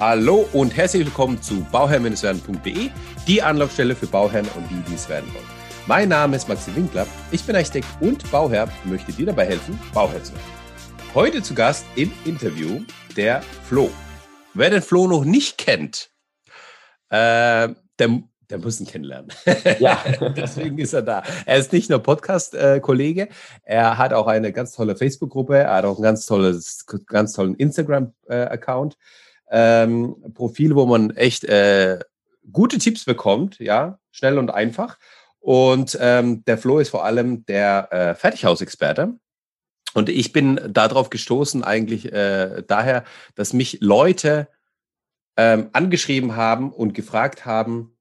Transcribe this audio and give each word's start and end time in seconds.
Hallo 0.00 0.48
und 0.52 0.76
herzlich 0.76 1.04
willkommen 1.04 1.42
zu 1.42 1.66
bauherrn-werden.de, 1.72 2.90
die 3.26 3.42
Anlaufstelle 3.42 3.96
für 3.96 4.06
Bauherren 4.06 4.46
und 4.54 4.70
die, 4.70 4.80
die 4.88 4.94
es 4.94 5.08
werden 5.08 5.28
wollen. 5.34 5.44
Mein 5.88 6.10
Name 6.10 6.36
ist 6.36 6.48
Maxi 6.48 6.72
Winkler, 6.76 7.04
ich 7.32 7.42
bin 7.44 7.56
Architekt 7.56 7.88
und 7.98 8.30
Bauherr 8.30 8.68
und 8.84 8.92
möchte 8.92 9.10
dir 9.10 9.26
dabei 9.26 9.46
helfen, 9.46 9.76
Bauherr 9.92 10.22
zu 10.22 10.34
werden. 10.34 10.44
Heute 11.16 11.42
zu 11.42 11.52
Gast 11.52 11.84
im 11.96 12.12
Interview 12.24 12.82
der 13.16 13.42
Flo. 13.64 13.90
Wer 14.54 14.70
den 14.70 14.82
Flo 14.82 15.08
noch 15.08 15.24
nicht 15.24 15.58
kennt, 15.58 16.12
äh, 17.10 17.68
der, 17.98 18.22
der 18.50 18.58
muss 18.58 18.78
ihn 18.78 18.86
kennenlernen. 18.86 19.32
Ja. 19.80 19.98
Deswegen 20.36 20.78
ist 20.78 20.92
er 20.92 21.02
da. 21.02 21.24
Er 21.44 21.56
ist 21.56 21.72
nicht 21.72 21.90
nur 21.90 21.98
Podcast-Kollege, 21.98 23.30
er 23.64 23.98
hat 23.98 24.12
auch 24.12 24.28
eine 24.28 24.52
ganz 24.52 24.76
tolle 24.76 24.94
Facebook-Gruppe, 24.94 25.56
er 25.58 25.74
hat 25.74 25.84
auch 25.86 25.98
ein 25.98 26.04
ganz 26.04 26.24
tolles, 26.24 26.86
ganz 27.08 27.32
tollen 27.32 27.56
Instagram-Account. 27.56 28.96
Ähm, 29.50 30.16
Profil, 30.34 30.74
wo 30.74 30.86
man 30.86 31.10
echt 31.16 31.44
äh, 31.44 31.98
gute 32.52 32.78
Tipps 32.78 33.04
bekommt, 33.04 33.58
ja, 33.58 33.98
schnell 34.10 34.38
und 34.38 34.50
einfach. 34.50 34.98
Und 35.40 35.96
ähm, 36.00 36.44
der 36.44 36.58
Flo 36.58 36.78
ist 36.78 36.90
vor 36.90 37.04
allem 37.04 37.44
der 37.46 37.92
äh, 37.92 38.14
Fertighausexperte. 38.14 39.14
Und 39.94 40.08
ich 40.08 40.32
bin 40.32 40.60
darauf 40.68 41.10
gestoßen, 41.10 41.64
eigentlich 41.64 42.12
äh, 42.12 42.62
daher, 42.66 43.04
dass 43.34 43.52
mich 43.52 43.78
Leute 43.80 44.48
ähm, 45.36 45.70
angeschrieben 45.72 46.36
haben 46.36 46.72
und 46.72 46.94
gefragt 46.94 47.46
haben, 47.46 47.97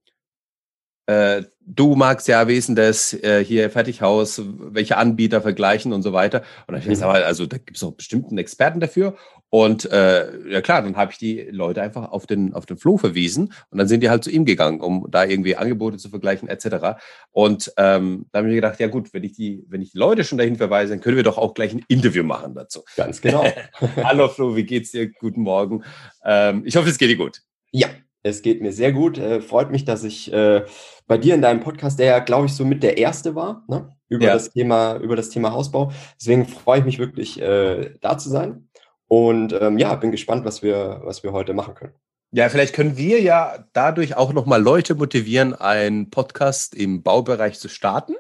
du 1.07 1.95
magst 1.95 2.27
ja, 2.27 2.43
das 2.43 3.13
äh, 3.13 3.43
hier 3.43 3.69
Fertighaus, 3.69 4.41
welche 4.45 4.97
Anbieter 4.97 5.41
vergleichen 5.41 5.93
und 5.93 6.01
so 6.01 6.13
weiter. 6.13 6.39
Und 6.67 6.73
dann 6.73 6.81
habe 6.81 6.91
ich 6.91 6.99
mhm. 6.99 7.05
also 7.05 7.45
da 7.45 7.57
gibt 7.57 7.77
es 7.77 7.81
doch 7.81 7.93
bestimmt 7.93 8.27
einen 8.29 8.37
Experten 8.37 8.79
dafür. 8.79 9.15
Und 9.49 9.89
äh, 9.89 10.49
ja 10.49 10.61
klar, 10.61 10.81
dann 10.81 10.97
habe 10.97 11.13
ich 11.13 11.17
die 11.17 11.43
Leute 11.43 11.81
einfach 11.81 12.11
auf 12.11 12.27
den, 12.27 12.53
auf 12.53 12.65
den 12.65 12.77
Flo 12.77 12.97
verwiesen 12.97 13.53
und 13.69 13.77
dann 13.77 13.87
sind 13.87 14.01
die 14.03 14.09
halt 14.09 14.23
zu 14.23 14.29
ihm 14.29 14.43
gegangen, 14.43 14.81
um 14.81 15.07
da 15.09 15.23
irgendwie 15.23 15.55
Angebote 15.55 15.97
zu 15.97 16.09
vergleichen, 16.09 16.49
etc. 16.49 16.99
Und 17.31 17.71
ähm, 17.77 18.25
da 18.31 18.39
habe 18.39 18.49
ich 18.49 18.51
mir 18.51 18.61
gedacht, 18.61 18.79
ja 18.81 18.87
gut, 18.87 19.13
wenn 19.13 19.23
ich 19.23 19.33
die, 19.33 19.63
wenn 19.69 19.81
ich 19.81 19.93
die 19.93 19.97
Leute 19.97 20.25
schon 20.25 20.37
dahin 20.37 20.57
verweise, 20.57 20.91
dann 20.91 20.99
können 20.99 21.15
wir 21.15 21.23
doch 21.23 21.37
auch 21.37 21.53
gleich 21.53 21.73
ein 21.73 21.85
Interview 21.87 22.23
machen 22.23 22.55
dazu. 22.55 22.83
Ganz 22.97 23.21
genau. 23.21 23.45
Hallo 24.03 24.27
Flo, 24.27 24.57
wie 24.57 24.65
geht's 24.65 24.91
dir? 24.91 25.09
Guten 25.09 25.41
Morgen. 25.41 25.83
Ähm, 26.25 26.63
ich 26.65 26.75
hoffe, 26.75 26.89
es 26.89 26.97
geht 26.97 27.09
dir 27.09 27.15
gut. 27.15 27.41
Ja, 27.71 27.87
es 28.23 28.41
geht 28.41 28.61
mir 28.61 28.73
sehr 28.73 28.91
gut. 28.91 29.17
Äh, 29.17 29.39
freut 29.39 29.71
mich, 29.71 29.85
dass 29.85 30.03
ich 30.03 30.33
äh, 30.33 30.65
bei 31.07 31.17
dir 31.17 31.35
in 31.35 31.41
deinem 31.41 31.61
Podcast, 31.61 31.99
der 31.99 32.07
ja, 32.07 32.19
glaube 32.19 32.45
ich, 32.47 32.53
so 32.53 32.65
mit 32.65 32.83
der 32.83 32.97
erste 32.97 33.33
war, 33.35 33.63
ne? 33.67 33.89
über, 34.09 34.25
ja. 34.25 34.33
das 34.33 34.51
Thema, 34.51 34.97
über 34.97 35.15
das 35.15 35.29
Thema 35.29 35.51
Hausbau. 35.51 35.91
Deswegen 36.19 36.45
freue 36.45 36.79
ich 36.79 36.85
mich 36.85 36.99
wirklich, 36.99 37.41
äh, 37.41 37.95
da 38.01 38.17
zu 38.17 38.29
sein. 38.29 38.69
Und 39.07 39.53
ähm, 39.59 39.77
ja, 39.77 39.95
bin 39.95 40.11
gespannt, 40.11 40.45
was 40.45 40.61
wir, 40.61 41.01
was 41.03 41.23
wir 41.23 41.31
heute 41.31 41.53
machen 41.53 41.75
können. 41.75 41.93
Ja, 42.31 42.49
vielleicht 42.49 42.75
können 42.75 42.97
wir 42.97 43.21
ja 43.21 43.65
dadurch 43.71 44.17
auch 44.17 44.33
nochmal 44.33 44.61
Leute 44.61 44.95
motivieren, 44.95 45.53
einen 45.53 46.09
Podcast 46.09 46.75
im 46.75 47.01
Baubereich 47.01 47.57
zu 47.57 47.69
starten. 47.69 48.15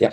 Ja, 0.00 0.10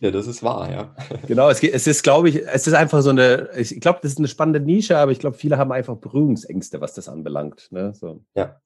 ja, 0.00 0.10
das 0.10 0.26
ist 0.26 0.42
wahr, 0.42 0.70
ja. 0.70 0.94
Genau, 1.28 1.50
es, 1.50 1.62
es 1.62 1.86
ist, 1.86 2.02
glaube 2.02 2.28
ich, 2.28 2.42
es 2.46 2.66
ist 2.66 2.74
einfach 2.74 3.02
so 3.02 3.10
eine, 3.10 3.50
ich 3.56 3.80
glaube, 3.80 4.00
das 4.02 4.12
ist 4.12 4.18
eine 4.18 4.28
spannende 4.28 4.60
Nische, 4.60 4.98
aber 4.98 5.12
ich 5.12 5.18
glaube, 5.18 5.36
viele 5.36 5.56
haben 5.56 5.70
einfach 5.72 5.96
Berührungsängste, 5.96 6.80
was 6.80 6.94
das 6.94 7.08
anbelangt. 7.08 7.68
Ne? 7.70 7.92
So. 7.94 8.24
Ja. 8.34 8.60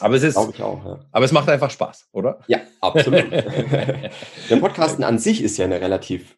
Aber 0.00 0.14
es 0.14 0.22
ist, 0.22 0.36
ich 0.36 0.62
auch, 0.62 0.84
ja. 0.84 0.98
aber 1.10 1.24
es 1.24 1.32
macht 1.32 1.48
einfach 1.48 1.70
Spaß, 1.70 2.08
oder? 2.12 2.40
Ja, 2.48 2.58
absolut. 2.80 3.30
Der 4.50 4.56
Podcasten 4.60 5.04
an 5.04 5.18
sich 5.18 5.42
ist 5.42 5.56
ja 5.56 5.64
eine 5.64 5.80
relativ 5.80 6.36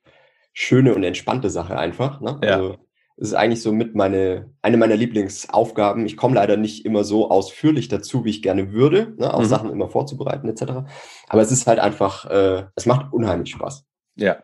schöne 0.53 0.95
und 0.95 1.03
entspannte 1.03 1.51
Sache 1.51 1.77
einfach. 1.77 2.21
Ne? 2.21 2.41
Ja. 2.43 2.55
Also, 2.55 2.77
es 3.17 3.29
ist 3.29 3.35
eigentlich 3.35 3.63
so 3.63 3.73
mit 3.73 3.97
meine, 3.97 4.55
eine 4.63 4.77
meiner 4.77 4.95
Lieblingsaufgaben. 4.95 6.07
Ich 6.07 6.17
komme 6.17 6.37
leider 6.37 6.57
nicht 6.57 6.85
immer 6.85 7.03
so 7.03 7.31
ausführlich 7.31 7.89
dazu, 7.89 8.25
wie 8.25 8.31
ich 8.31 8.43
gerne 8.43 8.73
würde, 8.73 9.15
ne? 9.19 9.35
auch 9.35 9.41
mhm. 9.41 9.47
Sachen 9.47 9.71
immer 9.71 9.89
vorzubereiten 9.89 10.49
etc. 10.49 10.85
Aber 11.29 11.43
es 11.43 11.51
ist 11.51 11.67
halt 11.67 11.81
einfach, 11.81 12.27
äh, 12.27 12.67
es 12.77 12.87
macht 12.87 13.13
unheimlich 13.13 13.51
Spaß. 13.51 13.85
Ja, 14.15 14.39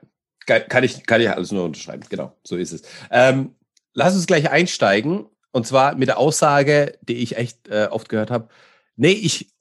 kann 0.45 0.83
ich, 0.83 1.07
kann 1.07 1.21
ich 1.21 1.31
alles 1.31 1.53
nur 1.53 1.65
unterschreiben. 1.65 2.03
Genau, 2.09 2.37
so 2.43 2.57
ist 2.57 2.73
es. 2.73 2.83
Ähm, 3.13 3.55
lass 3.93 4.15
uns 4.15 4.27
gleich 4.27 4.51
einsteigen. 4.51 5.27
Und 5.53 5.69
zwar 5.69 5.95
mit 5.95 6.09
der 6.09 6.19
Aussage, 6.19 6.99
die 7.01 7.19
ich 7.19 7.37
echt 7.37 7.69
äh, 7.69 7.87
oft 7.89 8.09
gehört 8.09 8.33
habe. 8.33 8.49
Nee, 8.97 9.13
ich 9.13 9.53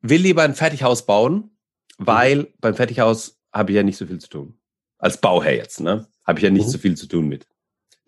will 0.00 0.20
lieber 0.20 0.42
ein 0.42 0.54
Fertighaus 0.54 1.06
bauen, 1.06 1.56
weil 1.98 2.38
mhm. 2.38 2.46
beim 2.60 2.74
Fertighaus 2.74 3.40
habe 3.52 3.72
ich 3.72 3.76
ja 3.76 3.82
nicht 3.82 3.96
so 3.96 4.06
viel 4.06 4.18
zu 4.18 4.28
tun. 4.28 4.58
Als 4.98 5.18
Bauherr 5.18 5.56
jetzt, 5.56 5.80
ne? 5.80 6.06
Habe 6.24 6.38
ich 6.38 6.44
ja 6.44 6.50
nicht 6.50 6.66
mhm. 6.66 6.70
so 6.70 6.78
viel 6.78 6.96
zu 6.96 7.06
tun 7.06 7.28
mit. 7.28 7.46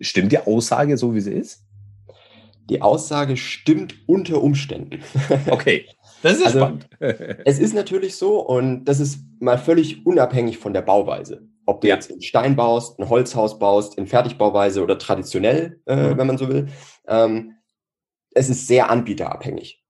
Stimmt 0.00 0.32
die 0.32 0.38
Aussage 0.38 0.96
so, 0.96 1.14
wie 1.14 1.20
sie 1.20 1.32
ist? 1.32 1.64
Die 2.70 2.80
Aussage 2.80 3.36
stimmt 3.36 3.94
unter 4.06 4.42
Umständen. 4.42 5.02
Okay. 5.50 5.86
Das 6.22 6.38
ist 6.38 6.46
also, 6.46 6.58
spannend. 6.58 6.88
es 7.00 7.58
ist 7.58 7.74
natürlich 7.74 8.16
so 8.16 8.40
und 8.40 8.86
das 8.86 8.98
ist 8.98 9.18
mal 9.40 9.58
völlig 9.58 10.06
unabhängig 10.06 10.56
von 10.56 10.72
der 10.72 10.80
Bauweise. 10.80 11.46
Ob 11.66 11.82
du 11.82 11.88
ja. 11.88 11.96
jetzt 11.96 12.10
in 12.10 12.22
Stein 12.22 12.56
baust, 12.56 12.98
ein 12.98 13.10
Holzhaus 13.10 13.58
baust, 13.58 13.98
in 13.98 14.06
Fertigbauweise 14.06 14.82
oder 14.82 14.98
traditionell, 14.98 15.82
äh, 15.84 15.96
mhm. 15.96 16.18
wenn 16.18 16.26
man 16.26 16.38
so 16.38 16.48
will. 16.48 16.68
Ähm, 17.06 17.52
es 18.30 18.48
ist 18.48 18.66
sehr 18.66 18.88
anbieterabhängig. 18.88 19.83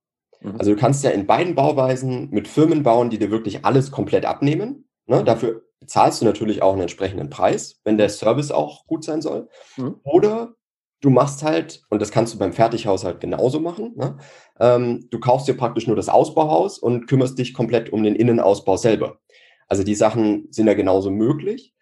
Mhm. 0.45 0.57
Also 0.59 0.75
du 0.75 0.77
kannst 0.77 1.03
ja 1.03 1.11
in 1.11 1.27
beiden 1.27 1.55
Bauweisen 1.55 2.29
mit 2.31 2.47
Firmen 2.47 2.83
bauen, 2.83 3.11
die 3.11 3.19
dir 3.19 3.31
wirklich 3.31 3.65
alles 3.65 3.91
komplett 3.91 4.25
abnehmen. 4.25 4.89
Ne? 5.07 5.21
Mhm. 5.21 5.25
Dafür 5.25 5.63
bezahlst 5.81 6.21
du 6.21 6.25
natürlich 6.25 6.63
auch 6.63 6.73
einen 6.73 6.83
entsprechenden 6.83 7.31
Preis, 7.31 7.81
wenn 7.85 7.99
der 7.99 8.09
Service 8.09 8.51
auch 8.51 8.87
gut 8.87 9.05
sein 9.05 9.23
soll. 9.23 9.49
Mhm. 9.77 9.97
Oder 10.05 10.55
du 11.01 11.11
machst 11.11 11.43
halt, 11.43 11.83
und 11.91 12.01
das 12.01 12.11
kannst 12.11 12.35
du 12.35 12.39
beim 12.39 12.53
Fertighaushalt 12.53 13.21
genauso 13.21 13.61
machen, 13.61 13.93
ne? 13.97 14.17
ähm, 14.61 15.07
du 15.11 15.21
kaufst 15.21 15.47
dir 15.47 15.55
praktisch 15.55 15.87
nur 15.87 15.97
das 15.97 16.09
Ausbauhaus 16.09 16.79
und 16.79 17.07
kümmerst 17.07 17.39
dich 17.39 17.53
komplett 17.53 17.93
um 17.93 18.03
den 18.03 18.15
Innenausbau 18.15 18.77
selber. 18.77 19.19
Also 19.69 19.83
die 19.83 19.95
Sachen 19.95 20.49
sind 20.51 20.67
ja 20.67 20.75
genauso 20.75 21.11
möglich. 21.11 21.75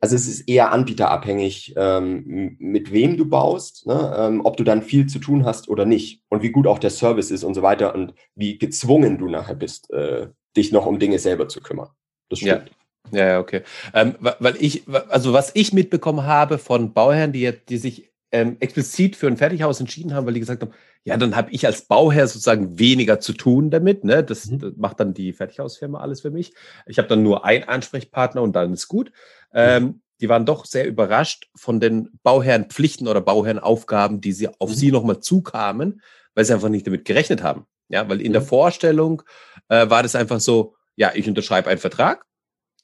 Also 0.00 0.14
es 0.14 0.28
ist 0.28 0.48
eher 0.48 0.70
anbieterabhängig, 0.72 1.74
ähm, 1.76 2.56
mit 2.58 2.92
wem 2.92 3.16
du 3.16 3.28
baust, 3.28 3.86
ne? 3.86 4.14
ähm, 4.16 4.40
ob 4.44 4.56
du 4.56 4.64
dann 4.64 4.82
viel 4.82 5.06
zu 5.06 5.18
tun 5.18 5.44
hast 5.44 5.68
oder 5.68 5.84
nicht 5.84 6.22
und 6.28 6.42
wie 6.42 6.50
gut 6.50 6.66
auch 6.68 6.78
der 6.78 6.90
Service 6.90 7.30
ist 7.32 7.42
und 7.42 7.54
so 7.54 7.62
weiter 7.62 7.94
und 7.94 8.14
wie 8.36 8.58
gezwungen 8.58 9.18
du 9.18 9.28
nachher 9.28 9.56
bist, 9.56 9.90
äh, 9.90 10.28
dich 10.56 10.70
noch 10.70 10.86
um 10.86 10.98
Dinge 11.00 11.18
selber 11.18 11.48
zu 11.48 11.60
kümmern. 11.60 11.88
Das 12.28 12.38
stimmt. 12.38 12.68
Ja. 12.68 12.74
Ja, 13.10 13.40
okay. 13.40 13.62
Ähm, 13.94 14.16
weil 14.20 14.56
ich, 14.58 14.82
also 15.08 15.32
was 15.32 15.52
ich 15.54 15.72
mitbekommen 15.72 16.26
habe 16.26 16.58
von 16.58 16.92
Bauherren, 16.92 17.32
die, 17.32 17.50
die 17.68 17.78
sich 17.78 18.12
ähm, 18.32 18.56
explizit 18.60 19.16
für 19.16 19.26
ein 19.26 19.36
Fertighaus 19.36 19.80
entschieden 19.80 20.14
haben, 20.14 20.26
weil 20.26 20.34
die 20.34 20.40
gesagt 20.40 20.62
haben, 20.62 20.72
ja, 21.04 21.16
dann 21.16 21.34
habe 21.36 21.50
ich 21.52 21.64
als 21.64 21.82
Bauherr 21.82 22.26
sozusagen 22.26 22.78
weniger 22.78 23.20
zu 23.20 23.32
tun 23.32 23.70
damit. 23.70 24.04
Ne? 24.04 24.22
Das, 24.22 24.46
mhm. 24.46 24.58
das 24.58 24.72
macht 24.76 25.00
dann 25.00 25.14
die 25.14 25.32
Fertighausfirma 25.32 26.00
alles 26.00 26.20
für 26.20 26.30
mich. 26.30 26.52
Ich 26.86 26.98
habe 26.98 27.08
dann 27.08 27.22
nur 27.22 27.44
einen 27.44 27.64
Ansprechpartner 27.64 28.42
und 28.42 28.54
dann 28.54 28.74
ist 28.74 28.88
gut. 28.88 29.12
Ähm. 29.52 30.02
Die 30.20 30.28
waren 30.28 30.46
doch 30.46 30.64
sehr 30.64 30.86
überrascht 30.86 31.48
von 31.54 31.78
den 31.78 32.10
Bauherrenpflichten 32.24 33.06
oder 33.06 33.20
Bauherrenaufgaben, 33.20 34.20
die 34.20 34.32
sie 34.32 34.48
auf 34.58 34.70
mhm. 34.70 34.74
sie 34.74 34.90
nochmal 34.90 35.20
zukamen, 35.20 36.02
weil 36.34 36.44
sie 36.44 36.54
einfach 36.54 36.68
nicht 36.68 36.86
damit 36.86 37.04
gerechnet 37.04 37.42
haben. 37.42 37.66
Ja, 37.88 38.08
weil 38.08 38.20
in 38.20 38.32
der 38.32 38.42
mhm. 38.42 38.46
Vorstellung 38.46 39.22
äh, 39.68 39.88
war 39.88 40.02
das 40.02 40.14
einfach 40.16 40.40
so, 40.40 40.74
ja, 40.96 41.12
ich 41.14 41.28
unterschreibe 41.28 41.70
einen 41.70 41.78
Vertrag 41.78 42.24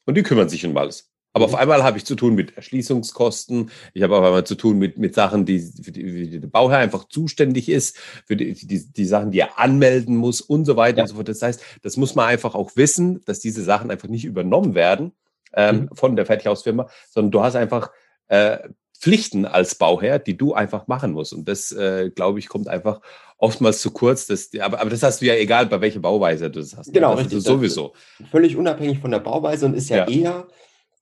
und 0.05 0.15
die 0.15 0.23
kümmern 0.23 0.49
sich 0.49 0.65
um 0.65 0.75
alles. 0.77 1.11
Aber 1.33 1.45
auf 1.45 1.51
mhm. 1.51 1.57
einmal 1.57 1.83
habe 1.83 1.97
ich 1.97 2.05
zu 2.05 2.15
tun 2.15 2.33
mit 2.33 2.55
Erschließungskosten. 2.55 3.69
Ich 3.93 4.01
habe 4.01 4.17
auf 4.17 4.23
einmal 4.23 4.45
zu 4.45 4.55
tun 4.55 4.79
mit, 4.79 4.97
mit 4.97 5.13
Sachen, 5.13 5.45
die, 5.45 5.59
für 5.59 5.91
die, 5.91 6.03
für 6.09 6.25
die 6.27 6.39
der 6.39 6.47
Bauherr 6.47 6.77
einfach 6.77 7.09
zuständig 7.09 7.67
ist, 7.67 7.97
für 8.25 8.37
die, 8.37 8.53
die, 8.53 8.93
die 8.93 9.05
Sachen, 9.05 9.31
die 9.31 9.39
er 9.39 9.59
anmelden 9.59 10.15
muss 10.15 10.39
und 10.39 10.63
so 10.63 10.77
weiter 10.77 10.99
ja. 10.99 11.03
und 11.03 11.09
so 11.09 11.15
fort. 11.15 11.27
Das 11.27 11.41
heißt, 11.41 11.61
das 11.81 11.97
muss 11.97 12.15
man 12.15 12.27
einfach 12.27 12.55
auch 12.55 12.71
wissen, 12.77 13.21
dass 13.25 13.41
diese 13.41 13.63
Sachen 13.63 13.91
einfach 13.91 14.07
nicht 14.07 14.23
übernommen 14.23 14.75
werden 14.75 15.11
ähm, 15.55 15.81
mhm. 15.81 15.89
von 15.95 16.15
der 16.15 16.25
Fertighausfirma, 16.25 16.87
sondern 17.09 17.31
du 17.31 17.41
hast 17.41 17.55
einfach 17.55 17.91
äh, 18.27 18.57
Pflichten 18.99 19.45
als 19.45 19.75
Bauherr, 19.75 20.19
die 20.19 20.37
du 20.37 20.53
einfach 20.53 20.87
machen 20.87 21.11
musst. 21.11 21.33
Und 21.33 21.47
das, 21.47 21.71
äh, 21.71 22.09
glaube 22.09 22.39
ich, 22.39 22.47
kommt 22.47 22.67
einfach 22.67 23.01
oftmals 23.37 23.81
zu 23.81 23.91
kurz. 23.91 24.25
Dass, 24.27 24.49
aber, 24.59 24.79
aber 24.79 24.89
das 24.89 25.03
hast 25.03 25.21
du 25.21 25.25
ja 25.25 25.35
egal, 25.35 25.65
bei 25.67 25.81
welcher 25.81 25.99
Bauweise 25.99 26.49
du 26.49 26.59
das 26.59 26.75
hast. 26.75 26.93
Genau, 26.93 27.11
das 27.11 27.25
richtig. 27.25 27.43
sowieso. 27.43 27.93
Völlig 28.31 28.55
unabhängig 28.55 28.99
von 28.99 29.11
der 29.11 29.19
Bauweise 29.19 29.65
und 29.65 29.75
ist 29.75 29.89
ja, 29.89 29.97
ja. 29.97 30.07
eher 30.07 30.47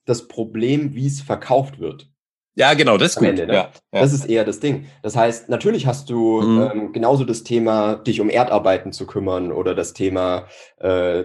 das 0.05 0.27
Problem, 0.27 0.95
wie 0.95 1.07
es 1.07 1.21
verkauft 1.21 1.79
wird. 1.79 2.09
Ja, 2.55 2.73
genau, 2.75 2.97
das 2.97 3.11
ist 3.11 3.17
gut. 3.17 3.29
Ende, 3.29 3.47
ne? 3.47 3.53
ja, 3.53 3.71
ja. 3.91 4.01
Das 4.01 4.13
ist 4.13 4.25
eher 4.25 4.45
das 4.45 4.59
Ding. 4.59 4.85
Das 5.01 5.15
heißt, 5.15 5.50
natürlich 5.50 5.88
hast 5.88 6.09
du 6.09 6.41
mhm. 6.41 6.61
ähm, 6.61 6.94
genauso 6.94 7.23
das 7.23 7.44
Thema, 7.44 7.95
dich 7.95 8.21
um 8.21 8.29
Erdarbeiten 8.29 8.91
zu 8.91 9.07
kümmern 9.07 9.51
oder 9.51 9.73
das 9.73 9.94
Thema, 9.94 10.45
äh, 10.77 11.23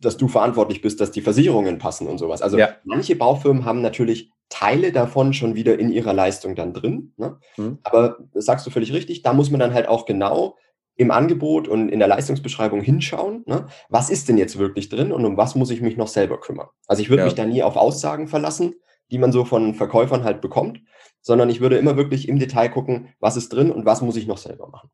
dass 0.00 0.16
du 0.16 0.28
verantwortlich 0.28 0.80
bist, 0.80 1.00
dass 1.00 1.10
die 1.10 1.22
Versicherungen 1.22 1.78
passen 1.78 2.06
und 2.06 2.18
sowas. 2.18 2.40
Also 2.40 2.56
ja. 2.58 2.70
manche 2.84 3.16
Baufirmen 3.16 3.64
haben 3.64 3.82
natürlich 3.82 4.30
Teile 4.48 4.92
davon 4.92 5.32
schon 5.32 5.54
wieder 5.54 5.78
in 5.78 5.90
ihrer 5.90 6.12
Leistung 6.12 6.54
dann 6.54 6.72
drin. 6.72 7.14
Ne? 7.16 7.38
Mhm. 7.56 7.78
Aber 7.82 8.18
das 8.32 8.44
sagst 8.44 8.66
du 8.66 8.70
völlig 8.70 8.92
richtig, 8.92 9.22
da 9.22 9.32
muss 9.32 9.50
man 9.50 9.60
dann 9.60 9.74
halt 9.74 9.88
auch 9.88 10.06
genau 10.06 10.56
im 10.96 11.10
Angebot 11.10 11.66
und 11.66 11.88
in 11.88 11.98
der 11.98 12.08
Leistungsbeschreibung 12.08 12.82
hinschauen, 12.82 13.42
ne? 13.46 13.68
was 13.88 14.10
ist 14.10 14.28
denn 14.28 14.36
jetzt 14.36 14.58
wirklich 14.58 14.90
drin 14.90 15.12
und 15.12 15.24
um 15.24 15.36
was 15.38 15.54
muss 15.54 15.70
ich 15.70 15.80
mich 15.80 15.96
noch 15.96 16.08
selber 16.08 16.38
kümmern. 16.38 16.68
Also 16.86 17.00
ich 17.00 17.08
würde 17.08 17.24
mich 17.24 17.34
da 17.34 17.46
nie 17.46 17.62
auf 17.62 17.76
Aussagen 17.76 18.28
verlassen, 18.28 18.74
die 19.10 19.18
man 19.18 19.32
so 19.32 19.44
von 19.44 19.74
Verkäufern 19.74 20.24
halt 20.24 20.40
bekommt, 20.40 20.80
sondern 21.22 21.50
ich 21.50 21.60
würde 21.60 21.76
immer 21.76 21.96
wirklich 21.96 22.28
im 22.28 22.38
Detail 22.38 22.68
gucken, 22.68 23.08
was 23.20 23.36
ist 23.36 23.50
drin 23.50 23.70
und 23.70 23.84
was 23.84 24.00
muss 24.00 24.16
ich 24.16 24.26
noch 24.26 24.38
selber 24.38 24.68
machen. 24.68 24.90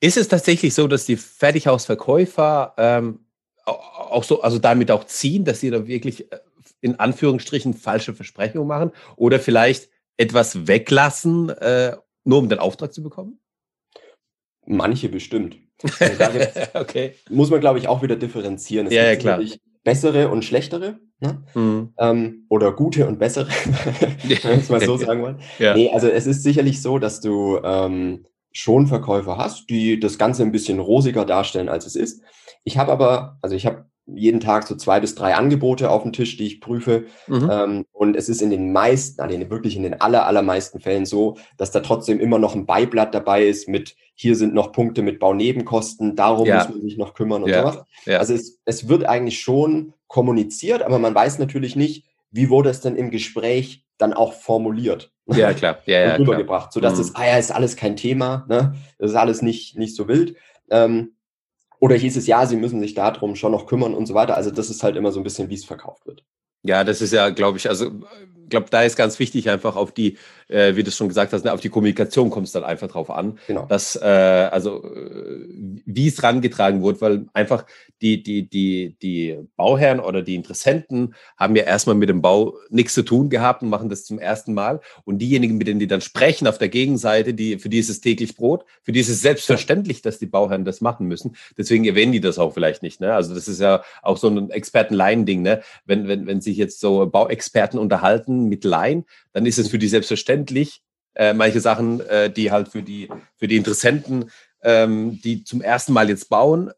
Ist 0.00 0.16
es 0.16 0.28
tatsächlich 0.28 0.74
so, 0.74 0.86
dass 0.88 1.06
die 1.06 1.16
Fertighausverkäufer 1.16 2.74
ähm, 2.76 3.20
auch 3.64 4.24
so, 4.24 4.42
also 4.42 4.58
damit 4.58 4.90
auch 4.90 5.04
ziehen, 5.04 5.44
dass 5.44 5.60
sie 5.60 5.70
da 5.70 5.86
wirklich 5.86 6.30
äh, 6.32 6.38
in 6.80 6.98
Anführungsstrichen 6.98 7.74
falsche 7.74 8.14
Versprechungen 8.14 8.66
machen 8.66 8.92
oder 9.16 9.38
vielleicht 9.38 9.88
etwas 10.16 10.66
weglassen, 10.66 11.50
äh, 11.50 11.96
nur 12.24 12.38
um 12.38 12.48
den 12.48 12.58
Auftrag 12.58 12.92
zu 12.92 13.02
bekommen? 13.02 13.40
Manche 14.66 15.08
bestimmt. 15.08 15.56
Also 16.18 16.40
okay. 16.74 17.14
Muss 17.30 17.48
man, 17.48 17.60
glaube 17.60 17.78
ich, 17.78 17.88
auch 17.88 18.02
wieder 18.02 18.16
differenzieren. 18.16 18.88
Es 18.88 18.92
ja, 18.92 19.04
ja, 19.04 19.16
klar. 19.16 19.40
Bessere 19.82 20.28
und 20.28 20.44
schlechtere. 20.44 21.00
Ne? 21.20 21.42
Mhm. 21.54 21.92
Ähm, 21.98 22.46
oder 22.48 22.72
gute 22.72 23.06
und 23.06 23.18
bessere, 23.18 23.48
wenn 24.22 24.28
wir 24.28 24.58
es 24.58 24.68
mal 24.70 24.80
so 24.80 24.96
sagen 24.98 25.22
wollen. 25.22 25.38
ja. 25.58 25.74
Nee, 25.74 25.90
also 25.92 26.08
es 26.08 26.26
ist 26.26 26.42
sicherlich 26.42 26.80
so, 26.80 26.98
dass 26.98 27.20
du 27.20 27.58
ähm, 27.62 28.26
schon 28.52 28.86
Verkäufer 28.86 29.36
hast, 29.36 29.68
die 29.68 30.00
das 30.00 30.18
Ganze 30.18 30.42
ein 30.42 30.52
bisschen 30.52 30.78
rosiger 30.78 31.24
darstellen, 31.24 31.68
als 31.68 31.86
es 31.86 31.94
ist. 31.94 32.22
Ich 32.64 32.78
habe 32.78 32.90
aber, 32.90 33.38
also 33.42 33.54
ich 33.54 33.66
habe 33.66 33.86
jeden 34.06 34.40
Tag 34.40 34.66
so 34.66 34.74
zwei 34.74 35.00
bis 35.00 35.14
drei 35.14 35.34
Angebote 35.34 35.90
auf 35.90 36.02
dem 36.02 36.12
Tisch, 36.12 36.36
die 36.36 36.46
ich 36.46 36.60
prüfe. 36.60 37.04
Mhm. 37.26 37.50
Ähm, 37.50 37.86
und 37.92 38.16
es 38.16 38.28
ist 38.28 38.42
in 38.42 38.50
den 38.50 38.72
meisten, 38.72 39.20
also 39.20 39.38
wirklich 39.50 39.76
in 39.76 39.82
den 39.82 40.00
aller, 40.00 40.26
allermeisten 40.26 40.80
Fällen 40.80 41.06
so, 41.06 41.36
dass 41.56 41.70
da 41.70 41.80
trotzdem 41.80 42.20
immer 42.20 42.38
noch 42.38 42.54
ein 42.54 42.66
Beiblatt 42.66 43.14
dabei 43.14 43.44
ist 43.44 43.68
mit, 43.68 43.96
hier 44.14 44.36
sind 44.36 44.54
noch 44.54 44.72
Punkte 44.72 45.02
mit 45.02 45.18
Baunebenkosten, 45.20 46.16
darum 46.16 46.46
ja. 46.46 46.58
muss 46.58 46.68
man 46.70 46.80
sich 46.82 46.96
noch 46.96 47.14
kümmern 47.14 47.42
und 47.42 47.50
ja. 47.50 47.60
sowas. 47.60 47.84
Ja. 48.06 48.18
Also 48.18 48.34
es, 48.34 48.60
es 48.64 48.88
wird 48.88 49.04
eigentlich 49.04 49.40
schon 49.40 49.92
kommuniziert, 50.10 50.82
aber 50.82 50.98
man 50.98 51.14
weiß 51.14 51.38
natürlich 51.38 51.76
nicht, 51.76 52.04
wie 52.32 52.50
wurde 52.50 52.68
es 52.68 52.80
denn 52.80 52.96
im 52.96 53.10
Gespräch 53.10 53.86
dann 53.96 54.12
auch 54.12 54.34
formuliert. 54.34 55.12
Ja, 55.32 55.54
klar. 55.54 55.78
Ja, 55.86 56.00
ja, 56.00 56.14
und 56.16 56.22
rübergebracht, 56.22 56.72
sodass 56.72 56.94
mhm. 56.94 57.00
es, 57.02 57.14
ah 57.14 57.24
ja, 57.24 57.38
ist 57.38 57.52
alles 57.52 57.76
kein 57.76 57.94
Thema, 57.94 58.44
ne? 58.48 58.74
Das 58.98 59.12
ist 59.12 59.16
alles 59.16 59.42
nicht, 59.42 59.78
nicht 59.78 59.94
so 59.94 60.08
wild. 60.08 60.34
Ähm, 60.70 61.12
oder 61.78 61.94
hieß 61.94 62.16
es, 62.16 62.26
ja, 62.26 62.46
sie 62.46 62.56
müssen 62.56 62.80
sich 62.80 62.94
darum 62.94 63.36
schon 63.36 63.52
noch 63.52 63.66
kümmern 63.66 63.94
und 63.94 64.06
so 64.06 64.14
weiter. 64.14 64.36
Also 64.36 64.50
das 64.50 64.70
ist 64.70 64.82
halt 64.82 64.96
immer 64.96 65.12
so 65.12 65.20
ein 65.20 65.22
bisschen, 65.22 65.48
wie 65.48 65.54
es 65.54 65.64
verkauft 65.64 66.04
wird. 66.04 66.24
Ja, 66.64 66.82
das 66.82 67.00
ist 67.00 67.12
ja, 67.12 67.30
glaube 67.30 67.58
ich, 67.58 67.68
also 67.68 67.92
glaube, 68.50 68.66
da 68.70 68.82
ist 68.82 68.96
ganz 68.96 69.18
wichtig 69.18 69.48
einfach 69.48 69.76
auf 69.76 69.92
die, 69.92 70.18
äh, 70.48 70.76
wie 70.76 70.82
du 70.82 70.90
schon 70.90 71.08
gesagt 71.08 71.32
hast, 71.32 71.44
ne, 71.44 71.52
auf 71.52 71.60
die 71.60 71.68
Kommunikation 71.68 72.30
kommt 72.30 72.46
es 72.46 72.52
dann 72.52 72.64
einfach 72.64 72.88
drauf 72.88 73.10
an, 73.10 73.38
genau. 73.46 73.66
dass 73.66 73.96
äh, 73.96 74.04
also 74.04 74.84
äh, 74.84 75.46
wie 75.86 76.08
es 76.08 76.22
rangetragen 76.22 76.82
wird, 76.82 77.00
weil 77.00 77.26
einfach 77.32 77.64
die 78.02 78.22
die 78.22 78.48
die 78.48 78.96
die 79.02 79.38
Bauherren 79.56 80.00
oder 80.00 80.22
die 80.22 80.34
Interessenten 80.34 81.14
haben 81.36 81.54
ja 81.56 81.64
erstmal 81.64 81.96
mit 81.96 82.08
dem 82.08 82.22
Bau 82.22 82.54
nichts 82.70 82.94
zu 82.94 83.02
tun 83.02 83.30
gehabt 83.30 83.62
und 83.62 83.68
machen 83.68 83.88
das 83.88 84.04
zum 84.04 84.18
ersten 84.18 84.54
Mal 84.54 84.80
und 85.04 85.18
diejenigen, 85.18 85.58
mit 85.58 85.66
denen 85.66 85.80
die 85.80 85.86
dann 85.86 86.00
sprechen 86.00 86.46
auf 86.46 86.58
der 86.58 86.68
Gegenseite, 86.68 87.34
die 87.34 87.58
für 87.58 87.68
die 87.68 87.78
ist 87.78 87.90
es 87.90 88.00
täglich 88.00 88.36
Brot, 88.36 88.64
für 88.82 88.92
die 88.92 89.00
ist 89.00 89.08
es 89.08 89.20
selbstverständlich, 89.20 90.02
dass 90.02 90.18
die 90.18 90.26
Bauherren 90.26 90.64
das 90.64 90.80
machen 90.80 91.06
müssen. 91.06 91.36
Deswegen 91.56 91.84
erwähnen 91.84 92.12
die 92.12 92.20
das 92.20 92.38
auch 92.38 92.54
vielleicht 92.54 92.82
nicht. 92.82 93.00
Ne? 93.00 93.12
Also 93.12 93.34
das 93.34 93.48
ist 93.48 93.60
ja 93.60 93.82
auch 94.02 94.16
so 94.16 94.28
ein 94.28 94.50
Experten-Laien-Ding, 94.50 95.42
ne? 95.42 95.62
Wenn 95.84 96.08
wenn 96.08 96.26
wenn 96.26 96.40
sich 96.40 96.56
jetzt 96.56 96.80
so 96.80 97.06
Bauexperten 97.06 97.78
unterhalten 97.78 98.39
mit 98.48 98.64
Laien, 98.64 99.04
dann 99.32 99.46
ist 99.46 99.58
es 99.58 99.68
für 99.68 99.78
die 99.78 99.88
selbstverständlich. 99.88 100.82
Äh, 101.14 101.34
manche 101.34 101.60
Sachen, 101.60 102.00
äh, 102.00 102.30
die 102.30 102.52
halt 102.52 102.68
für 102.68 102.82
die, 102.82 103.08
für 103.36 103.48
die 103.48 103.56
Interessenten, 103.56 104.30
ähm, 104.62 105.20
die 105.22 105.44
zum 105.44 105.60
ersten 105.60 105.92
Mal 105.92 106.08
jetzt 106.08 106.28
bauen, 106.28 106.70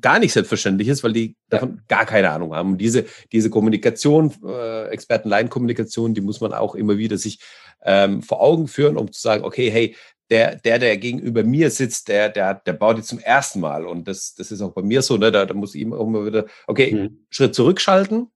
gar 0.00 0.18
nicht 0.18 0.32
selbstverständlich 0.32 0.88
ist, 0.88 1.02
weil 1.02 1.12
die 1.12 1.36
davon 1.48 1.80
gar 1.88 2.04
keine 2.06 2.30
Ahnung 2.30 2.54
haben. 2.54 2.72
Und 2.72 2.78
diese, 2.78 3.06
diese 3.32 3.50
Kommunikation, 3.50 4.34
äh, 4.44 4.88
Experten-Laien-Kommunikation, 4.88 6.14
die 6.14 6.20
muss 6.20 6.40
man 6.40 6.52
auch 6.52 6.74
immer 6.74 6.98
wieder 6.98 7.16
sich 7.16 7.40
ähm, 7.82 8.22
vor 8.22 8.40
Augen 8.40 8.68
führen, 8.68 8.96
um 8.96 9.10
zu 9.12 9.20
sagen, 9.20 9.44
okay, 9.44 9.70
hey, 9.70 9.96
der, 10.30 10.56
der, 10.56 10.78
der 10.78 10.98
gegenüber 10.98 11.42
mir 11.42 11.70
sitzt, 11.70 12.08
der, 12.08 12.28
der, 12.28 12.54
der 12.54 12.74
baut 12.74 12.98
jetzt 12.98 13.08
zum 13.08 13.18
ersten 13.18 13.60
Mal. 13.60 13.86
Und 13.86 14.06
das, 14.08 14.34
das 14.34 14.50
ist 14.52 14.60
auch 14.60 14.72
bei 14.72 14.82
mir 14.82 15.00
so, 15.00 15.16
ne? 15.16 15.32
da, 15.32 15.46
da 15.46 15.54
muss 15.54 15.74
ich 15.74 15.82
immer, 15.82 15.98
immer 16.00 16.26
wieder, 16.26 16.46
okay, 16.66 16.92
mhm. 16.92 17.26
Schritt 17.30 17.54
zurückschalten. 17.54 18.30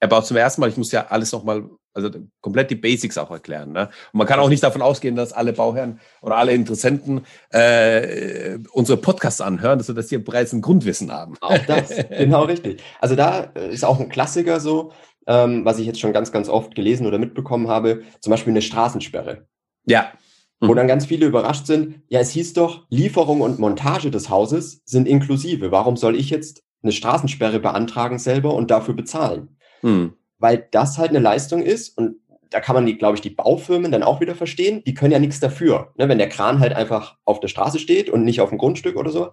Er 0.00 0.08
baut 0.08 0.26
zum 0.26 0.36
ersten 0.36 0.60
Mal, 0.60 0.70
ich 0.70 0.76
muss 0.76 0.92
ja 0.92 1.06
alles 1.06 1.32
nochmal 1.32 1.70
also 1.96 2.10
komplett 2.42 2.70
die 2.70 2.76
Basics 2.76 3.16
auch 3.16 3.30
erklären. 3.30 3.72
Ne? 3.72 3.88
Und 4.12 4.18
man 4.18 4.26
kann 4.26 4.38
auch 4.38 4.50
nicht 4.50 4.62
davon 4.62 4.82
ausgehen, 4.82 5.16
dass 5.16 5.32
alle 5.32 5.52
Bauherren 5.52 5.98
oder 6.20 6.36
alle 6.36 6.52
Interessenten 6.52 7.22
äh, 7.50 8.58
unsere 8.72 8.98
Podcasts 8.98 9.40
anhören, 9.40 9.78
dass 9.78 10.08
sie 10.08 10.18
bereits 10.18 10.52
ein 10.52 10.60
Grundwissen 10.60 11.10
haben. 11.10 11.34
Auch 11.40 11.58
das, 11.66 11.90
genau 12.10 12.44
richtig. 12.44 12.82
Also 13.00 13.16
da 13.16 13.40
ist 13.40 13.84
auch 13.84 13.98
ein 13.98 14.10
Klassiker 14.10 14.60
so, 14.60 14.92
ähm, 15.26 15.64
was 15.64 15.78
ich 15.78 15.86
jetzt 15.86 15.98
schon 15.98 16.12
ganz, 16.12 16.30
ganz 16.30 16.48
oft 16.48 16.74
gelesen 16.74 17.06
oder 17.06 17.18
mitbekommen 17.18 17.68
habe, 17.68 18.02
zum 18.20 18.30
Beispiel 18.30 18.52
eine 18.52 18.62
Straßensperre. 18.62 19.46
Ja. 19.86 20.12
Wo 20.60 20.72
dann 20.74 20.88
ganz 20.88 21.04
viele 21.06 21.26
überrascht 21.26 21.66
sind, 21.66 22.02
ja, 22.08 22.20
es 22.20 22.30
hieß 22.30 22.54
doch, 22.54 22.86
Lieferung 22.88 23.42
und 23.42 23.58
Montage 23.58 24.10
des 24.10 24.30
Hauses 24.30 24.82
sind 24.86 25.06
inklusive. 25.06 25.70
Warum 25.70 25.96
soll 25.96 26.16
ich 26.16 26.30
jetzt 26.30 26.62
eine 26.82 26.92
Straßensperre 26.92 27.60
beantragen 27.60 28.18
selber 28.18 28.54
und 28.54 28.70
dafür 28.70 28.94
bezahlen? 28.94 29.58
Mhm 29.82 30.14
weil 30.38 30.68
das 30.70 30.98
halt 30.98 31.10
eine 31.10 31.18
Leistung 31.18 31.62
ist 31.62 31.96
und 31.96 32.16
da 32.50 32.60
kann 32.60 32.74
man 32.74 32.86
die, 32.86 32.96
glaube 32.96 33.16
ich, 33.16 33.20
die 33.20 33.30
Baufirmen 33.30 33.90
dann 33.90 34.02
auch 34.02 34.20
wieder 34.20 34.34
verstehen. 34.34 34.82
Die 34.86 34.94
können 34.94 35.12
ja 35.12 35.18
nichts 35.18 35.40
dafür. 35.40 35.92
Ne? 35.96 36.08
Wenn 36.08 36.18
der 36.18 36.28
Kran 36.28 36.60
halt 36.60 36.74
einfach 36.74 37.16
auf 37.24 37.40
der 37.40 37.48
Straße 37.48 37.78
steht 37.78 38.08
und 38.08 38.24
nicht 38.24 38.40
auf 38.40 38.50
dem 38.50 38.58
Grundstück 38.58 38.96
oder 38.96 39.10
so, 39.10 39.30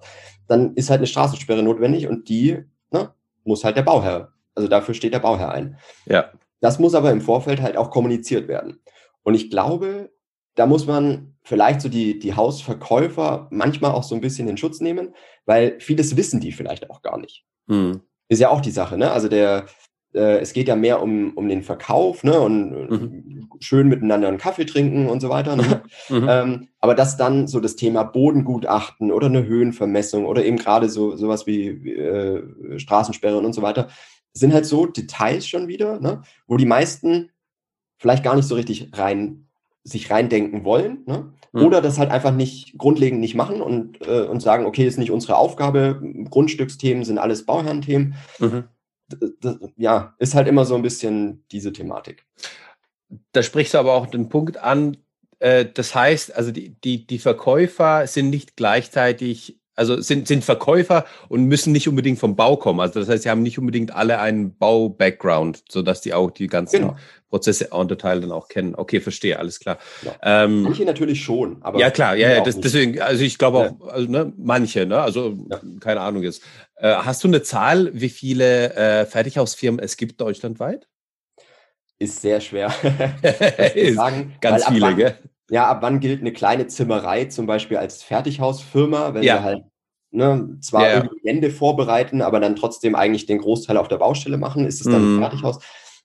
dann 0.48 0.74
ist 0.74 0.90
halt 0.90 1.00
eine 1.00 1.08
Straßensperre 1.08 1.64
notwendig 1.64 2.08
und 2.08 2.28
die 2.28 2.64
ne, 2.92 3.14
muss 3.44 3.64
halt 3.64 3.78
der 3.78 3.84
Bauherr. 3.84 4.34
Also 4.56 4.68
dafür 4.68 4.94
steht 4.94 5.14
der 5.14 5.20
Bauherr 5.20 5.52
ein. 5.52 5.78
Ja. 6.06 6.32
Das 6.60 6.80
muss 6.80 6.96
aber 6.96 7.12
im 7.12 7.22
Vorfeld 7.22 7.62
halt 7.62 7.78
auch 7.78 7.92
kommuniziert 7.92 8.48
werden. 8.48 8.82
Und 9.24 9.36
ich 9.36 9.50
glaube, 9.50 10.12
da 10.56 10.66
muss 10.66 10.86
man 10.86 11.36
vielleicht 11.44 11.82
so 11.82 11.90
die, 11.90 12.20
die 12.20 12.36
Hausverkäufer 12.36 13.48
manchmal 13.52 13.92
auch 13.92 14.04
so 14.04 14.16
ein 14.16 14.22
bisschen 14.22 14.48
in 14.48 14.58
Schutz 14.58 14.80
nehmen, 14.80 15.14
weil 15.46 15.80
vieles 15.80 16.16
wissen 16.16 16.40
die 16.40 16.52
vielleicht 16.52 16.90
auch 16.90 17.02
gar 17.02 17.18
nicht. 17.18 17.46
Hm. 17.68 18.02
Ist 18.30 18.40
ja 18.40 18.50
auch 18.50 18.62
die 18.62 18.72
Sache, 18.72 18.98
ne? 18.98 19.12
Also 19.12 19.28
der, 19.28 19.66
äh, 20.14 20.40
es 20.40 20.54
geht 20.54 20.68
ja 20.68 20.76
mehr 20.76 21.02
um, 21.02 21.32
um 21.36 21.48
den 21.48 21.64
Verkauf 21.64 22.24
ne? 22.24 22.40
und 22.40 22.90
mhm. 22.90 23.50
schön 23.60 23.88
miteinander 23.88 24.28
einen 24.28 24.38
Kaffee 24.38 24.66
trinken 24.66 25.08
und 25.08 25.22
so 25.22 25.30
weiter. 25.30 25.56
Ne? 25.56 25.82
Mhm. 26.10 26.28
Ähm, 26.30 26.68
aber 26.80 26.96
dass 26.96 27.18
dann 27.18 27.48
so 27.48 27.60
das 27.60 27.76
Thema 27.76 28.04
Bodengutachten 28.04 29.12
oder 29.12 29.28
eine 29.28 29.46
Höhenvermessung 29.46 30.26
oder 30.26 30.44
eben 30.44 30.58
gerade 30.58 30.90
so 30.90 31.16
sowas 31.16 31.48
wie 31.48 31.68
äh, 31.68 32.78
Straßensperren 32.78 33.46
und 33.46 33.54
so 33.54 33.62
weiter, 33.62 33.88
sind 34.34 34.54
halt 34.54 34.66
so 34.66 34.86
Details 34.86 35.48
schon 35.48 35.68
wieder, 35.68 36.00
ne? 36.00 36.24
wo 36.46 36.58
die 36.58 36.66
meisten 36.66 37.32
vielleicht 37.98 38.24
gar 38.24 38.36
nicht 38.36 38.48
so 38.48 38.56
richtig 38.56 38.90
rein 38.94 39.48
sich 39.84 40.12
reindenken 40.12 40.66
wollen 40.66 41.04
ne? 41.06 41.32
Mhm. 41.54 41.66
oder 41.66 41.82
das 41.82 42.00
halt 42.00 42.12
einfach 42.12 42.34
nicht 42.34 42.78
grundlegend 42.78 43.22
nicht 43.22 43.36
machen 43.36 43.62
und, 43.62 44.06
äh, 44.06 44.24
und 44.24 44.42
sagen, 44.42 44.66
okay, 44.66 44.86
ist 44.86 45.00
nicht 45.00 45.12
unsere 45.12 45.38
Aufgabe, 45.38 46.02
Grundstücksthemen 46.30 47.06
sind 47.06 47.18
alles 47.18 47.46
Bauherrenthemen. 47.46 48.16
Mhm 48.40 48.66
ja, 49.78 50.16
ist 50.20 50.36
halt 50.36 50.48
immer 50.48 50.66
so 50.66 50.76
ein 50.76 50.82
bisschen 50.82 51.44
diese 51.52 51.74
Thematik. 51.74 52.26
Da 53.32 53.44
sprichst 53.44 53.74
du 53.74 53.78
aber 53.78 53.94
auch 53.94 54.08
den 54.08 54.30
Punkt 54.30 54.58
an, 54.58 54.98
äh, 55.44 55.66
das 55.72 55.94
heißt, 55.94 56.36
also 56.36 56.52
die, 56.52 56.70
die, 56.70 57.06
die 57.06 57.20
Verkäufer 57.20 58.08
sind 58.08 58.30
nicht 58.30 58.56
gleichzeitig, 58.56 59.60
also 59.76 60.00
sind, 60.00 60.28
sind 60.28 60.44
Verkäufer 60.44 61.06
und 61.28 61.46
müssen 61.46 61.74
nicht 61.74 61.88
unbedingt 61.90 62.18
vom 62.18 62.36
Bau 62.36 62.56
kommen. 62.56 62.80
Also 62.80 63.00
das 63.00 63.10
heißt, 63.10 63.24
sie 63.24 63.30
haben 63.30 63.44
nicht 63.44 63.60
unbedingt 63.60 63.94
alle 63.94 64.20
einen 64.20 64.56
Bau-Background, 64.58 65.64
sodass 65.70 66.02
die 66.02 66.14
auch 66.14 66.32
die 66.32 66.48
ganzen 66.48 66.82
genau. 66.82 66.96
Prozesse 67.30 67.70
en 67.72 67.88
Detail 67.88 68.22
dann 68.22 68.32
auch 68.32 68.48
kennen. 68.48 68.76
Okay, 68.76 69.02
verstehe, 69.02 69.38
alles 69.38 69.60
klar. 69.60 69.80
Ja. 70.04 70.44
Ähm, 70.46 70.62
manche 70.62 70.86
natürlich 70.86 71.24
schon, 71.24 71.62
aber. 71.62 71.80
Ja, 71.80 71.90
klar, 71.90 72.16
ja, 72.16 72.30
ja 72.30 72.42
das, 72.42 72.60
deswegen, 72.60 73.02
also 73.02 73.24
ich 73.24 73.38
glaube 73.38 73.58
auch, 73.58 73.88
also, 73.90 74.10
ne, 74.10 74.32
manche, 74.38 74.86
ne, 74.86 75.02
also 75.02 75.36
ja. 75.50 75.60
keine 75.80 76.02
Ahnung 76.02 76.24
jetzt. 76.24 76.44
Äh, 76.84 76.98
hast 76.98 77.24
du 77.24 77.30
eine 77.30 77.42
Zahl, 77.42 77.92
wie 77.94 78.10
viele 78.10 78.74
äh, 78.74 79.06
Fertighausfirmen 79.06 79.80
es 79.80 79.96
gibt 79.96 80.20
deutschlandweit? 80.20 80.90
Ist 81.98 82.22
sehr 82.22 82.42
schwer. 82.42 82.74
ist 83.74 83.96
sagen, 83.96 84.36
ganz 84.42 84.66
viele, 84.66 84.82
wann, 84.82 84.98
gell? 84.98 85.18
Ja, 85.50 85.68
ab 85.68 85.78
wann 85.82 86.02
gilt 86.02 86.20
eine 86.20 86.34
kleine 86.34 86.68
Zimmerei 86.68 87.26
zum 87.26 87.46
Beispiel 87.46 87.78
als 87.78 88.04
Fertighausfirma, 88.04 89.14
wenn 89.14 89.24
ja. 89.24 89.36
wir 89.36 89.44
halt 89.44 89.64
ne, 90.12 90.58
zwar 90.60 90.90
ja. 90.90 91.00
Gelände 91.00 91.52
vorbereiten, 91.52 92.22
aber 92.22 92.42
dann 92.42 92.58
trotzdem 92.58 92.96
eigentlich 92.96 93.28
den 93.28 93.38
Großteil 93.38 93.78
auf 93.78 93.88
der 93.88 93.98
Baustelle 93.98 94.38
machen, 94.38 94.66
ist 94.66 94.82
es 94.82 94.92
dann 94.92 95.06
mhm. 95.06 95.16
ein 95.16 95.20
Fertighaus? 95.22 95.60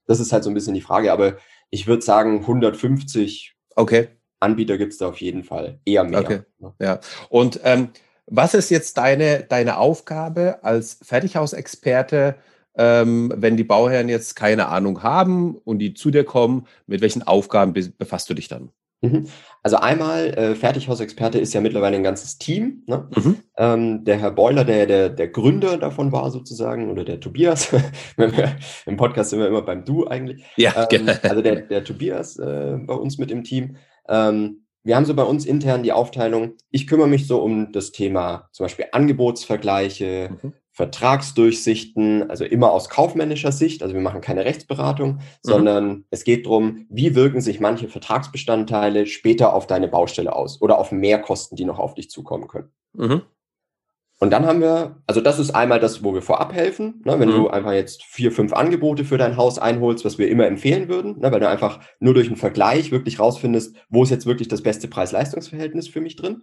Das 0.06 0.20
ist 0.20 0.32
halt 0.32 0.44
so 0.44 0.50
ein 0.50 0.54
bisschen 0.54 0.74
die 0.74 0.80
Frage, 0.80 1.12
aber 1.12 1.38
ich 1.70 1.88
würde 1.88 2.02
sagen 2.02 2.42
150 2.42 3.56
okay. 3.74 4.10
Anbieter 4.38 4.78
gibt 4.78 4.92
es 4.92 4.98
da 4.98 5.08
auf 5.08 5.20
jeden 5.20 5.42
Fall, 5.42 5.80
eher 5.84 6.04
mehr. 6.04 6.20
Okay. 6.20 6.40
Ja, 6.80 7.00
und 7.30 7.58
ähm, 7.64 7.88
was 8.30 8.54
ist 8.54 8.70
jetzt 8.70 8.98
deine, 8.98 9.44
deine 9.48 9.78
Aufgabe 9.78 10.58
als 10.62 10.98
Fertighausexperte, 11.02 12.36
ähm, 12.76 13.32
wenn 13.36 13.56
die 13.56 13.64
Bauherren 13.64 14.08
jetzt 14.08 14.36
keine 14.36 14.68
Ahnung 14.68 15.02
haben 15.02 15.56
und 15.56 15.78
die 15.78 15.94
zu 15.94 16.10
dir 16.10 16.24
kommen, 16.24 16.66
mit 16.86 17.00
welchen 17.00 17.22
Aufgaben 17.22 17.72
befasst 17.72 18.30
du 18.30 18.34
dich 18.34 18.48
dann? 18.48 18.70
Mhm. 19.00 19.26
Also 19.62 19.76
einmal, 19.76 20.28
äh, 20.34 20.54
Fertighausexperte 20.54 21.38
ist 21.38 21.54
ja 21.54 21.60
mittlerweile 21.60 21.96
ein 21.96 22.02
ganzes 22.02 22.38
Team. 22.38 22.82
Ne? 22.86 23.08
Mhm. 23.14 23.36
Ähm, 23.56 24.04
der 24.04 24.18
Herr 24.18 24.32
Beuler, 24.32 24.64
der, 24.64 24.86
der 24.86 25.08
der 25.08 25.28
Gründer 25.28 25.76
davon 25.76 26.10
war 26.10 26.30
sozusagen, 26.30 26.90
oder 26.90 27.04
der 27.04 27.20
Tobias, 27.20 27.72
im 28.86 28.96
Podcast 28.96 29.30
sind 29.30 29.38
wir 29.38 29.46
immer 29.46 29.62
beim 29.62 29.84
Du 29.84 30.06
eigentlich. 30.08 30.44
Ja, 30.56 30.88
ähm, 30.90 31.08
Also 31.22 31.42
der, 31.42 31.62
der 31.62 31.84
Tobias 31.84 32.38
äh, 32.38 32.76
bei 32.78 32.94
uns 32.94 33.18
mit 33.18 33.30
im 33.30 33.44
Team, 33.44 33.76
Ähm, 34.08 34.64
wir 34.84 34.96
haben 34.96 35.04
so 35.04 35.14
bei 35.14 35.24
uns 35.24 35.44
intern 35.44 35.82
die 35.82 35.92
Aufteilung, 35.92 36.54
ich 36.70 36.86
kümmere 36.86 37.08
mich 37.08 37.26
so 37.26 37.42
um 37.42 37.72
das 37.72 37.92
Thema 37.92 38.48
zum 38.52 38.64
Beispiel 38.64 38.86
Angebotsvergleiche, 38.92 40.30
mhm. 40.42 40.52
Vertragsdurchsichten, 40.78 42.30
also 42.30 42.44
immer 42.44 42.70
aus 42.70 42.88
kaufmännischer 42.88 43.50
Sicht. 43.50 43.82
Also 43.82 43.94
wir 43.94 44.00
machen 44.00 44.20
keine 44.20 44.44
Rechtsberatung, 44.44 45.14
mhm. 45.14 45.20
sondern 45.42 46.04
es 46.10 46.22
geht 46.22 46.46
darum, 46.46 46.86
wie 46.88 47.16
wirken 47.16 47.40
sich 47.40 47.58
manche 47.58 47.88
Vertragsbestandteile 47.88 49.06
später 49.06 49.54
auf 49.54 49.66
deine 49.66 49.88
Baustelle 49.88 50.34
aus 50.34 50.62
oder 50.62 50.78
auf 50.78 50.92
Mehrkosten, 50.92 51.56
die 51.56 51.64
noch 51.64 51.80
auf 51.80 51.94
dich 51.94 52.10
zukommen 52.10 52.46
können. 52.46 52.70
Mhm. 52.92 53.22
Und 54.20 54.30
dann 54.30 54.46
haben 54.46 54.60
wir, 54.60 55.00
also 55.06 55.20
das 55.20 55.38
ist 55.38 55.50
einmal 55.52 55.78
das, 55.78 56.02
wo 56.02 56.12
wir 56.12 56.22
vorab 56.22 56.52
helfen. 56.52 57.00
Ne, 57.04 57.20
wenn 57.20 57.28
mhm. 57.28 57.34
du 57.34 57.48
einfach 57.48 57.72
jetzt 57.72 58.02
vier, 58.02 58.32
fünf 58.32 58.52
Angebote 58.52 59.04
für 59.04 59.16
dein 59.16 59.36
Haus 59.36 59.58
einholst, 59.58 60.04
was 60.04 60.18
wir 60.18 60.28
immer 60.28 60.46
empfehlen 60.46 60.88
würden, 60.88 61.20
ne, 61.20 61.30
weil 61.30 61.40
du 61.40 61.48
einfach 61.48 61.80
nur 62.00 62.14
durch 62.14 62.26
einen 62.26 62.36
Vergleich 62.36 62.90
wirklich 62.90 63.20
rausfindest, 63.20 63.76
wo 63.88 64.02
ist 64.02 64.10
jetzt 64.10 64.26
wirklich 64.26 64.48
das 64.48 64.62
beste 64.62 64.88
Preis-Leistungs-Verhältnis 64.88 65.86
für 65.86 66.00
mich 66.00 66.16
drin. 66.16 66.42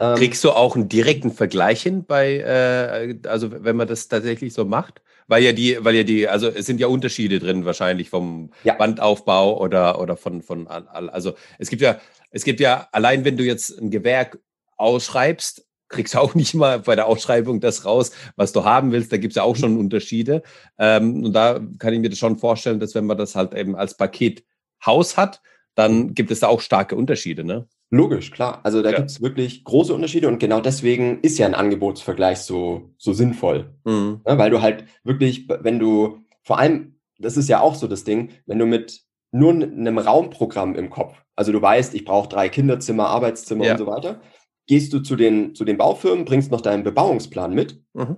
Ähm, 0.00 0.16
Kriegst 0.16 0.42
du 0.42 0.50
auch 0.50 0.74
einen 0.74 0.88
direkten 0.88 1.30
Vergleich 1.30 1.82
hin 1.82 2.04
bei, 2.04 2.38
äh, 2.38 3.28
also 3.28 3.50
wenn 3.52 3.76
man 3.76 3.86
das 3.86 4.08
tatsächlich 4.08 4.52
so 4.52 4.64
macht? 4.64 5.00
Weil 5.26 5.42
ja 5.42 5.52
die, 5.52 5.78
weil 5.80 5.94
ja 5.94 6.02
die, 6.02 6.28
also 6.28 6.48
es 6.48 6.66
sind 6.66 6.80
ja 6.80 6.88
Unterschiede 6.88 7.38
drin 7.38 7.64
wahrscheinlich 7.64 8.10
vom 8.10 8.50
ja. 8.64 8.74
Bandaufbau 8.74 9.58
oder, 9.58 10.00
oder 10.00 10.16
von, 10.16 10.42
von, 10.42 10.66
also 10.66 11.34
es 11.58 11.70
gibt 11.70 11.80
ja, 11.80 11.98
es 12.30 12.44
gibt 12.44 12.60
ja, 12.60 12.88
allein 12.92 13.24
wenn 13.24 13.36
du 13.36 13.44
jetzt 13.44 13.78
ein 13.80 13.90
Gewerk 13.90 14.38
ausschreibst, 14.76 15.66
kriegst 15.94 16.14
du 16.14 16.18
auch 16.18 16.34
nicht 16.34 16.54
mal 16.54 16.80
bei 16.80 16.96
der 16.96 17.06
Ausschreibung 17.06 17.60
das 17.60 17.84
raus, 17.84 18.10
was 18.36 18.52
du 18.52 18.64
haben 18.64 18.92
willst. 18.92 19.12
Da 19.12 19.16
gibt 19.16 19.32
es 19.32 19.36
ja 19.36 19.42
auch 19.42 19.56
schon 19.56 19.78
Unterschiede. 19.78 20.42
Ähm, 20.78 21.24
und 21.24 21.32
da 21.32 21.60
kann 21.78 21.94
ich 21.94 22.00
mir 22.00 22.10
das 22.10 22.18
schon 22.18 22.36
vorstellen, 22.36 22.80
dass 22.80 22.94
wenn 22.94 23.06
man 23.06 23.16
das 23.16 23.34
halt 23.34 23.54
eben 23.54 23.76
als 23.76 23.96
Paket 23.96 24.44
Haus 24.84 25.16
hat, 25.16 25.40
dann 25.74 26.14
gibt 26.14 26.30
es 26.30 26.40
da 26.40 26.48
auch 26.48 26.60
starke 26.60 26.96
Unterschiede, 26.96 27.44
ne? 27.44 27.66
Logisch, 27.90 28.30
klar. 28.30 28.60
Also 28.64 28.82
da 28.82 28.90
ja. 28.90 28.96
gibt 28.96 29.10
es 29.10 29.22
wirklich 29.22 29.64
große 29.64 29.94
Unterschiede 29.94 30.28
und 30.28 30.38
genau 30.38 30.60
deswegen 30.60 31.20
ist 31.20 31.38
ja 31.38 31.46
ein 31.46 31.54
Angebotsvergleich 31.54 32.38
so, 32.38 32.90
so 32.98 33.12
sinnvoll. 33.12 33.72
Mhm. 33.84 34.20
Ja, 34.26 34.36
weil 34.38 34.50
du 34.50 34.60
halt 34.60 34.84
wirklich, 35.04 35.48
wenn 35.48 35.78
du, 35.78 36.18
vor 36.42 36.58
allem, 36.58 36.96
das 37.18 37.36
ist 37.36 37.48
ja 37.48 37.60
auch 37.60 37.74
so 37.74 37.86
das 37.86 38.04
Ding, 38.04 38.30
wenn 38.46 38.58
du 38.58 38.66
mit 38.66 39.02
nur 39.30 39.52
einem 39.52 39.98
Raumprogramm 39.98 40.74
im 40.74 40.90
Kopf, 40.90 41.16
also 41.36 41.52
du 41.52 41.60
weißt, 41.60 41.94
ich 41.94 42.04
brauche 42.04 42.28
drei 42.28 42.48
Kinderzimmer, 42.48 43.06
Arbeitszimmer 43.06 43.64
ja. 43.64 43.72
und 43.72 43.78
so 43.78 43.86
weiter, 43.86 44.20
gehst 44.66 44.92
du 44.92 45.00
zu 45.00 45.16
den, 45.16 45.54
zu 45.54 45.64
den 45.64 45.76
Baufirmen, 45.76 46.24
bringst 46.24 46.50
noch 46.50 46.60
deinen 46.60 46.84
Bebauungsplan 46.84 47.54
mit, 47.54 47.82
mhm. 47.92 48.16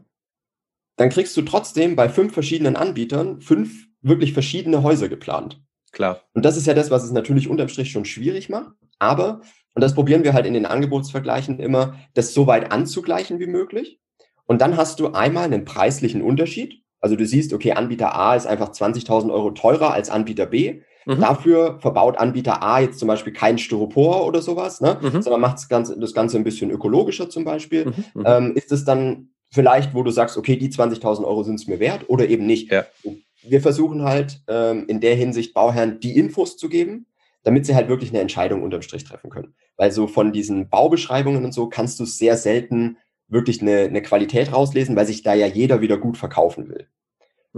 dann 0.97 1.09
kriegst 1.09 1.37
du 1.37 1.43
trotzdem 1.43 1.97
bei 1.97 2.09
fünf 2.09 2.33
verschiedenen 2.33 2.77
Anbietern 2.77 3.41
fünf 3.41 3.89
wirklich 4.03 4.33
verschiedene 4.33 4.83
Häuser 4.83 5.09
geplant. 5.09 5.63
Klar. 5.93 6.23
Und 6.35 6.45
das 6.45 6.57
ist 6.57 6.67
ja 6.67 6.75
das, 6.75 6.91
was 6.91 7.05
es 7.05 7.13
natürlich 7.13 7.49
unterm 7.49 7.69
Strich 7.69 7.91
schon 7.91 8.05
schwierig 8.05 8.49
macht. 8.49 8.73
Aber, 8.99 9.41
und 9.75 9.83
das 9.83 9.95
probieren 9.95 10.25
wir 10.25 10.35
halt 10.35 10.47
in 10.47 10.55
den 10.55 10.67
Angebotsvergleichen 10.67 11.59
immer, 11.59 11.97
das 12.15 12.35
so 12.35 12.47
weit 12.47 12.71
anzugleichen 12.71 13.41
wie 13.41 13.47
möglich. 13.47 14.01
Und 14.45 14.61
dann 14.61 14.77
hast 14.77 15.01
du 15.01 15.13
einmal 15.13 15.45
einen 15.45 15.65
preislichen 15.65 16.23
Unterschied. 16.23 16.83
Also 17.01 17.17
du 17.17 17.27
siehst, 17.27 17.53
okay, 17.53 17.73
Anbieter 17.73 18.15
A 18.15 18.37
ist 18.37 18.47
einfach 18.47 18.71
20.000 18.71 19.33
Euro 19.33 19.51
teurer 19.51 19.93
als 19.93 20.11
Anbieter 20.11 20.47
B. 20.47 20.83
Mhm. 21.07 21.21
Dafür 21.21 21.79
verbaut 21.81 22.19
Anbieter 22.19 22.63
A 22.63 22.81
jetzt 22.81 22.99
zum 22.99 23.07
Beispiel 23.07 23.33
kein 23.33 23.59
Styropor 23.59 24.27
oder 24.27 24.43
sowas, 24.43 24.81
ne? 24.81 24.99
Mhm. 25.01 25.23
sondern 25.23 25.41
macht 25.41 25.57
das 25.57 25.69
Ganze, 25.69 25.99
das 25.99 26.13
Ganze 26.13 26.37
ein 26.37 26.45
bisschen 26.45 26.71
ökologischer 26.71 27.31
zum 27.31 27.45
Beispiel. 27.45 27.87
Mhm. 27.87 27.93
mhm. 28.15 28.25
Ähm, 28.27 28.53
ist 28.55 28.73
es 28.73 28.85
dann 28.85 29.31
vielleicht, 29.51 29.95
wo 29.95 30.03
du 30.03 30.11
sagst, 30.11 30.37
okay, 30.37 30.57
die 30.57 30.69
20.000 30.69 31.25
Euro 31.25 31.45
sind 31.45 31.55
es 31.55 31.69
mir 31.69 31.79
wert 31.79 32.05
oder 32.09 32.29
eben 32.29 32.45
nicht? 32.45 32.73
Ja. 32.73 32.85
Wir 33.43 33.61
versuchen 33.61 34.03
halt 34.03 34.43
ähm, 34.49 34.85
in 34.89 35.01
der 35.01 35.15
Hinsicht 35.15 35.55
Bauherren 35.55 36.01
die 36.01 36.19
Infos 36.19 36.57
zu 36.57 36.69
geben, 36.69 37.07
damit 37.45 37.65
sie 37.65 37.77
halt 37.77 37.89
wirklich 37.89 38.11
eine 38.11 38.19
Entscheidung 38.19 38.65
unterm 38.65 38.83
Strich 38.83 39.05
treffen 39.05 39.31
können. 39.31 39.55
Weil 39.77 39.93
so 39.93 40.09
von 40.09 40.33
diesen 40.33 40.69
Baubeschreibungen 40.69 41.45
und 41.45 41.53
so 41.55 41.69
kannst 41.69 42.01
du 42.01 42.05
sehr 42.05 42.37
selten 42.37 42.97
wirklich 43.29 43.63
eine, 43.63 43.83
eine 43.83 44.03
Qualität 44.03 44.53
rauslesen, 44.53 44.97
weil 44.97 45.07
sich 45.07 45.23
da 45.23 45.35
ja 45.35 45.47
jeder 45.47 45.81
wieder 45.81 45.99
gut 45.99 46.17
verkaufen 46.17 46.69
will. 46.69 46.89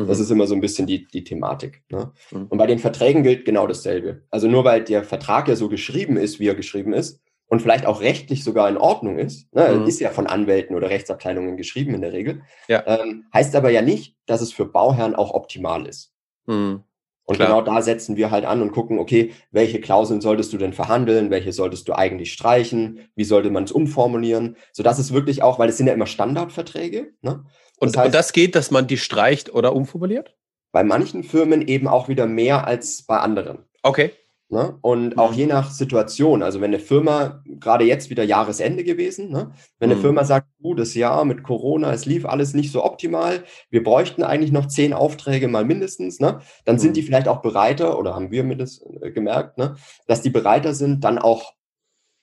Das 0.07 0.19
mhm. 0.19 0.25
ist 0.25 0.31
immer 0.31 0.47
so 0.47 0.55
ein 0.55 0.61
bisschen 0.61 0.87
die, 0.87 1.07
die 1.09 1.25
Thematik. 1.25 1.83
Ne? 1.91 2.13
Mhm. 2.31 2.47
Und 2.47 2.59
bei 2.59 2.67
den 2.67 2.79
Verträgen 2.79 3.23
gilt 3.23 3.45
genau 3.45 3.67
dasselbe. 3.67 4.23
Also 4.31 4.47
nur 4.47 4.65
weil 4.65 4.85
der 4.85 5.03
Vertrag 5.03 5.49
ja 5.49 5.57
so 5.57 5.69
geschrieben 5.69 6.17
ist, 6.17 6.39
wie 6.39 6.47
er 6.47 6.55
geschrieben 6.55 6.93
ist, 6.93 7.21
und 7.49 7.63
vielleicht 7.63 7.87
auch 7.87 8.03
rechtlich 8.03 8.45
sogar 8.45 8.69
in 8.69 8.77
Ordnung 8.77 9.19
ist, 9.19 9.53
ne, 9.55 9.69
mhm. 9.69 9.87
ist 9.87 10.01
ja 10.01 10.11
von 10.11 10.27
Anwälten 10.27 10.77
oder 10.77 10.91
Rechtsabteilungen 10.91 11.57
geschrieben 11.57 11.95
in 11.95 12.03
der 12.03 12.13
Regel, 12.13 12.43
ja. 12.69 12.85
ähm, 12.87 13.25
heißt 13.33 13.57
aber 13.57 13.71
ja 13.71 13.83
nicht, 13.83 14.17
dass 14.27 14.43
es 14.43 14.53
für 14.53 14.67
Bauherren 14.67 15.15
auch 15.15 15.33
optimal 15.33 15.87
ist. 15.87 16.13
Mhm. 16.47 16.85
Und 17.25 17.37
Klar. 17.37 17.49
genau 17.49 17.63
da 17.63 17.83
setzen 17.83 18.17
wir 18.17 18.31
halt 18.31 18.47
an 18.47 18.63
und 18.63 18.73
gucken, 18.73 18.99
okay, 18.99 19.33
welche 19.51 19.81
Klauseln 19.81 20.23
solltest 20.23 20.51
du 20.55 20.57
denn 20.57 20.73
verhandeln, 20.73 21.31
welche 21.31 21.53
solltest 21.53 21.87
du 21.87 21.93
eigentlich 21.93 22.33
streichen, 22.33 23.01
wie 23.17 23.25
sollte 23.25 23.51
man 23.51 23.65
es 23.65 23.73
umformulieren, 23.73 24.57
sodass 24.73 24.99
es 24.99 25.13
wirklich 25.13 25.43
auch, 25.43 25.59
weil 25.59 25.69
es 25.69 25.77
sind 25.77 25.89
ja 25.89 25.93
immer 25.93 26.07
Standardverträge, 26.07 27.13
ne? 27.21 27.45
Und 27.79 27.95
das, 27.95 27.99
heißt, 27.99 28.07
und 28.07 28.15
das 28.15 28.33
geht, 28.33 28.55
dass 28.55 28.71
man 28.71 28.87
die 28.87 28.99
streicht 28.99 29.55
oder 29.55 29.75
umformuliert? 29.75 30.37
Bei 30.73 30.85
manchen 30.85 31.25
Firmen 31.25 31.67
eben 31.67 31.89
auch 31.89 32.09
wieder 32.09 32.27
mehr 32.27 32.67
als 32.67 33.03
bei 33.03 33.19
anderen. 33.19 33.65
Okay. 33.83 34.13
Ne? 34.51 34.79
Und 34.81 35.19
auch 35.19 35.33
mhm. 35.33 35.37
je 35.37 35.47
nach 35.47 35.71
Situation, 35.71 36.43
also 36.43 36.63
wenn 36.63 36.71
eine 36.71 36.79
Firma, 36.79 37.43
gerade 37.45 37.85
jetzt 37.85 38.09
wieder 38.09 38.25
Jahresende 38.25 38.83
gewesen, 38.83 39.29
ne? 39.29 39.53
wenn 39.79 39.91
eine 39.91 39.99
mhm. 39.99 40.03
Firma 40.03 40.25
sagt, 40.25 40.49
oh, 40.63 40.73
das 40.73 40.95
Jahr 40.95 41.27
mit 41.27 41.43
Corona, 41.43 41.93
es 41.93 42.07
lief 42.07 42.25
alles 42.25 42.55
nicht 42.55 42.73
so 42.73 42.83
optimal, 42.83 43.45
wir 43.69 43.83
bräuchten 43.83 44.23
eigentlich 44.23 44.51
noch 44.51 44.67
zehn 44.67 44.95
Aufträge 44.95 45.49
mal 45.49 45.67
mindestens, 45.67 46.19
ne? 46.19 46.41
dann 46.65 46.77
mhm. 46.77 46.81
sind 46.81 46.97
die 46.97 47.03
vielleicht 47.03 47.29
auch 47.29 47.43
bereiter, 47.43 47.99
oder 47.99 48.15
haben 48.15 48.31
wir 48.31 48.43
mir 48.43 48.57
das 48.57 48.83
äh, 49.03 49.11
gemerkt, 49.11 49.59
ne? 49.59 49.77
dass 50.07 50.23
die 50.23 50.31
bereiter 50.31 50.73
sind, 50.73 51.05
dann 51.05 51.19
auch 51.19 51.53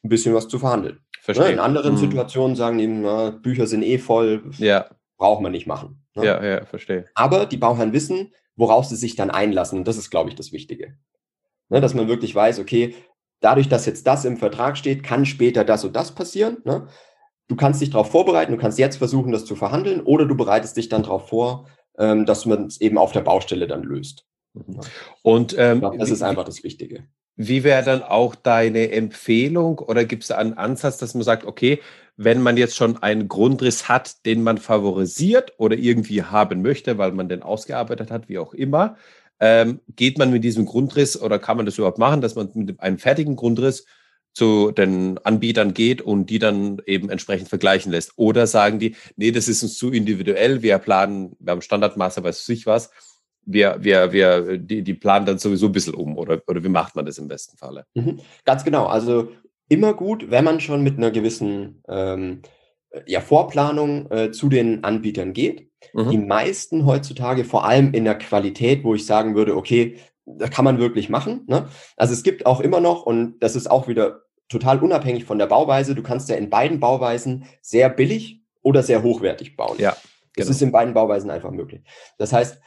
ein 0.03 0.09
bisschen 0.09 0.33
was 0.33 0.47
zu 0.47 0.57
verhandeln. 0.57 0.95
Ne? 0.95 1.01
Verstehe. 1.21 1.51
In 1.51 1.59
anderen 1.59 1.93
mhm. 1.93 1.99
Situationen 1.99 2.55
sagen 2.55 2.79
die, 2.79 2.87
na, 2.87 3.29
Bücher 3.29 3.67
sind 3.67 3.83
eh 3.83 3.99
voll, 3.99 4.49
ja 4.57 4.87
braucht 5.17 5.41
man 5.41 5.51
nicht 5.51 5.67
machen. 5.67 6.05
Ne? 6.15 6.25
Ja, 6.25 6.43
ja, 6.43 6.65
verstehe. 6.65 7.05
Aber 7.15 7.45
die 7.45 7.57
Bauherren 7.57 7.93
wissen, 7.93 8.33
worauf 8.55 8.85
sie 8.85 8.95
sich 8.95 9.15
dann 9.15 9.31
einlassen. 9.31 9.79
Und 9.79 9.87
das 9.87 9.97
ist, 9.97 10.09
glaube 10.09 10.29
ich, 10.29 10.35
das 10.35 10.51
Wichtige. 10.51 10.97
Ne, 11.69 11.81
dass 11.81 11.93
man 11.93 12.07
wirklich 12.07 12.33
weiß, 12.35 12.59
okay, 12.59 12.93
dadurch, 13.39 13.69
dass 13.69 13.85
jetzt 13.85 14.05
das 14.05 14.23
im 14.25 14.37
Vertrag 14.37 14.77
steht, 14.77 15.03
kann 15.03 15.25
später 15.25 15.63
das 15.63 15.83
und 15.83 15.95
das 15.95 16.13
passieren. 16.13 16.57
Ne? 16.63 16.87
Du 17.47 17.55
kannst 17.55 17.81
dich 17.81 17.89
darauf 17.89 18.11
vorbereiten, 18.11 18.51
du 18.51 18.57
kannst 18.57 18.79
jetzt 18.79 18.97
versuchen, 18.97 19.31
das 19.31 19.45
zu 19.45 19.55
verhandeln, 19.55 20.01
oder 20.01 20.25
du 20.25 20.35
bereitest 20.35 20.77
dich 20.77 20.89
dann 20.89 21.03
darauf 21.03 21.29
vor, 21.29 21.67
ähm, 21.97 22.25
dass 22.25 22.45
man 22.45 22.65
es 22.65 22.81
eben 22.81 22.97
auf 22.97 23.11
der 23.11 23.21
Baustelle 23.21 23.67
dann 23.67 23.83
löst. 23.83 24.25
Mhm. 24.53 24.79
Und 25.21 25.55
ähm, 25.57 25.79
glaub, 25.79 25.97
das 25.97 26.11
ist 26.11 26.21
einfach 26.21 26.43
das 26.43 26.63
Wichtige. 26.63 27.07
Wie 27.35 27.63
wäre 27.63 27.83
dann 27.83 28.01
auch 28.01 28.33
deine 28.33 28.91
Empfehlung 28.91 29.79
oder 29.79 30.05
gibt 30.05 30.23
es 30.23 30.31
einen 30.31 30.53
Ansatz, 30.53 30.97
dass 30.97 31.15
man 31.15 31.23
sagt, 31.23 31.45
okay, 31.45 31.81
wenn 32.17 32.41
man 32.41 32.57
jetzt 32.57 32.75
schon 32.75 33.01
einen 33.01 33.27
Grundriss 33.27 33.89
hat, 33.89 34.25
den 34.25 34.41
man 34.41 34.57
favorisiert 34.57 35.53
oder 35.57 35.77
irgendwie 35.77 36.23
haben 36.23 36.61
möchte, 36.61 36.97
weil 36.97 37.11
man 37.11 37.29
den 37.29 37.43
ausgearbeitet 37.43 38.11
hat, 38.11 38.29
wie 38.29 38.37
auch 38.37 38.53
immer, 38.53 38.95
ähm, 39.39 39.81
geht 39.95 40.17
man 40.17 40.31
mit 40.31 40.43
diesem 40.43 40.65
Grundriss 40.65 41.21
oder 41.21 41.39
kann 41.39 41.57
man 41.57 41.65
das 41.65 41.77
überhaupt 41.77 41.97
machen, 41.97 42.21
dass 42.21 42.35
man 42.35 42.49
mit 42.53 42.79
einem 42.79 42.97
fertigen 42.97 43.35
Grundriss 43.35 43.85
zu 44.33 44.71
den 44.71 45.17
Anbietern 45.19 45.73
geht 45.73 46.01
und 46.01 46.29
die 46.29 46.39
dann 46.39 46.81
eben 46.85 47.09
entsprechend 47.09 47.49
vergleichen 47.49 47.91
lässt? 47.91 48.13
Oder 48.17 48.47
sagen 48.47 48.79
die, 48.79 48.95
nee, 49.17 49.31
das 49.31 49.47
ist 49.47 49.63
uns 49.63 49.77
zu 49.77 49.91
individuell, 49.91 50.61
wir 50.61 50.77
planen, 50.77 51.35
wir 51.39 51.51
haben 51.51 51.61
Standardmaße, 51.61 52.23
weiß 52.23 52.47
ich 52.49 52.65
was, 52.65 52.91
wir, 53.45 53.77
wir, 53.79 54.11
wir, 54.11 54.57
die, 54.57 54.81
die 54.83 54.93
planen 54.93 55.25
dann 55.25 55.37
sowieso 55.37 55.67
ein 55.67 55.71
bisschen 55.71 55.93
um 55.93 56.17
oder, 56.17 56.41
oder 56.47 56.63
wie 56.63 56.69
macht 56.69 56.95
man 56.95 57.05
das 57.05 57.17
im 57.17 57.27
besten 57.27 57.57
Falle? 57.57 57.85
Mhm, 57.93 58.19
ganz 58.43 58.63
genau. 58.63 58.87
Also 58.87 59.31
immer 59.69 59.93
gut, 59.93 60.29
wenn 60.31 60.43
man 60.43 60.59
schon 60.59 60.83
mit 60.83 60.97
einer 60.97 61.11
gewissen 61.11 61.83
ähm, 61.87 62.41
ja, 63.05 63.21
Vorplanung 63.21 64.09
äh, 64.11 64.31
zu 64.31 64.49
den 64.49 64.83
Anbietern 64.83 65.33
geht. 65.33 65.69
Mhm. 65.93 66.09
Die 66.11 66.17
meisten 66.17 66.85
heutzutage, 66.85 67.43
vor 67.43 67.65
allem 67.65 67.93
in 67.93 68.05
der 68.05 68.17
Qualität, 68.17 68.83
wo 68.83 68.95
ich 68.95 69.05
sagen 69.05 69.35
würde, 69.35 69.55
okay, 69.55 69.97
das 70.25 70.49
kann 70.49 70.65
man 70.65 70.79
wirklich 70.79 71.09
machen. 71.09 71.43
Ne? 71.47 71.67
Also 71.97 72.13
es 72.13 72.23
gibt 72.23 72.45
auch 72.45 72.59
immer 72.59 72.79
noch, 72.79 73.03
und 73.03 73.39
das 73.39 73.55
ist 73.55 73.69
auch 73.69 73.87
wieder 73.87 74.21
total 74.49 74.79
unabhängig 74.79 75.25
von 75.25 75.37
der 75.37 75.47
Bauweise, 75.47 75.95
du 75.95 76.03
kannst 76.03 76.29
ja 76.29 76.35
in 76.35 76.49
beiden 76.49 76.79
Bauweisen 76.79 77.45
sehr 77.61 77.89
billig 77.89 78.41
oder 78.61 78.83
sehr 78.83 79.03
hochwertig 79.03 79.55
bauen. 79.55 79.77
Ja. 79.77 79.91
Genau. 79.91 80.47
Das 80.47 80.49
ist 80.49 80.61
in 80.61 80.71
beiden 80.71 80.93
Bauweisen 80.93 81.29
einfach 81.29 81.51
möglich. 81.51 81.81
Das 82.17 82.33
heißt, 82.33 82.59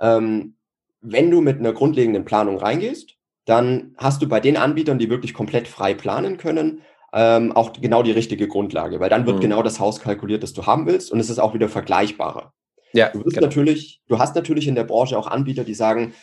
ähm, 0.00 0.56
wenn 1.00 1.30
du 1.30 1.40
mit 1.40 1.58
einer 1.58 1.72
grundlegenden 1.72 2.24
Planung 2.24 2.58
reingehst, 2.58 3.16
dann 3.44 3.94
hast 3.96 4.22
du 4.22 4.28
bei 4.28 4.40
den 4.40 4.56
Anbietern, 4.56 4.98
die 4.98 5.10
wirklich 5.10 5.34
komplett 5.34 5.68
frei 5.68 5.94
planen 5.94 6.38
können, 6.38 6.80
ähm, 7.12 7.52
auch 7.52 7.72
genau 7.72 8.02
die 8.02 8.12
richtige 8.12 8.48
Grundlage, 8.48 9.00
weil 9.00 9.10
dann 9.10 9.26
wird 9.26 9.36
mhm. 9.36 9.42
genau 9.42 9.62
das 9.62 9.78
Haus 9.78 10.00
kalkuliert, 10.00 10.42
das 10.42 10.52
du 10.52 10.66
haben 10.66 10.86
willst 10.86 11.12
und 11.12 11.20
es 11.20 11.30
ist 11.30 11.38
auch 11.38 11.54
wieder 11.54 11.68
vergleichbarer. 11.68 12.52
Ja, 12.92 13.10
du, 13.10 13.22
genau. 13.22 13.40
natürlich, 13.40 14.00
du 14.08 14.18
hast 14.18 14.34
natürlich 14.34 14.68
in 14.68 14.74
der 14.74 14.84
Branche 14.84 15.18
auch 15.18 15.26
Anbieter, 15.26 15.64
die 15.64 15.74
sagen, 15.74 16.14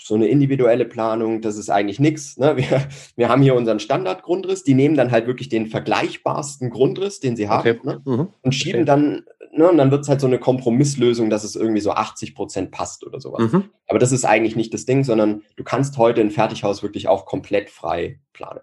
so 0.00 0.14
eine 0.14 0.26
individuelle 0.26 0.84
Planung, 0.84 1.40
das 1.40 1.56
ist 1.56 1.70
eigentlich 1.70 2.00
nichts. 2.00 2.36
Ne? 2.36 2.56
Wir, 2.56 2.88
wir 3.16 3.28
haben 3.28 3.42
hier 3.42 3.54
unseren 3.54 3.78
Standardgrundriss, 3.78 4.64
die 4.64 4.74
nehmen 4.74 4.96
dann 4.96 5.10
halt 5.10 5.26
wirklich 5.26 5.48
den 5.48 5.66
vergleichbarsten 5.66 6.70
Grundriss, 6.70 7.20
den 7.20 7.36
sie 7.36 7.48
haben, 7.48 7.68
okay. 7.68 7.80
ne? 7.84 8.02
mhm. 8.04 8.28
und 8.42 8.54
schieben 8.54 8.80
okay. 8.80 8.86
dann, 8.86 9.24
ne, 9.58 9.68
und 9.68 9.76
dann 9.76 9.90
wird 9.90 10.02
es 10.02 10.08
halt 10.08 10.20
so 10.20 10.26
eine 10.26 10.38
Kompromisslösung, 10.38 11.28
dass 11.28 11.44
es 11.44 11.56
irgendwie 11.56 11.80
so 11.80 11.90
80 11.90 12.34
Prozent 12.34 12.70
passt 12.70 13.04
oder 13.04 13.20
sowas. 13.20 13.52
Mhm. 13.52 13.64
Aber 13.86 13.98
das 13.98 14.12
ist 14.12 14.24
eigentlich 14.24 14.56
nicht 14.56 14.72
das 14.72 14.86
Ding, 14.86 15.04
sondern 15.04 15.42
du 15.56 15.64
kannst 15.64 15.98
heute 15.98 16.20
ein 16.20 16.30
Fertighaus 16.30 16.82
wirklich 16.82 17.08
auch 17.08 17.26
komplett 17.26 17.68
frei 17.68 18.20
planen. 18.32 18.60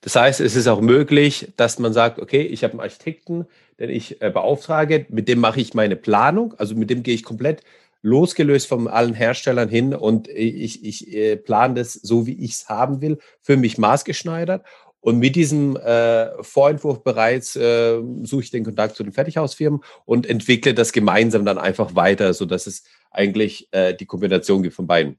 Das 0.00 0.16
heißt, 0.16 0.40
es 0.40 0.56
ist 0.56 0.66
auch 0.66 0.80
möglich, 0.80 1.52
dass 1.56 1.78
man 1.78 1.92
sagt, 1.92 2.18
okay, 2.18 2.42
ich 2.42 2.64
habe 2.64 2.72
einen 2.72 2.80
Architekten, 2.80 3.46
den 3.78 3.90
ich 3.90 4.20
äh, 4.20 4.30
beauftrage, 4.30 5.06
mit 5.08 5.28
dem 5.28 5.38
mache 5.38 5.60
ich 5.60 5.72
meine 5.74 5.96
Planung, 5.96 6.54
also 6.58 6.74
mit 6.74 6.90
dem 6.90 7.02
gehe 7.02 7.14
ich 7.14 7.22
komplett 7.22 7.62
losgelöst 8.02 8.68
von 8.68 8.88
allen 8.88 9.14
Herstellern 9.14 9.68
hin 9.68 9.94
und 9.94 10.28
ich, 10.28 10.84
ich 10.84 11.12
äh, 11.14 11.36
plane 11.36 11.74
das 11.74 11.94
so, 11.94 12.26
wie 12.26 12.44
ich 12.44 12.52
es 12.52 12.68
haben 12.68 13.00
will, 13.00 13.18
für 13.40 13.56
mich 13.56 13.78
maßgeschneidert. 13.78 14.64
Und 15.00 15.18
mit 15.18 15.36
diesem 15.36 15.76
äh, 15.76 16.42
Vorentwurf 16.42 17.04
bereits 17.04 17.54
äh, 17.56 18.00
suche 18.24 18.42
ich 18.42 18.50
den 18.50 18.64
Kontakt 18.64 18.96
zu 18.96 19.04
den 19.04 19.12
Fertighausfirmen 19.12 19.80
und 20.04 20.26
entwickle 20.26 20.74
das 20.74 20.92
gemeinsam 20.92 21.44
dann 21.44 21.58
einfach 21.58 21.94
weiter, 21.94 22.34
sodass 22.34 22.66
es 22.66 22.84
eigentlich 23.10 23.68
äh, 23.72 23.94
die 23.94 24.06
Kombination 24.06 24.62
gibt 24.62 24.74
von 24.74 24.86
beiden. 24.86 25.18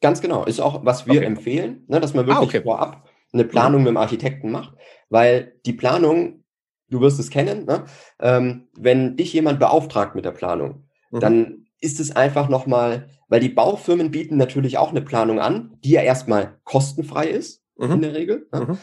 Ganz 0.00 0.20
genau. 0.20 0.44
Ist 0.44 0.60
auch, 0.60 0.84
was 0.84 1.06
wir 1.06 1.18
okay. 1.18 1.24
empfehlen, 1.24 1.84
ne, 1.86 2.00
dass 2.00 2.12
man 2.12 2.26
wirklich 2.26 2.48
ah, 2.48 2.58
okay. 2.58 2.62
vorab 2.62 3.08
eine 3.32 3.44
Planung 3.44 3.80
mhm. 3.80 3.84
mit 3.84 3.90
dem 3.92 3.96
Architekten 3.96 4.50
macht, 4.50 4.74
weil 5.10 5.54
die 5.64 5.72
Planung, 5.72 6.44
du 6.88 7.00
wirst 7.00 7.18
es 7.18 7.30
kennen, 7.30 7.64
ne, 7.66 7.84
ähm, 8.20 8.68
wenn 8.76 9.16
dich 9.16 9.32
jemand 9.32 9.58
beauftragt 9.58 10.14
mit 10.14 10.24
der 10.24 10.32
Planung, 10.32 10.88
mhm. 11.10 11.20
dann 11.20 11.66
ist 11.80 12.00
es 12.00 12.14
einfach 12.14 12.48
nochmal, 12.48 13.08
weil 13.28 13.40
die 13.40 13.48
Baufirmen 13.48 14.10
bieten 14.10 14.36
natürlich 14.36 14.78
auch 14.78 14.90
eine 14.90 15.02
Planung 15.02 15.40
an, 15.40 15.76
die 15.84 15.90
ja 15.90 16.02
erstmal 16.02 16.58
kostenfrei 16.64 17.28
ist, 17.28 17.62
mhm. 17.76 17.92
in 17.92 18.02
der 18.02 18.14
Regel. 18.14 18.48
Ja. 18.52 18.60
Mhm. 18.60 18.78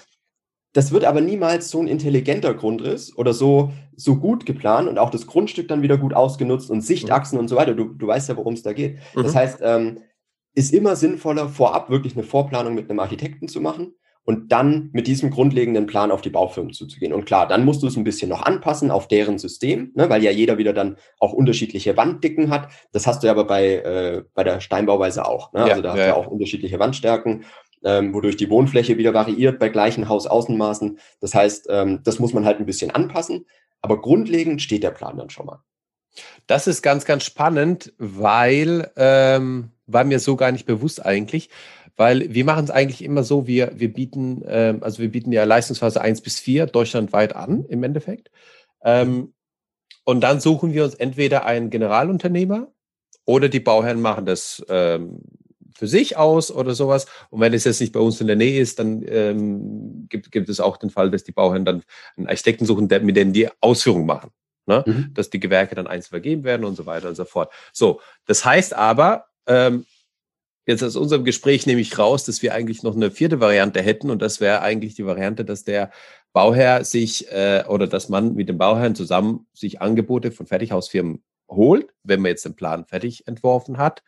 Das 0.73 0.91
wird 0.91 1.03
aber 1.03 1.21
niemals 1.21 1.69
so 1.69 1.81
ein 1.81 1.87
intelligenter 1.87 2.53
Grundriss 2.53 3.15
oder 3.17 3.33
so, 3.33 3.71
so 3.95 4.15
gut 4.15 4.45
geplant 4.45 4.87
und 4.87 4.97
auch 4.97 5.09
das 5.09 5.27
Grundstück 5.27 5.67
dann 5.67 5.81
wieder 5.81 5.97
gut 5.97 6.13
ausgenutzt 6.13 6.69
und 6.69 6.81
Sichtachsen 6.81 7.35
mhm. 7.35 7.41
und 7.41 7.47
so 7.49 7.55
weiter. 7.57 7.73
Du, 7.73 7.85
du 7.85 8.07
weißt 8.07 8.29
ja, 8.29 8.37
worum 8.37 8.53
es 8.53 8.63
da 8.63 8.73
geht. 8.73 8.99
Das 9.13 9.33
mhm. 9.33 9.37
heißt, 9.37 9.59
ähm, 9.61 9.99
ist 10.53 10.73
immer 10.73 10.95
sinnvoller, 10.95 11.49
vorab 11.49 11.89
wirklich 11.89 12.15
eine 12.15 12.23
Vorplanung 12.23 12.73
mit 12.75 12.89
einem 12.89 12.99
Architekten 12.99 13.47
zu 13.47 13.61
machen 13.61 13.93
und 14.23 14.51
dann 14.51 14.89
mit 14.93 15.07
diesem 15.07 15.31
grundlegenden 15.31 15.87
Plan 15.87 16.11
auf 16.11 16.21
die 16.21 16.29
Baufirmen 16.29 16.73
zuzugehen. 16.73 17.11
Und 17.11 17.25
klar, 17.25 17.47
dann 17.47 17.65
musst 17.65 17.81
du 17.81 17.87
es 17.87 17.97
ein 17.97 18.03
bisschen 18.03 18.29
noch 18.29 18.43
anpassen 18.43 18.91
auf 18.91 19.07
deren 19.07 19.39
System, 19.39 19.91
ne, 19.95 20.09
weil 20.09 20.23
ja 20.23 20.31
jeder 20.31 20.57
wieder 20.57 20.73
dann 20.73 20.97
auch 21.19 21.33
unterschiedliche 21.33 21.97
Wanddicken 21.97 22.49
hat. 22.49 22.69
Das 22.91 23.07
hast 23.07 23.23
du 23.23 23.27
ja 23.27 23.33
aber 23.33 23.45
bei, 23.45 23.75
äh, 23.75 24.23
bei 24.33 24.43
der 24.43 24.59
Steinbauweise 24.59 25.25
auch. 25.25 25.53
Ne? 25.53 25.61
Ja, 25.61 25.65
also 25.67 25.81
da 25.81 25.89
hast 25.89 25.97
du 25.97 26.05
ja 26.05 26.15
auch 26.15 26.27
unterschiedliche 26.27 26.79
Wandstärken, 26.79 27.45
ähm, 27.83 28.13
wodurch 28.13 28.37
die 28.37 28.49
Wohnfläche 28.49 28.97
wieder 28.97 29.13
variiert 29.13 29.59
bei 29.59 29.69
gleichen 29.69 30.07
Hausaußenmaßen. 30.07 30.99
Das 31.19 31.33
heißt, 31.33 31.67
ähm, 31.69 32.01
das 32.03 32.19
muss 32.19 32.33
man 32.33 32.45
halt 32.45 32.59
ein 32.59 32.65
bisschen 32.65 32.91
anpassen. 32.91 33.45
Aber 33.81 34.01
grundlegend 34.01 34.61
steht 34.61 34.83
der 34.83 34.91
Plan 34.91 35.17
dann 35.17 35.29
schon 35.29 35.47
mal. 35.47 35.63
Das 36.45 36.67
ist 36.67 36.81
ganz, 36.81 37.05
ganz 37.05 37.23
spannend, 37.23 37.93
weil 37.97 38.91
ähm, 38.95 39.71
war 39.87 40.03
mir 40.03 40.19
so 40.19 40.35
gar 40.35 40.51
nicht 40.51 40.65
bewusst 40.65 41.03
eigentlich. 41.05 41.49
Weil 41.95 42.33
wir 42.33 42.45
machen 42.45 42.63
es 42.63 42.71
eigentlich 42.71 43.03
immer 43.03 43.23
so, 43.23 43.47
wir, 43.47 43.73
wir 43.75 43.91
bieten, 43.93 44.43
ähm, 44.47 44.81
also 44.81 44.99
wir 44.99 45.11
bieten 45.11 45.31
ja 45.31 45.43
Leistungsphase 45.43 46.01
1 46.01 46.21
bis 46.21 46.39
4 46.39 46.67
deutschlandweit 46.67 47.35
an, 47.35 47.65
im 47.65 47.83
Endeffekt. 47.83 48.31
Ähm, 48.83 49.33
und 50.03 50.21
dann 50.21 50.39
suchen 50.39 50.73
wir 50.73 50.83
uns 50.83 50.95
entweder 50.95 51.45
einen 51.45 51.69
Generalunternehmer 51.69 52.67
oder 53.25 53.49
die 53.49 53.59
Bauherren 53.59 54.01
machen 54.01 54.25
das 54.25 54.65
ähm, 54.69 55.19
für 55.81 55.87
sich 55.87 56.15
aus 56.15 56.51
oder 56.51 56.75
sowas. 56.75 57.07
Und 57.31 57.39
wenn 57.39 57.55
es 57.55 57.63
jetzt 57.63 57.81
nicht 57.81 57.91
bei 57.91 57.99
uns 57.99 58.21
in 58.21 58.27
der 58.27 58.35
Nähe 58.35 58.61
ist, 58.61 58.77
dann 58.77 59.03
ähm, 59.07 60.05
gibt, 60.09 60.31
gibt 60.31 60.47
es 60.47 60.59
auch 60.59 60.77
den 60.77 60.91
Fall, 60.91 61.09
dass 61.09 61.23
die 61.23 61.31
Bauherren 61.31 61.65
dann 61.65 61.81
einen 62.15 62.27
Architekten 62.27 62.67
suchen, 62.67 62.87
der, 62.87 63.01
mit 63.01 63.15
denen 63.15 63.33
die 63.33 63.49
Ausführung 63.61 64.05
machen. 64.05 64.29
Ne? 64.67 64.83
Mhm. 64.85 65.11
Dass 65.15 65.31
die 65.31 65.39
Gewerke 65.39 65.73
dann 65.73 65.87
einzeln 65.87 66.11
vergeben 66.11 66.43
werden 66.43 66.65
und 66.65 66.75
so 66.75 66.85
weiter 66.85 67.09
und 67.09 67.15
so 67.15 67.25
fort. 67.25 67.51
So, 67.73 67.99
das 68.27 68.45
heißt 68.45 68.75
aber, 68.75 69.25
ähm, 69.47 69.85
Jetzt 70.67 70.83
aus 70.83 70.95
unserem 70.95 71.25
Gespräch 71.25 71.65
nehme 71.65 71.81
ich 71.81 71.97
raus, 71.97 72.23
dass 72.23 72.43
wir 72.43 72.53
eigentlich 72.53 72.83
noch 72.83 72.95
eine 72.95 73.09
vierte 73.09 73.39
Variante 73.39 73.81
hätten 73.81 74.11
und 74.11 74.21
das 74.21 74.39
wäre 74.39 74.61
eigentlich 74.61 74.93
die 74.93 75.07
Variante, 75.07 75.43
dass 75.43 75.63
der 75.63 75.89
Bauherr 76.33 76.85
sich 76.85 77.27
äh, 77.31 77.63
oder 77.67 77.87
dass 77.87 78.09
man 78.09 78.35
mit 78.35 78.47
dem 78.47 78.59
Bauherrn 78.59 78.93
zusammen 78.93 79.47
sich 79.53 79.81
Angebote 79.81 80.31
von 80.31 80.45
Fertighausfirmen 80.45 81.23
holt, 81.49 81.87
wenn 82.03 82.21
man 82.21 82.29
jetzt 82.29 82.45
den 82.45 82.53
Plan 82.53 82.85
fertig 82.85 83.27
entworfen 83.27 83.79
hat 83.79 84.03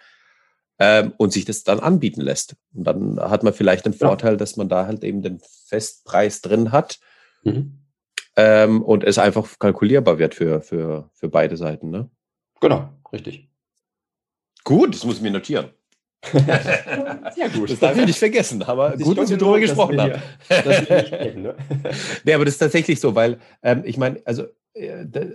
ähm, 0.85 1.13
und 1.15 1.31
sich 1.31 1.45
das 1.45 1.63
dann 1.63 1.79
anbieten 1.79 2.19
lässt. 2.19 2.57
Und 2.73 2.83
dann 2.83 3.17
hat 3.17 3.43
man 3.43 3.53
vielleicht 3.53 3.85
den 3.85 3.93
Vorteil, 3.93 4.35
dass 4.35 4.57
man 4.57 4.67
da 4.67 4.85
halt 4.85 5.01
eben 5.05 5.21
den 5.21 5.39
Festpreis 5.67 6.41
drin 6.41 6.73
hat 6.73 6.99
mhm. 7.43 7.79
ähm, 8.35 8.81
und 8.81 9.05
es 9.05 9.17
einfach 9.17 9.47
kalkulierbar 9.59 10.19
wird 10.19 10.35
für, 10.35 10.61
für, 10.61 11.09
für 11.13 11.29
beide 11.29 11.55
Seiten. 11.55 11.89
Ne? 11.89 12.09
Genau, 12.59 12.89
richtig. 13.13 13.47
Gut, 14.65 14.93
das 14.93 15.05
muss 15.05 15.17
ich 15.17 15.21
mir 15.21 15.31
notieren. 15.31 15.69
Sehr 16.31 17.49
gut. 17.49 17.69
Das 17.69 17.79
darf 17.79 17.97
ich 17.97 18.05
nicht 18.05 18.19
vergessen, 18.19 18.61
aber 18.63 18.97
gut, 18.97 19.17
dass 19.17 19.29
wir 19.29 19.37
darüber 19.37 19.59
gesprochen 19.61 20.01
haben. 20.01 20.21
ne? 21.41 21.55
nee, 22.25 22.33
aber 22.33 22.43
das 22.43 22.55
ist 22.55 22.59
tatsächlich 22.59 22.99
so, 22.99 23.15
weil 23.15 23.39
ähm, 23.61 23.83
ich 23.85 23.97
meine, 23.97 24.21
also 24.25 24.47
äh, 24.73 25.03
äh, 25.03 25.31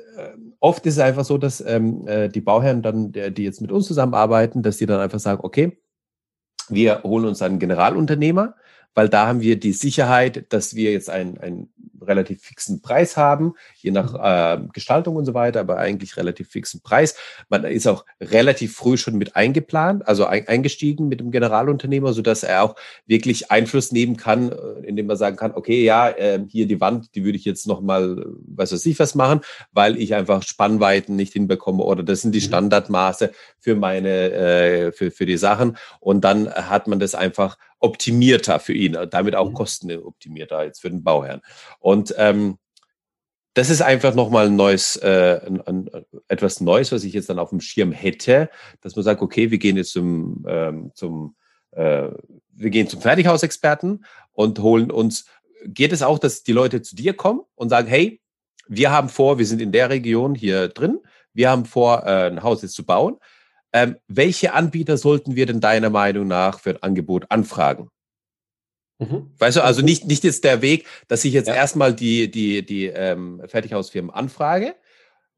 oft 0.60 0.84
ist 0.86 0.94
es 0.94 1.00
einfach 1.00 1.24
so, 1.24 1.38
dass 1.38 1.60
ähm, 1.60 2.06
äh, 2.06 2.28
die 2.28 2.40
Bauherren 2.40 2.82
dann, 2.82 3.12
die 3.12 3.44
jetzt 3.44 3.60
mit 3.60 3.72
uns 3.72 3.86
zusammenarbeiten, 3.86 4.62
dass 4.62 4.78
die 4.78 4.86
dann 4.86 5.00
einfach 5.00 5.20
sagen, 5.20 5.40
okay, 5.42 5.78
wir 6.68 7.02
holen 7.02 7.24
uns 7.24 7.42
einen 7.42 7.58
Generalunternehmer, 7.58 8.54
weil 8.98 9.08
da 9.08 9.28
haben 9.28 9.40
wir 9.42 9.60
die 9.60 9.74
Sicherheit, 9.74 10.52
dass 10.52 10.74
wir 10.74 10.90
jetzt 10.90 11.08
einen, 11.08 11.38
einen 11.38 11.68
relativ 12.02 12.42
fixen 12.42 12.82
Preis 12.82 13.16
haben, 13.16 13.54
je 13.76 13.92
nach 13.92 14.14
äh, 14.14 14.60
Gestaltung 14.72 15.14
und 15.14 15.24
so 15.24 15.34
weiter, 15.34 15.60
aber 15.60 15.76
eigentlich 15.76 16.16
relativ 16.16 16.48
fixen 16.48 16.80
Preis. 16.80 17.14
Man 17.48 17.62
ist 17.62 17.86
auch 17.86 18.04
relativ 18.20 18.74
früh 18.74 18.96
schon 18.96 19.16
mit 19.16 19.36
eingeplant, 19.36 20.08
also 20.08 20.24
ein, 20.24 20.48
eingestiegen 20.48 21.06
mit 21.06 21.20
dem 21.20 21.30
Generalunternehmer, 21.30 22.12
sodass 22.12 22.42
er 22.42 22.64
auch 22.64 22.74
wirklich 23.06 23.52
Einfluss 23.52 23.92
nehmen 23.92 24.16
kann, 24.16 24.50
äh, 24.50 24.56
indem 24.84 25.08
er 25.10 25.16
sagen 25.16 25.36
kann, 25.36 25.52
okay, 25.54 25.84
ja, 25.84 26.08
äh, 26.08 26.40
hier 26.48 26.66
die 26.66 26.80
Wand, 26.80 27.14
die 27.14 27.24
würde 27.24 27.38
ich 27.38 27.44
jetzt 27.44 27.68
nochmal, 27.68 28.26
was 28.48 28.72
weiß 28.72 28.84
ich 28.86 28.98
was 28.98 29.14
machen, 29.14 29.42
weil 29.70 29.96
ich 29.96 30.16
einfach 30.16 30.42
Spannweiten 30.42 31.14
nicht 31.14 31.34
hinbekomme 31.34 31.84
oder 31.84 32.02
das 32.02 32.22
sind 32.22 32.34
die 32.34 32.40
mhm. 32.40 32.46
Standardmaße 32.46 33.30
für 33.60 33.76
meine, 33.76 34.32
äh, 34.32 34.90
für, 34.90 35.12
für 35.12 35.26
die 35.26 35.36
Sachen. 35.36 35.76
Und 36.00 36.24
dann 36.24 36.52
hat 36.52 36.88
man 36.88 36.98
das 36.98 37.14
einfach 37.14 37.58
optimierter 37.80 38.60
für 38.60 38.72
ihn, 38.72 38.96
damit 39.10 39.34
auch 39.34 39.50
mhm. 39.50 39.54
kostenoptimierter 39.54 40.64
jetzt 40.64 40.80
für 40.80 40.90
den 40.90 41.02
Bauherrn. 41.04 41.40
Und 41.78 42.14
ähm, 42.18 42.58
das 43.54 43.70
ist 43.70 43.82
einfach 43.82 44.14
nochmal 44.14 44.46
ein 44.46 44.56
neues, 44.56 44.96
äh, 44.96 45.40
ein, 45.44 45.60
ein, 45.62 45.90
etwas 46.28 46.60
Neues, 46.60 46.92
was 46.92 47.04
ich 47.04 47.12
jetzt 47.12 47.28
dann 47.28 47.38
auf 47.38 47.50
dem 47.50 47.60
Schirm 47.60 47.92
hätte, 47.92 48.50
dass 48.82 48.94
man 48.94 49.04
sagt, 49.04 49.20
okay, 49.20 49.50
wir 49.50 49.58
gehen 49.58 49.76
jetzt 49.76 49.92
zum, 49.92 50.44
ähm, 50.48 50.92
zum 50.94 51.34
äh, 51.72 52.08
wir 52.50 52.70
gehen 52.70 52.88
zum 52.88 53.00
Fertighausexperten 53.00 54.04
und 54.32 54.58
holen 54.60 54.90
uns, 54.90 55.26
geht 55.64 55.92
es 55.92 56.02
auch, 56.02 56.18
dass 56.18 56.42
die 56.42 56.52
Leute 56.52 56.82
zu 56.82 56.94
dir 56.94 57.14
kommen 57.14 57.40
und 57.54 57.68
sagen, 57.68 57.88
hey, 57.88 58.20
wir 58.68 58.90
haben 58.90 59.08
vor, 59.08 59.38
wir 59.38 59.46
sind 59.46 59.60
in 59.60 59.72
der 59.72 59.90
Region 59.90 60.34
hier 60.34 60.68
drin, 60.68 61.00
wir 61.32 61.50
haben 61.50 61.64
vor, 61.64 62.04
äh, 62.06 62.26
ein 62.26 62.42
Haus 62.42 62.62
jetzt 62.62 62.74
zu 62.74 62.84
bauen. 62.84 63.16
Ähm, 63.72 63.96
welche 64.06 64.54
Anbieter 64.54 64.96
sollten 64.96 65.36
wir 65.36 65.46
denn 65.46 65.60
deiner 65.60 65.90
Meinung 65.90 66.26
nach 66.26 66.60
für 66.60 66.70
ein 66.70 66.82
Angebot 66.82 67.26
anfragen? 67.30 67.90
Mhm. 68.98 69.30
Weißt 69.38 69.56
du, 69.56 69.62
also 69.62 69.82
nicht, 69.82 70.06
nicht 70.06 70.24
jetzt 70.24 70.44
der 70.44 70.62
Weg, 70.62 70.86
dass 71.06 71.24
ich 71.24 71.32
jetzt 71.32 71.48
ja. 71.48 71.54
erstmal 71.54 71.94
die, 71.94 72.30
die, 72.30 72.64
die 72.64 72.86
ähm, 72.86 73.42
Fertighausfirmen 73.46 74.10
anfrage, 74.10 74.74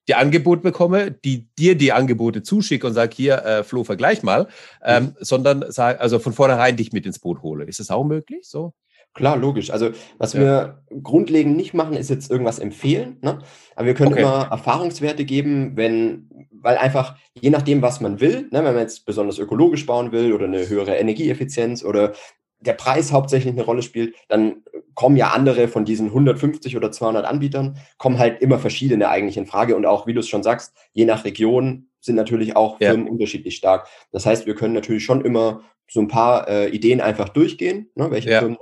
die 0.09 0.15
Angebote 0.15 0.63
bekomme, 0.63 1.11
die 1.11 1.49
dir 1.59 1.77
die 1.77 1.93
Angebote 1.93 2.43
zuschicke 2.43 2.87
und 2.87 2.95
sage, 2.95 3.15
hier, 3.15 3.45
äh, 3.45 3.65
Flo, 3.65 3.85
vergleich 3.85 4.23
mal, 4.23 4.49
ähm, 4.83 5.05
mhm. 5.05 5.17
sondern 5.21 5.65
sag, 5.69 6.01
also 6.01 6.19
von 6.19 6.33
vornherein 6.33 6.77
dich 6.77 6.93
mit 6.93 7.07
ins 7.07 7.19
Boot 7.19 7.43
hole. 7.43 7.65
Ist 7.65 7.81
das 7.81 7.91
auch 7.91 8.05
möglich? 8.05 8.49
So? 8.49 8.73
Klar, 9.15 9.37
logisch. 9.37 9.71
Also 9.71 9.91
was 10.19 10.35
ja. 10.35 10.41
wir 10.41 10.83
grundlegend 11.03 11.57
nicht 11.57 11.75
machen, 11.75 11.95
ist 11.95 12.11
jetzt 12.11 12.31
irgendwas 12.31 12.59
empfehlen. 12.59 13.19
Ne? 13.23 13.39
Aber 13.75 13.87
wir 13.87 13.95
können 13.95 14.13
okay. 14.13 14.23
immer 14.23 14.49
Erfahrungswerte 14.51 15.25
geben, 15.25 15.77
wenn, 15.77 16.31
weil 16.53 16.79
einfach 16.79 17.17
je 17.35 17.51
nachdem, 17.51 17.83
was 17.83 18.01
man 18.01 18.21
will, 18.21 18.43
ne, 18.51 18.65
wenn 18.65 18.75
man 18.75 18.79
jetzt 18.79 19.07
besonders 19.07 19.39
ökologisch 19.39 19.87
bauen 19.87 20.13
will 20.13 20.33
oder 20.33 20.45
eine 20.45 20.69
höhere 20.69 20.97
Energieeffizienz 20.97 21.85
oder 21.85 22.13
der 22.61 22.75
Preis 22.75 23.11
hauptsächlich 23.11 23.53
eine 23.55 23.65
Rolle 23.65 23.83
spielt, 23.83 24.15
dann 24.29 24.63
kommen 24.95 25.17
ja 25.17 25.29
andere 25.31 25.67
von 25.67 25.85
diesen 25.85 26.09
150 26.09 26.77
oder 26.77 26.93
200 26.93 27.25
Anbietern, 27.25 27.79
kommen 27.97 28.19
halt 28.19 28.43
immer 28.43 28.59
verschiedene 28.59 29.09
eigentlich 29.09 29.39
in 29.39 29.47
Frage. 29.47 29.77
Und 29.77 29.87
auch, 29.87 30.07
wie 30.07 30.13
du 30.13 30.21
es 30.21 30.29
schon 30.29 30.43
sagst, 30.43 30.75
je 30.93 31.05
nach 31.05 31.25
Region 31.25 31.89
sind 32.01 32.17
natürlich 32.17 32.57
auch 32.57 32.79
Firmen 32.79 33.07
ja. 33.07 33.13
unterschiedlich 33.13 33.57
stark. 33.57 33.89
Das 34.13 34.27
heißt, 34.27 34.47
wir 34.47 34.55
können 34.55 34.75
natürlich 34.75 35.05
schon 35.05 35.25
immer 35.25 35.63
so 35.91 36.01
ein 36.01 36.09
paar 36.09 36.49
äh, 36.49 36.69
Ideen 36.69 37.01
einfach 37.01 37.29
durchgehen, 37.31 37.91
ne, 37.95 38.11
welche 38.11 38.31
ja. 38.31 38.39
Firmen 38.41 38.59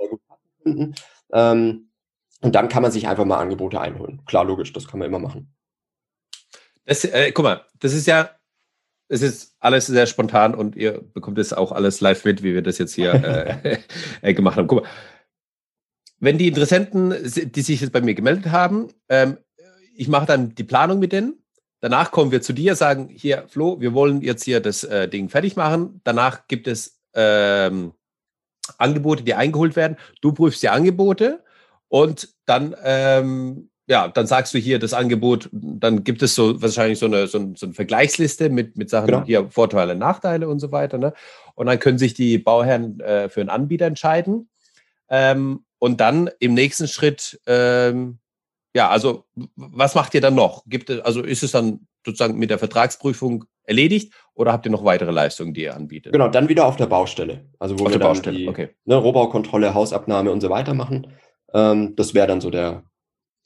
finden. 0.69 0.95
Ähm, 1.33 1.91
und 2.41 2.55
dann 2.55 2.69
kann 2.69 2.83
man 2.83 2.91
sich 2.91 3.07
einfach 3.07 3.25
mal 3.25 3.39
Angebote 3.39 3.79
einholen. 3.81 4.21
Klar, 4.25 4.45
logisch, 4.45 4.71
das 4.73 4.87
kann 4.87 4.99
man 4.99 5.07
immer 5.07 5.19
machen. 5.19 5.53
Das, 6.85 7.03
äh, 7.03 7.31
guck 7.31 7.43
mal, 7.43 7.65
das 7.79 7.93
ist 7.93 8.07
ja 8.07 8.29
es 9.09 9.23
ist 9.23 9.55
alles 9.59 9.87
sehr 9.87 10.05
spontan 10.05 10.53
und 10.53 10.75
ihr 10.75 11.01
bekommt 11.13 11.39
es 11.39 11.51
auch 11.51 11.71
alles 11.71 11.99
live 11.99 12.23
mit, 12.25 12.43
wie 12.43 12.53
wir 12.53 12.61
das 12.61 12.77
jetzt 12.77 12.93
hier 12.93 13.13
äh, 13.13 13.79
äh, 14.21 14.33
gemacht 14.33 14.57
haben. 14.57 14.67
Guck 14.67 14.83
mal, 14.83 14.89
wenn 16.19 16.37
die 16.37 16.47
Interessenten, 16.47 17.13
die 17.23 17.61
sich 17.61 17.81
jetzt 17.81 17.91
bei 17.91 18.01
mir 18.01 18.13
gemeldet 18.13 18.51
haben, 18.51 18.89
ähm, 19.09 19.37
ich 19.95 20.07
mache 20.07 20.27
dann 20.27 20.53
die 20.53 20.63
Planung 20.63 20.99
mit 20.99 21.11
denen. 21.11 21.43
Danach 21.81 22.11
kommen 22.11 22.31
wir 22.31 22.41
zu 22.41 22.53
dir, 22.53 22.75
sagen, 22.75 23.09
hier, 23.09 23.45
Flo, 23.47 23.79
wir 23.79 23.93
wollen 23.93 24.21
jetzt 24.21 24.43
hier 24.43 24.59
das 24.59 24.83
äh, 24.83 25.07
Ding 25.07 25.29
fertig 25.29 25.55
machen. 25.55 26.01
Danach 26.03 26.47
gibt 26.47 26.67
es 26.67 26.99
ähm, 27.13 27.93
Angebote, 28.77 29.23
die 29.23 29.33
eingeholt 29.33 29.75
werden. 29.75 29.97
Du 30.21 30.33
prüfst 30.33 30.61
die 30.61 30.69
Angebote 30.69 31.43
Und 31.89 32.29
dann, 32.45 32.75
ähm, 32.83 33.69
ja, 33.87 34.07
dann 34.07 34.27
sagst 34.27 34.53
du 34.53 34.59
hier 34.59 34.77
das 34.77 34.93
Angebot, 34.93 35.49
dann 35.51 36.03
gibt 36.03 36.21
es 36.21 36.35
so 36.35 36.61
wahrscheinlich 36.61 36.99
so 36.99 37.07
eine, 37.07 37.27
so, 37.27 37.39
ein, 37.39 37.55
so 37.55 37.65
eine 37.65 37.73
Vergleichsliste 37.73 38.49
mit, 38.49 38.77
mit 38.77 38.89
Sachen, 38.91 39.07
genau. 39.07 39.25
hier 39.25 39.49
Vorteile, 39.49 39.95
Nachteile 39.95 40.47
und 40.47 40.59
so 40.59 40.71
weiter. 40.71 40.99
Ne? 40.99 41.13
Und 41.55 41.65
dann 41.65 41.79
können 41.79 41.97
sich 41.97 42.13
die 42.13 42.37
Bauherren 42.37 42.99
äh, 42.99 43.29
für 43.29 43.41
einen 43.41 43.49
Anbieter 43.49 43.87
entscheiden. 43.87 44.49
Ähm, 45.09 45.65
und 45.79 45.99
dann 45.99 46.29
im 46.39 46.53
nächsten 46.53 46.87
Schritt, 46.87 47.41
ähm, 47.47 48.19
ja, 48.75 48.89
also 48.89 49.25
was 49.55 49.95
macht 49.95 50.13
ihr 50.13 50.21
dann 50.21 50.35
noch? 50.35 50.63
Gibt 50.67 50.91
es, 50.91 50.99
also 51.01 51.23
ist 51.23 51.41
es 51.41 51.51
dann 51.51 51.87
sozusagen 52.05 52.37
mit 52.37 52.51
der 52.51 52.59
Vertragsprüfung 52.59 53.45
erledigt 53.69 54.13
oder 54.33 54.51
habt 54.51 54.65
ihr 54.65 54.71
noch 54.71 54.83
weitere 54.83 55.11
Leistungen, 55.11 55.53
die 55.53 55.63
ihr 55.63 55.75
anbietet? 55.75 56.11
Genau, 56.11 56.27
dann 56.27 56.49
wieder 56.49 56.65
auf 56.65 56.75
der 56.75 56.87
Baustelle. 56.87 57.45
Also 57.59 57.79
wo 57.79 57.85
auf 57.85 57.91
wir 57.91 57.99
dann 57.99 58.09
Baustelle. 58.09 58.37
die 58.37 58.47
okay. 58.47 58.69
ne, 58.85 58.95
Rohbaukontrolle, 58.95 59.73
Hausabnahme 59.73 60.31
und 60.31 60.41
so 60.41 60.49
weiter 60.49 60.73
machen. 60.73 61.13
Ähm, 61.53 61.95
das 61.95 62.13
wäre 62.13 62.27
dann 62.27 62.41
so 62.41 62.49
der, 62.49 62.83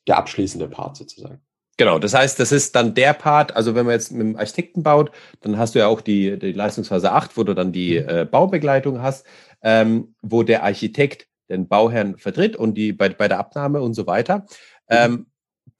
der 0.07 0.17
abschließende 0.17 0.67
Part 0.67 0.97
sozusagen. 0.97 1.41
Genau, 1.77 1.97
das 1.97 2.13
heißt, 2.13 2.39
das 2.39 2.51
ist 2.51 2.75
dann 2.75 2.93
der 2.93 3.13
Part, 3.13 3.55
also 3.55 3.73
wenn 3.73 3.85
man 3.85 3.93
jetzt 3.93 4.11
mit 4.11 4.21
dem 4.21 4.37
Architekten 4.37 4.83
baut, 4.83 5.11
dann 5.41 5.57
hast 5.57 5.73
du 5.73 5.79
ja 5.79 5.87
auch 5.87 6.01
die, 6.01 6.37
die 6.37 6.51
Leistungsphase 6.51 7.11
8, 7.11 7.35
wo 7.35 7.43
du 7.43 7.55
dann 7.55 7.71
die 7.71 7.99
mhm. 7.99 8.09
äh, 8.09 8.25
Baubegleitung 8.25 9.01
hast, 9.01 9.25
ähm, 9.63 10.15
wo 10.21 10.43
der 10.43 10.63
Architekt 10.63 11.27
den 11.49 11.67
Bauherrn 11.67 12.17
vertritt 12.17 12.55
und 12.55 12.75
die 12.75 12.93
bei, 12.93 13.09
bei 13.09 13.27
der 13.27 13.39
Abnahme 13.39 13.81
und 13.81 13.95
so 13.95 14.05
weiter. 14.05 14.39
Mhm. 14.39 14.45
Ähm, 14.89 15.25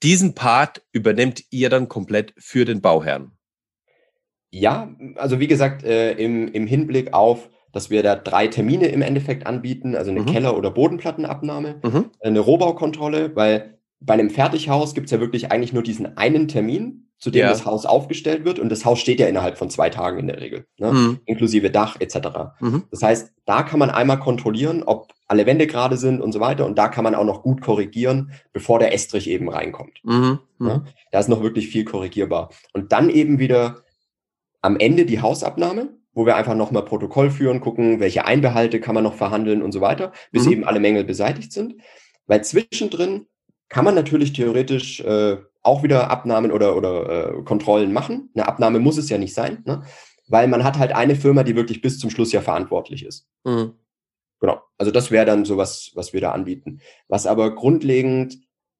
diesen 0.02 0.34
Part 0.34 0.82
übernimmt 0.92 1.44
ihr 1.50 1.70
dann 1.70 1.88
komplett 1.88 2.34
für 2.38 2.64
den 2.64 2.80
Bauherrn. 2.80 3.32
Ja, 4.54 4.88
also 5.16 5.40
wie 5.40 5.48
gesagt, 5.48 5.82
äh, 5.82 6.12
im, 6.12 6.46
im 6.46 6.68
Hinblick 6.68 7.12
auf, 7.12 7.50
dass 7.72 7.90
wir 7.90 8.04
da 8.04 8.14
drei 8.14 8.46
Termine 8.46 8.86
im 8.86 9.02
Endeffekt 9.02 9.48
anbieten, 9.48 9.96
also 9.96 10.12
eine 10.12 10.20
mhm. 10.20 10.26
Keller- 10.26 10.56
oder 10.56 10.70
Bodenplattenabnahme, 10.70 11.80
mhm. 11.82 12.10
eine 12.20 12.38
Rohbaukontrolle, 12.38 13.34
weil 13.34 13.78
bei 13.98 14.14
einem 14.14 14.30
Fertighaus 14.30 14.94
gibt 14.94 15.06
es 15.06 15.10
ja 15.10 15.18
wirklich 15.18 15.50
eigentlich 15.50 15.72
nur 15.72 15.82
diesen 15.82 16.16
einen 16.16 16.46
Termin, 16.46 17.08
zu 17.18 17.30
dem 17.30 17.40
ja. 17.40 17.48
das 17.48 17.64
Haus 17.64 17.84
aufgestellt 17.86 18.44
wird. 18.44 18.58
Und 18.60 18.68
das 18.68 18.84
Haus 18.84 19.00
steht 19.00 19.18
ja 19.18 19.26
innerhalb 19.26 19.58
von 19.58 19.70
zwei 19.70 19.90
Tagen 19.90 20.18
in 20.18 20.26
der 20.28 20.40
Regel, 20.40 20.66
ne? 20.78 20.92
mhm. 20.92 21.20
inklusive 21.24 21.70
Dach 21.70 21.96
etc. 21.98 22.16
Mhm. 22.60 22.84
Das 22.90 23.02
heißt, 23.02 23.32
da 23.46 23.62
kann 23.62 23.80
man 23.80 23.90
einmal 23.90 24.20
kontrollieren, 24.20 24.84
ob 24.84 25.12
alle 25.26 25.46
Wände 25.46 25.66
gerade 25.66 25.96
sind 25.96 26.20
und 26.20 26.32
so 26.32 26.38
weiter. 26.38 26.66
Und 26.66 26.78
da 26.78 26.88
kann 26.88 27.02
man 27.02 27.14
auch 27.14 27.24
noch 27.24 27.42
gut 27.42 27.60
korrigieren, 27.60 28.32
bevor 28.52 28.78
der 28.78 28.92
Estrich 28.92 29.28
eben 29.28 29.48
reinkommt. 29.48 30.00
Mhm. 30.04 30.38
Ne? 30.58 30.82
Mhm. 30.84 30.88
Da 31.10 31.18
ist 31.18 31.28
noch 31.28 31.42
wirklich 31.42 31.68
viel 31.68 31.84
korrigierbar. 31.84 32.50
Und 32.72 32.92
dann 32.92 33.08
eben 33.10 33.38
wieder 33.38 33.83
am 34.64 34.78
Ende 34.78 35.04
die 35.04 35.20
Hausabnahme, 35.20 35.90
wo 36.14 36.24
wir 36.24 36.36
einfach 36.36 36.54
nochmal 36.54 36.86
Protokoll 36.86 37.30
führen, 37.30 37.60
gucken, 37.60 38.00
welche 38.00 38.24
Einbehalte 38.24 38.80
kann 38.80 38.94
man 38.94 39.04
noch 39.04 39.14
verhandeln 39.14 39.62
und 39.62 39.72
so 39.72 39.82
weiter, 39.82 40.12
bis 40.32 40.46
mhm. 40.46 40.52
eben 40.52 40.64
alle 40.64 40.80
Mängel 40.80 41.04
beseitigt 41.04 41.52
sind. 41.52 41.74
Weil 42.26 42.42
zwischendrin 42.42 43.26
kann 43.68 43.84
man 43.84 43.94
natürlich 43.94 44.32
theoretisch 44.32 45.00
äh, 45.00 45.36
auch 45.62 45.82
wieder 45.82 46.10
Abnahmen 46.10 46.50
oder, 46.50 46.76
oder 46.76 47.36
äh, 47.36 47.42
Kontrollen 47.42 47.92
machen. 47.92 48.30
Eine 48.34 48.48
Abnahme 48.48 48.78
muss 48.78 48.96
es 48.96 49.10
ja 49.10 49.18
nicht 49.18 49.34
sein, 49.34 49.62
ne? 49.66 49.82
weil 50.28 50.48
man 50.48 50.64
hat 50.64 50.78
halt 50.78 50.92
eine 50.92 51.14
Firma, 51.14 51.42
die 51.42 51.56
wirklich 51.56 51.82
bis 51.82 51.98
zum 51.98 52.08
Schluss 52.08 52.32
ja 52.32 52.40
verantwortlich 52.40 53.04
ist. 53.04 53.28
Mhm. 53.44 53.74
Genau. 54.40 54.62
Also 54.78 54.90
das 54.92 55.10
wäre 55.10 55.26
dann 55.26 55.44
so 55.44 55.58
was, 55.58 55.92
was 55.94 56.14
wir 56.14 56.22
da 56.22 56.32
anbieten. 56.32 56.80
Was 57.06 57.26
aber 57.26 57.54
grundlegend 57.54 58.38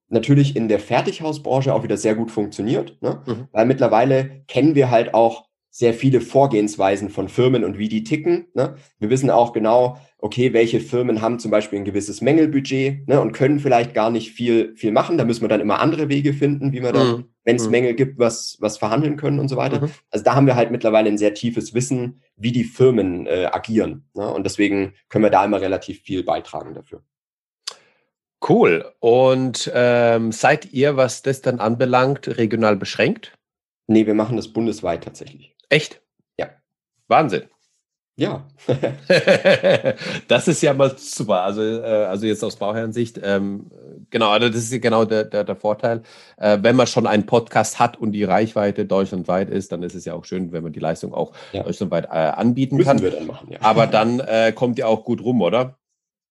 natürlich 0.08 0.56
in 0.56 0.68
der 0.68 0.80
Fertighausbranche 0.80 1.74
auch 1.74 1.82
wieder 1.82 1.98
sehr 1.98 2.14
gut 2.14 2.30
funktioniert, 2.30 2.96
ne? 3.02 3.22
Mhm. 3.26 3.48
weil 3.52 3.66
mittlerweile 3.66 4.44
kennen 4.46 4.74
wir 4.74 4.90
halt 4.90 5.12
auch 5.12 5.44
sehr 5.76 5.92
viele 5.92 6.20
Vorgehensweisen 6.20 7.10
von 7.10 7.28
Firmen 7.28 7.64
und 7.64 7.78
wie 7.78 7.88
die 7.88 8.04
ticken. 8.04 8.46
Ne? 8.54 8.76
Wir 9.00 9.10
wissen 9.10 9.28
auch 9.28 9.52
genau, 9.52 9.98
okay, 10.18 10.52
welche 10.52 10.78
Firmen 10.78 11.20
haben 11.20 11.40
zum 11.40 11.50
Beispiel 11.50 11.80
ein 11.80 11.84
gewisses 11.84 12.20
Mängelbudget 12.20 13.08
ne, 13.08 13.20
und 13.20 13.32
können 13.32 13.58
vielleicht 13.58 13.92
gar 13.92 14.08
nicht 14.10 14.30
viel, 14.30 14.76
viel 14.76 14.92
machen. 14.92 15.18
Da 15.18 15.24
müssen 15.24 15.42
wir 15.42 15.48
dann 15.48 15.60
immer 15.60 15.80
andere 15.80 16.08
Wege 16.08 16.32
finden, 16.32 16.72
wie 16.72 16.80
wir 16.80 16.92
dann, 16.92 17.08
mhm. 17.08 17.24
wenn 17.42 17.56
es 17.56 17.64
mhm. 17.64 17.72
Mängel 17.72 17.94
gibt, 17.94 18.20
was, 18.20 18.56
was 18.60 18.78
verhandeln 18.78 19.16
können 19.16 19.40
und 19.40 19.48
so 19.48 19.56
weiter. 19.56 19.80
Mhm. 19.80 19.90
Also 20.12 20.24
da 20.24 20.36
haben 20.36 20.46
wir 20.46 20.54
halt 20.54 20.70
mittlerweile 20.70 21.08
ein 21.08 21.18
sehr 21.18 21.34
tiefes 21.34 21.74
Wissen, 21.74 22.22
wie 22.36 22.52
die 22.52 22.62
Firmen 22.62 23.26
äh, 23.26 23.46
agieren. 23.50 24.08
Ne? 24.14 24.32
Und 24.32 24.46
deswegen 24.46 24.94
können 25.08 25.24
wir 25.24 25.30
da 25.30 25.44
immer 25.44 25.60
relativ 25.60 26.02
viel 26.02 26.22
beitragen 26.22 26.74
dafür. 26.74 27.02
Cool. 28.48 28.92
Und 29.00 29.72
ähm, 29.74 30.30
seid 30.30 30.72
ihr, 30.72 30.96
was 30.96 31.22
das 31.22 31.40
dann 31.40 31.58
anbelangt, 31.58 32.28
regional 32.38 32.76
beschränkt? 32.76 33.36
Nee, 33.88 34.06
wir 34.06 34.14
machen 34.14 34.36
das 34.36 34.52
bundesweit 34.52 35.02
tatsächlich. 35.02 35.53
Echt? 35.68 36.02
Ja. 36.38 36.50
Wahnsinn. 37.08 37.48
Ja. 38.16 38.46
das 40.28 40.46
ist 40.46 40.62
ja 40.62 40.72
mal 40.72 40.96
super. 40.96 41.42
Also, 41.42 41.62
äh, 41.62 41.82
also 41.82 42.26
jetzt 42.26 42.44
aus 42.44 42.56
Bauherrensicht. 42.56 43.20
Ähm, 43.22 43.70
genau, 44.10 44.30
also 44.30 44.48
das 44.48 44.70
ist 44.70 44.80
genau 44.80 45.04
der, 45.04 45.24
der, 45.24 45.42
der 45.42 45.56
Vorteil. 45.56 46.02
Äh, 46.36 46.58
wenn 46.62 46.76
man 46.76 46.86
schon 46.86 47.08
einen 47.08 47.26
Podcast 47.26 47.80
hat 47.80 47.96
und 47.96 48.12
die 48.12 48.22
Reichweite 48.22 48.86
deutschlandweit 48.86 49.50
ist, 49.50 49.72
dann 49.72 49.82
ist 49.82 49.96
es 49.96 50.04
ja 50.04 50.14
auch 50.14 50.24
schön, 50.24 50.52
wenn 50.52 50.62
man 50.62 50.72
die 50.72 50.80
Leistung 50.80 51.12
auch 51.12 51.32
ja. 51.52 51.64
deutschlandweit 51.64 52.04
äh, 52.04 52.08
anbieten 52.10 52.76
Müssen 52.76 52.86
kann. 52.86 53.02
Wir 53.02 53.10
dann 53.10 53.26
machen, 53.26 53.50
ja. 53.50 53.58
Aber 53.62 53.88
dann 53.88 54.20
äh, 54.20 54.52
kommt 54.54 54.78
ihr 54.78 54.86
auch 54.88 55.04
gut 55.04 55.20
rum, 55.20 55.42
oder? 55.42 55.76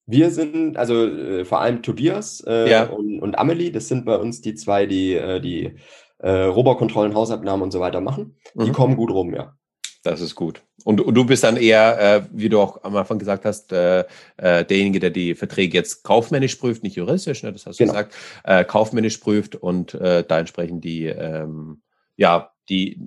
Wir 0.05 0.31
sind, 0.31 0.77
also 0.77 1.05
äh, 1.05 1.43
vor 1.43 1.59
allem 1.59 1.81
Tobias 1.81 2.41
äh, 2.47 2.69
ja. 2.69 2.83
und, 2.85 3.19
und 3.19 3.37
Amelie, 3.37 3.71
das 3.71 3.89
sind 3.89 4.05
bei 4.05 4.15
uns 4.15 4.39
die 4.41 4.55
zwei, 4.55 4.85
die 4.85 5.19
die 5.41 5.75
äh, 6.23 6.45
Robokontrollen, 6.45 7.13
Hausabnahmen 7.13 7.63
und 7.63 7.71
so 7.71 7.79
weiter 7.79 8.01
machen. 8.01 8.37
Die 8.55 8.69
mhm. 8.69 8.73
kommen 8.73 8.95
gut 8.95 9.11
rum, 9.11 9.33
ja. 9.33 9.55
Das 10.03 10.19
ist 10.19 10.35
gut. 10.35 10.61
Und, 10.83 10.99
und 10.99 11.13
du 11.15 11.25
bist 11.25 11.43
dann 11.43 11.55
eher, 11.55 11.99
äh, 11.99 12.23
wie 12.31 12.49
du 12.49 12.59
auch 12.59 12.83
am 12.83 12.95
Anfang 12.95 13.19
gesagt 13.19 13.45
hast, 13.45 13.71
äh, 13.71 14.05
äh, 14.37 14.65
derjenige, 14.65 14.99
der 14.99 15.11
die 15.11 15.35
Verträge 15.35 15.77
jetzt 15.77 16.03
kaufmännisch 16.03 16.55
prüft, 16.55 16.83
nicht 16.83 16.95
juristisch, 16.95 17.43
ne, 17.43 17.53
das 17.53 17.65
hast 17.65 17.79
du 17.79 17.83
genau. 17.83 17.93
gesagt, 17.93 18.15
äh, 18.43 18.65
kaufmännisch 18.65 19.17
prüft 19.17 19.55
und 19.55 19.93
äh, 19.93 20.23
da 20.27 20.39
entsprechend 20.39 20.83
die, 20.83 21.05
ähm, 21.05 21.81
ja, 22.17 22.51
die 22.69 23.01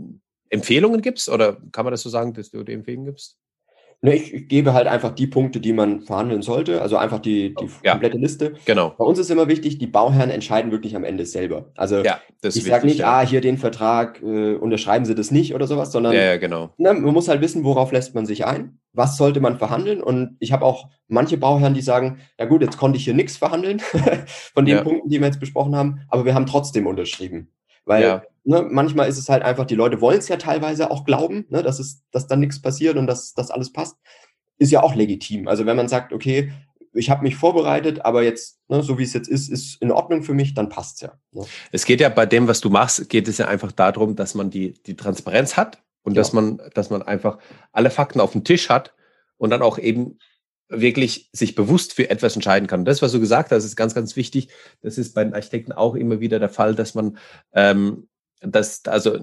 Empfehlungen 0.48 1.02
gibst? 1.02 1.28
Oder 1.28 1.58
kann 1.72 1.84
man 1.84 1.92
das 1.92 2.02
so 2.02 2.10
sagen, 2.10 2.32
dass 2.34 2.50
du 2.50 2.62
die 2.62 2.72
Empfehlungen 2.72 3.06
gibst? 3.06 3.38
Ne, 4.02 4.14
ich 4.14 4.48
gebe 4.48 4.74
halt 4.74 4.86
einfach 4.86 5.14
die 5.14 5.26
Punkte, 5.26 5.58
die 5.58 5.72
man 5.72 6.02
verhandeln 6.02 6.42
sollte, 6.42 6.82
also 6.82 6.98
einfach 6.98 7.18
die, 7.18 7.54
die 7.54 7.68
ja. 7.82 7.92
komplette 7.92 8.18
Liste. 8.18 8.52
Genau. 8.66 8.90
Bei 8.90 9.04
uns 9.04 9.18
ist 9.18 9.30
immer 9.30 9.48
wichtig, 9.48 9.78
die 9.78 9.86
Bauherren 9.86 10.28
entscheiden 10.28 10.70
wirklich 10.70 10.94
am 10.94 11.02
Ende 11.02 11.24
selber. 11.24 11.72
Also 11.76 12.02
ja, 12.02 12.20
ich 12.42 12.62
sage 12.62 12.86
nicht, 12.86 13.00
ja. 13.00 13.20
ah, 13.20 13.26
hier 13.26 13.40
den 13.40 13.56
Vertrag, 13.56 14.22
äh, 14.22 14.54
unterschreiben 14.54 15.06
Sie 15.06 15.14
das 15.14 15.30
nicht 15.30 15.54
oder 15.54 15.66
sowas, 15.66 15.92
sondern 15.92 16.12
ja, 16.12 16.36
genau. 16.36 16.74
ne, 16.76 16.92
man 16.92 17.14
muss 17.14 17.28
halt 17.28 17.40
wissen, 17.40 17.64
worauf 17.64 17.90
lässt 17.90 18.14
man 18.14 18.26
sich 18.26 18.44
ein, 18.44 18.78
was 18.92 19.16
sollte 19.16 19.40
man 19.40 19.58
verhandeln. 19.58 20.02
Und 20.02 20.36
ich 20.40 20.52
habe 20.52 20.66
auch 20.66 20.88
manche 21.08 21.38
Bauherren, 21.38 21.74
die 21.74 21.80
sagen, 21.80 22.18
ja 22.38 22.44
gut, 22.44 22.60
jetzt 22.60 22.76
konnte 22.76 22.98
ich 22.98 23.04
hier 23.04 23.14
nichts 23.14 23.38
verhandeln 23.38 23.80
von 24.54 24.66
den 24.66 24.84
Punkten, 24.84 25.08
die 25.08 25.20
wir 25.20 25.26
jetzt 25.26 25.40
besprochen 25.40 25.74
haben, 25.74 26.02
aber 26.10 26.26
wir 26.26 26.34
haben 26.34 26.46
trotzdem 26.46 26.86
unterschrieben. 26.86 27.48
Weil 27.86 28.02
ja. 28.02 28.22
ne, 28.44 28.66
manchmal 28.68 29.08
ist 29.08 29.16
es 29.16 29.30
halt 29.30 29.42
einfach, 29.42 29.64
die 29.64 29.74
Leute 29.74 30.00
wollen 30.00 30.18
es 30.18 30.28
ja 30.28 30.36
teilweise 30.36 30.90
auch 30.90 31.04
glauben, 31.04 31.46
ne, 31.48 31.62
dass, 31.62 31.78
es, 31.78 32.02
dass 32.10 32.26
da 32.26 32.36
nichts 32.36 32.60
passiert 32.60 32.96
und 32.96 33.06
dass 33.06 33.32
das 33.32 33.50
alles 33.50 33.72
passt. 33.72 33.96
Ist 34.58 34.72
ja 34.72 34.82
auch 34.82 34.94
legitim. 34.94 35.48
Also 35.48 35.64
wenn 35.66 35.76
man 35.76 35.88
sagt, 35.88 36.12
okay, 36.12 36.52
ich 36.92 37.10
habe 37.10 37.22
mich 37.22 37.36
vorbereitet, 37.36 38.04
aber 38.04 38.22
jetzt, 38.22 38.58
ne, 38.68 38.82
so 38.82 38.98
wie 38.98 39.04
es 39.04 39.12
jetzt 39.12 39.28
ist, 39.28 39.48
ist 39.48 39.80
in 39.80 39.92
Ordnung 39.92 40.22
für 40.22 40.34
mich, 40.34 40.54
dann 40.54 40.68
passt's 40.68 41.00
ja. 41.02 41.12
Ne? 41.32 41.44
Es 41.70 41.84
geht 41.84 42.00
ja 42.00 42.08
bei 42.08 42.26
dem, 42.26 42.48
was 42.48 42.60
du 42.60 42.70
machst, 42.70 43.08
geht 43.08 43.28
es 43.28 43.38
ja 43.38 43.48
einfach 43.48 43.72
darum, 43.72 44.16
dass 44.16 44.34
man 44.34 44.50
die, 44.50 44.74
die 44.84 44.96
Transparenz 44.96 45.56
hat 45.56 45.82
und 46.02 46.14
ja. 46.14 46.20
dass 46.20 46.32
man, 46.32 46.60
dass 46.74 46.90
man 46.90 47.02
einfach 47.02 47.38
alle 47.72 47.90
Fakten 47.90 48.20
auf 48.20 48.32
dem 48.32 48.44
Tisch 48.44 48.68
hat 48.68 48.94
und 49.36 49.50
dann 49.50 49.62
auch 49.62 49.78
eben 49.78 50.18
wirklich 50.68 51.30
sich 51.32 51.54
bewusst 51.54 51.92
für 51.92 52.10
etwas 52.10 52.34
entscheiden 52.34 52.66
kann. 52.66 52.84
das, 52.84 53.02
was 53.02 53.12
du 53.12 53.20
gesagt 53.20 53.52
hast, 53.52 53.64
ist 53.64 53.76
ganz, 53.76 53.94
ganz 53.94 54.16
wichtig. 54.16 54.48
Das 54.82 54.98
ist 54.98 55.14
bei 55.14 55.22
den 55.22 55.34
Architekten 55.34 55.72
auch 55.72 55.94
immer 55.94 56.20
wieder 56.20 56.38
der 56.38 56.48
Fall, 56.48 56.74
dass 56.74 56.94
man 56.94 57.18
ähm, 57.52 58.08
dass, 58.40 58.84
also 58.86 59.18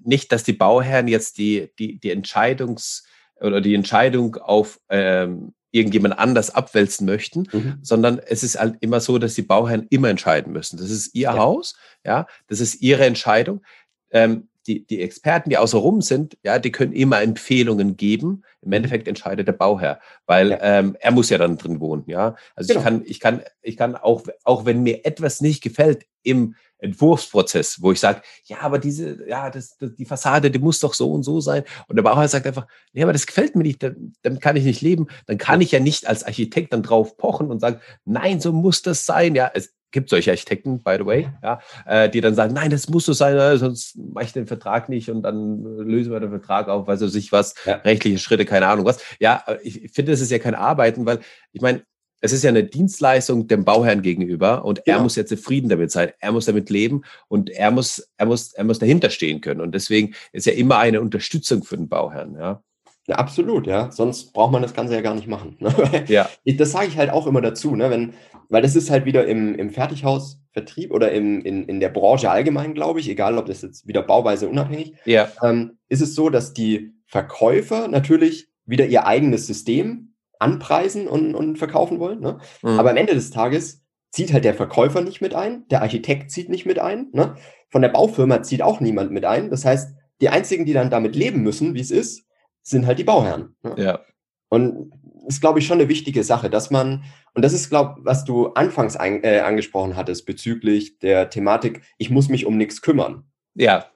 nicht, 0.00 0.32
dass 0.32 0.44
die 0.44 0.52
Bauherren 0.52 1.08
jetzt 1.08 1.38
die, 1.38 1.70
die, 1.78 1.98
die 1.98 2.14
Entscheidungs- 2.14 3.04
oder 3.40 3.60
die 3.60 3.74
Entscheidung 3.74 4.36
auf 4.36 4.80
ähm, 4.88 5.54
irgendjemand 5.70 6.18
anders 6.18 6.50
abwälzen 6.50 7.06
möchten, 7.06 7.48
mhm. 7.52 7.78
sondern 7.82 8.18
es 8.18 8.42
ist 8.42 8.58
halt 8.58 8.76
immer 8.80 9.00
so, 9.00 9.18
dass 9.18 9.34
die 9.34 9.42
Bauherren 9.42 9.86
immer 9.90 10.08
entscheiden 10.08 10.52
müssen. 10.52 10.78
Das 10.78 10.90
ist 10.90 11.14
ihr 11.14 11.22
ja. 11.22 11.36
Haus, 11.36 11.76
ja, 12.04 12.26
das 12.48 12.60
ist 12.60 12.80
ihre 12.80 13.04
Entscheidung. 13.04 13.62
Ähm, 14.10 14.48
die, 14.66 14.86
die 14.86 15.00
Experten, 15.00 15.50
die 15.50 15.58
außenrum 15.58 16.00
sind, 16.00 16.36
ja, 16.42 16.58
die 16.58 16.72
können 16.72 16.92
immer 16.92 17.22
Empfehlungen 17.22 17.96
geben. 17.96 18.42
Im 18.62 18.68
mhm. 18.68 18.72
Endeffekt 18.74 19.08
entscheidet 19.08 19.48
der 19.48 19.52
Bauherr, 19.52 20.00
weil 20.26 20.50
ja. 20.50 20.58
ähm, 20.60 20.96
er 21.00 21.12
muss 21.12 21.30
ja 21.30 21.38
dann 21.38 21.58
drin 21.58 21.80
wohnen, 21.80 22.04
ja. 22.06 22.36
Also 22.54 22.74
genau. 22.74 22.80
ich 22.80 22.84
kann, 22.84 23.02
ich 23.06 23.20
kann, 23.20 23.42
ich 23.62 23.76
kann 23.76 23.96
auch, 23.96 24.22
auch 24.44 24.64
wenn 24.64 24.82
mir 24.82 25.04
etwas 25.04 25.40
nicht 25.40 25.62
gefällt 25.62 26.06
im 26.22 26.54
Entwurfsprozess, 26.78 27.80
wo 27.80 27.92
ich 27.92 28.00
sage, 28.00 28.22
ja, 28.44 28.58
aber 28.60 28.78
diese, 28.78 29.26
ja, 29.28 29.50
das, 29.50 29.76
das, 29.78 29.94
die 29.94 30.04
Fassade, 30.04 30.50
die 30.50 30.58
muss 30.58 30.80
doch 30.80 30.92
so 30.92 31.10
und 31.10 31.22
so 31.22 31.40
sein. 31.40 31.64
Und 31.88 31.96
der 31.96 32.02
Bauherr 32.02 32.28
sagt 32.28 32.46
einfach, 32.46 32.66
nee, 32.92 33.02
aber 33.02 33.12
das 33.12 33.26
gefällt 33.26 33.56
mir 33.56 33.62
nicht, 33.62 33.82
damit 33.82 34.40
kann 34.42 34.56
ich 34.56 34.64
nicht 34.64 34.82
leben. 34.82 35.06
Dann 35.26 35.38
kann 35.38 35.60
ich 35.60 35.72
ja 35.72 35.80
nicht 35.80 36.06
als 36.06 36.24
Architekt 36.24 36.72
dann 36.72 36.82
drauf 36.82 37.16
pochen 37.16 37.50
und 37.50 37.60
sagen, 37.60 37.80
nein, 38.04 38.40
so 38.40 38.52
muss 38.52 38.82
das 38.82 39.06
sein. 39.06 39.34
Ja, 39.34 39.50
es, 39.54 39.72
gibt 39.90 40.10
solche 40.10 40.30
Architekten, 40.30 40.82
by 40.82 40.96
the 40.98 41.06
way, 41.06 41.28
ja, 41.42 41.60
äh, 41.86 42.10
die 42.10 42.20
dann 42.20 42.34
sagen, 42.34 42.54
nein, 42.54 42.70
das 42.70 42.88
muss 42.88 43.06
so 43.06 43.12
sein, 43.12 43.36
äh, 43.36 43.56
sonst 43.56 43.96
mache 43.96 44.24
ich 44.24 44.32
den 44.32 44.46
Vertrag 44.46 44.88
nicht 44.88 45.10
und 45.10 45.22
dann 45.22 45.62
lösen 45.62 46.12
wir 46.12 46.20
den 46.20 46.30
Vertrag 46.30 46.68
auf, 46.68 46.86
weil 46.86 46.96
so 46.96 47.08
sich 47.08 47.32
was, 47.32 47.54
ja. 47.64 47.76
rechtliche 47.76 48.18
Schritte, 48.18 48.44
keine 48.44 48.66
Ahnung 48.66 48.84
was. 48.84 49.00
Ja, 49.20 49.44
ich 49.62 49.90
finde, 49.92 50.12
das 50.12 50.20
ist 50.20 50.30
ja 50.30 50.38
kein 50.38 50.54
Arbeiten, 50.54 51.06
weil 51.06 51.20
ich 51.52 51.62
meine, 51.62 51.82
es 52.20 52.32
ist 52.32 52.42
ja 52.42 52.50
eine 52.50 52.64
Dienstleistung 52.64 53.46
dem 53.46 53.64
Bauherrn 53.64 54.02
gegenüber 54.02 54.64
und 54.64 54.86
er 54.86 55.00
muss 55.00 55.16
ja 55.16 55.26
zufrieden 55.26 55.68
damit 55.68 55.90
sein. 55.90 56.12
Er 56.18 56.32
muss 56.32 56.46
damit 56.46 56.70
leben 56.70 57.02
und 57.28 57.50
er 57.50 57.70
muss, 57.70 58.08
er 58.16 58.26
muss, 58.26 58.52
er 58.54 58.64
muss 58.64 58.78
dahinter 58.78 59.10
stehen 59.10 59.40
können. 59.40 59.60
Und 59.60 59.74
deswegen 59.74 60.14
ist 60.32 60.46
ja 60.46 60.54
immer 60.54 60.78
eine 60.78 61.00
Unterstützung 61.00 61.62
für 61.62 61.76
den 61.76 61.88
Bauherrn. 61.88 62.34
Ja, 62.34 62.62
Ja, 63.06 63.16
absolut, 63.16 63.66
ja. 63.66 63.92
Sonst 63.92 64.32
braucht 64.32 64.52
man 64.52 64.62
das 64.62 64.74
Ganze 64.74 64.94
ja 64.94 65.00
gar 65.00 65.14
nicht 65.14 65.28
machen. 65.28 65.56
Ne? 65.60 66.04
ja, 66.08 66.28
Das 66.44 66.72
sage 66.72 66.88
ich 66.88 66.96
halt 66.96 67.10
auch 67.10 67.26
immer 67.26 67.40
dazu, 67.40 67.76
ne? 67.76 67.90
Wenn, 67.90 68.14
weil 68.48 68.62
das 68.62 68.76
ist 68.76 68.90
halt 68.90 69.04
wieder 69.04 69.26
im, 69.26 69.54
im 69.54 69.70
Fertighausvertrieb 69.70 70.92
oder 70.92 71.12
im, 71.12 71.40
in, 71.40 71.64
in 71.64 71.80
der 71.80 71.88
Branche 71.88 72.30
allgemein, 72.30 72.74
glaube 72.74 73.00
ich, 73.00 73.08
egal 73.08 73.38
ob 73.38 73.46
das 73.46 73.62
jetzt 73.62 73.86
wieder 73.86 74.02
bauweise 74.02 74.48
unabhängig, 74.48 74.94
ja, 75.04 75.28
ähm, 75.42 75.78
ist 75.88 76.02
es 76.02 76.14
so, 76.14 76.30
dass 76.30 76.52
die 76.52 76.94
Verkäufer 77.06 77.88
natürlich 77.88 78.48
wieder 78.64 78.86
ihr 78.86 79.06
eigenes 79.06 79.46
System 79.46 80.14
anpreisen 80.38 81.08
und, 81.08 81.34
und 81.34 81.56
verkaufen 81.56 81.98
wollen. 81.98 82.20
Ne? 82.20 82.38
Mhm. 82.62 82.78
Aber 82.78 82.90
am 82.90 82.96
Ende 82.96 83.14
des 83.14 83.30
Tages 83.30 83.82
zieht 84.10 84.32
halt 84.32 84.44
der 84.44 84.54
Verkäufer 84.54 85.00
nicht 85.00 85.20
mit 85.20 85.34
ein, 85.34 85.66
der 85.68 85.82
Architekt 85.82 86.30
zieht 86.30 86.48
nicht 86.48 86.66
mit 86.66 86.78
ein, 86.78 87.08
ne? 87.12 87.36
von 87.68 87.82
der 87.82 87.88
Baufirma 87.88 88.42
zieht 88.42 88.62
auch 88.62 88.80
niemand 88.80 89.10
mit 89.10 89.24
ein. 89.24 89.50
Das 89.50 89.64
heißt, 89.64 89.94
die 90.20 90.28
einzigen, 90.28 90.64
die 90.64 90.72
dann 90.72 90.90
damit 90.90 91.14
leben 91.14 91.42
müssen, 91.42 91.74
wie 91.74 91.80
es 91.80 91.90
ist, 91.90 92.26
sind 92.62 92.86
halt 92.86 92.98
die 92.98 93.04
Bauherren. 93.04 93.54
Ne? 93.62 93.74
ja, 93.78 94.00
Und 94.48 94.92
ist, 95.26 95.40
glaube 95.40 95.58
ich, 95.58 95.66
schon 95.66 95.80
eine 95.80 95.88
wichtige 95.88 96.24
Sache, 96.24 96.50
dass 96.50 96.70
man, 96.70 97.04
und 97.34 97.44
das 97.44 97.52
ist, 97.52 97.68
glaube 97.68 98.00
was 98.04 98.24
du 98.24 98.48
anfangs 98.48 98.96
ein, 98.96 99.22
äh, 99.24 99.40
angesprochen 99.40 99.96
hattest 99.96 100.26
bezüglich 100.26 100.98
der 100.98 101.30
Thematik, 101.30 101.82
ich 101.98 102.10
muss 102.10 102.28
mich 102.28 102.46
um 102.46 102.56
nichts 102.56 102.82
kümmern. 102.82 103.24
ja, 103.54 103.86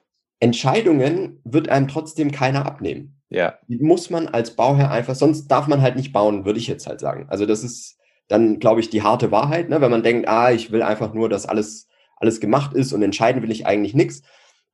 Entscheidungen 0.41 1.39
wird 1.43 1.69
einem 1.69 1.87
trotzdem 1.87 2.31
keiner 2.31 2.65
abnehmen. 2.65 3.21
ja, 3.29 3.59
Die 3.67 3.77
muss 3.77 4.09
man 4.09 4.27
als 4.27 4.55
Bauherr 4.55 4.89
einfach, 4.89 5.13
sonst 5.13 5.47
darf 5.47 5.67
man 5.67 5.81
halt 5.81 5.95
nicht 5.95 6.11
bauen, 6.11 6.45
würde 6.45 6.59
ich 6.59 6.67
jetzt 6.67 6.87
halt 6.87 6.99
sagen. 6.99 7.27
Also 7.29 7.45
das 7.45 7.63
ist 7.63 7.97
dann, 8.27 8.59
glaube 8.59 8.79
ich, 8.79 8.89
die 8.89 9.03
harte 9.03 9.29
Wahrheit, 9.29 9.69
ne? 9.69 9.81
wenn 9.81 9.91
man 9.91 10.03
denkt, 10.03 10.27
ah, 10.27 10.51
ich 10.51 10.71
will 10.71 10.81
einfach 10.81 11.13
nur, 11.13 11.29
dass 11.29 11.45
alles, 11.45 11.87
alles 12.15 12.39
gemacht 12.39 12.73
ist 12.73 12.91
und 12.91 13.03
entscheiden 13.03 13.43
will 13.43 13.51
ich 13.51 13.67
eigentlich 13.67 13.93
nichts, 13.93 14.23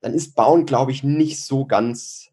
dann 0.00 0.14
ist 0.14 0.34
Bauen, 0.34 0.64
glaube 0.64 0.90
ich, 0.90 1.02
nicht 1.02 1.44
so 1.44 1.66
ganz 1.66 2.30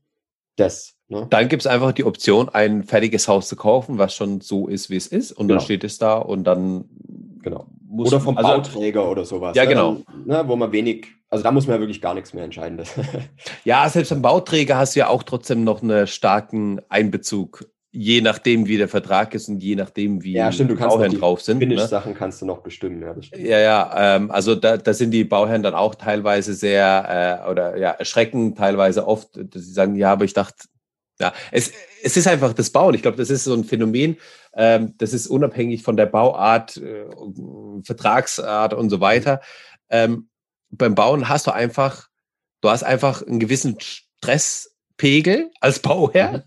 das. 0.56 0.95
Ne? 1.08 1.28
Dann 1.30 1.48
gibt 1.50 1.62
es 1.62 1.68
einfach 1.68 1.92
die 1.92 2.04
Option, 2.04 2.50
ein 2.50 2.84
fertiges 2.84 3.28
Haus 3.28 3.48
zu 3.48 3.56
kaufen, 3.56 3.98
was 3.98 4.16
schon 4.16 4.42
so 4.42 4.68
ist, 4.68 4.90
wie 4.90 4.96
es 4.96 5.08
ist. 5.08 5.32
Und 5.32 5.48
dann 5.48 5.58
Genau. 5.58 5.66
steht 5.66 5.84
es 5.84 5.98
da 6.00 6.16
und 6.18 6.44
dann 6.46 6.86
Genau. 7.44 7.68
muss 7.88 8.08
Oder 8.08 8.20
vom 8.22 8.38
also, 8.38 8.50
Bauträger 8.50 9.10
oder 9.10 9.24
sowas. 9.24 9.56
Ja, 9.56 9.64
ne? 9.64 9.70
genau. 9.70 9.98
Ne, 10.26 10.44
wo 10.48 10.56
man 10.56 10.72
wenig, 10.72 11.06
also 11.30 11.44
da 11.44 11.52
muss 11.52 11.68
man 11.68 11.76
ja 11.76 11.80
wirklich 11.80 12.02
gar 12.02 12.16
nichts 12.16 12.34
mehr 12.34 12.44
entscheiden. 12.44 12.82
Ja, 13.66 13.88
selbst 13.90 14.10
beim 14.10 14.22
Bauträger 14.24 14.78
hast 14.78 14.96
du 14.96 15.00
ja 15.02 15.08
auch 15.10 15.22
trotzdem 15.24 15.64
noch 15.64 15.84
einen 15.84 16.08
starken 16.08 16.82
Einbezug, 16.90 17.70
je 17.92 18.22
nachdem, 18.22 18.68
wie 18.68 18.78
der 18.78 18.88
Vertrag 18.90 19.34
ist 19.36 19.48
und 19.48 19.62
je 19.62 19.76
nachdem, 19.76 20.24
wie 20.24 20.34
Ja, 20.34 20.52
stimmt, 20.52 20.72
du 20.72 20.74
die 20.74 20.80
kannst 20.80 20.96
Bauherren 20.96 21.12
noch 21.12 21.16
die 21.16 21.22
drauf 21.22 21.42
sind. 21.42 21.60
Ne? 21.60 21.68
Finish-Sachen 21.68 22.16
kannst 22.16 22.42
du 22.42 22.48
noch 22.48 22.60
bestimmen. 22.60 23.02
Ja, 23.04 23.14
das. 23.14 23.30
Ja, 23.38 23.60
ja, 23.60 24.16
ähm, 24.16 24.32
also 24.32 24.56
da, 24.56 24.78
da 24.78 24.94
sind 24.94 25.12
die 25.12 25.24
Bauherren 25.24 25.62
dann 25.62 25.76
auch 25.76 25.94
teilweise 25.96 26.56
sehr 26.56 27.44
äh, 27.46 27.50
oder 27.50 27.78
ja, 27.78 27.92
erschrecken 27.92 28.56
teilweise 28.56 29.08
oft, 29.08 29.30
dass 29.36 29.64
sie 29.64 29.72
sagen, 29.72 29.96
ja, 29.96 30.12
aber 30.12 30.26
ich 30.26 30.34
dachte, 30.34 30.66
ja, 31.20 31.34
es, 31.52 31.72
es 32.04 32.18
ist 32.18 32.28
einfach 32.28 32.54
das 32.54 32.70
Bauen. 32.70 32.94
Ich 32.94 33.02
glaube, 33.02 33.18
das 33.18 33.30
ist 33.30 33.46
so 33.46 33.54
ein 33.54 33.64
Phänomen, 33.64 34.18
ähm, 34.54 34.96
das 34.98 35.14
ist 35.14 35.28
unabhängig 35.28 35.84
von 35.84 35.98
der 35.98 36.06
Bauart, 36.06 36.78
äh, 36.78 37.06
Vertragsart 37.84 38.74
und 38.74 38.90
so 38.90 39.00
weiter. 39.00 39.42
Ähm, 39.90 40.30
beim 40.70 40.96
Bauen 40.96 41.30
hast 41.30 41.48
du 41.48 41.52
einfach, 41.52 42.10
du 42.62 42.70
hast 42.70 42.84
einfach 42.84 43.26
einen 43.26 43.40
gewissen 43.40 43.78
Stresspegel 43.80 45.52
als 45.62 45.80
Bauherr, 45.82 46.40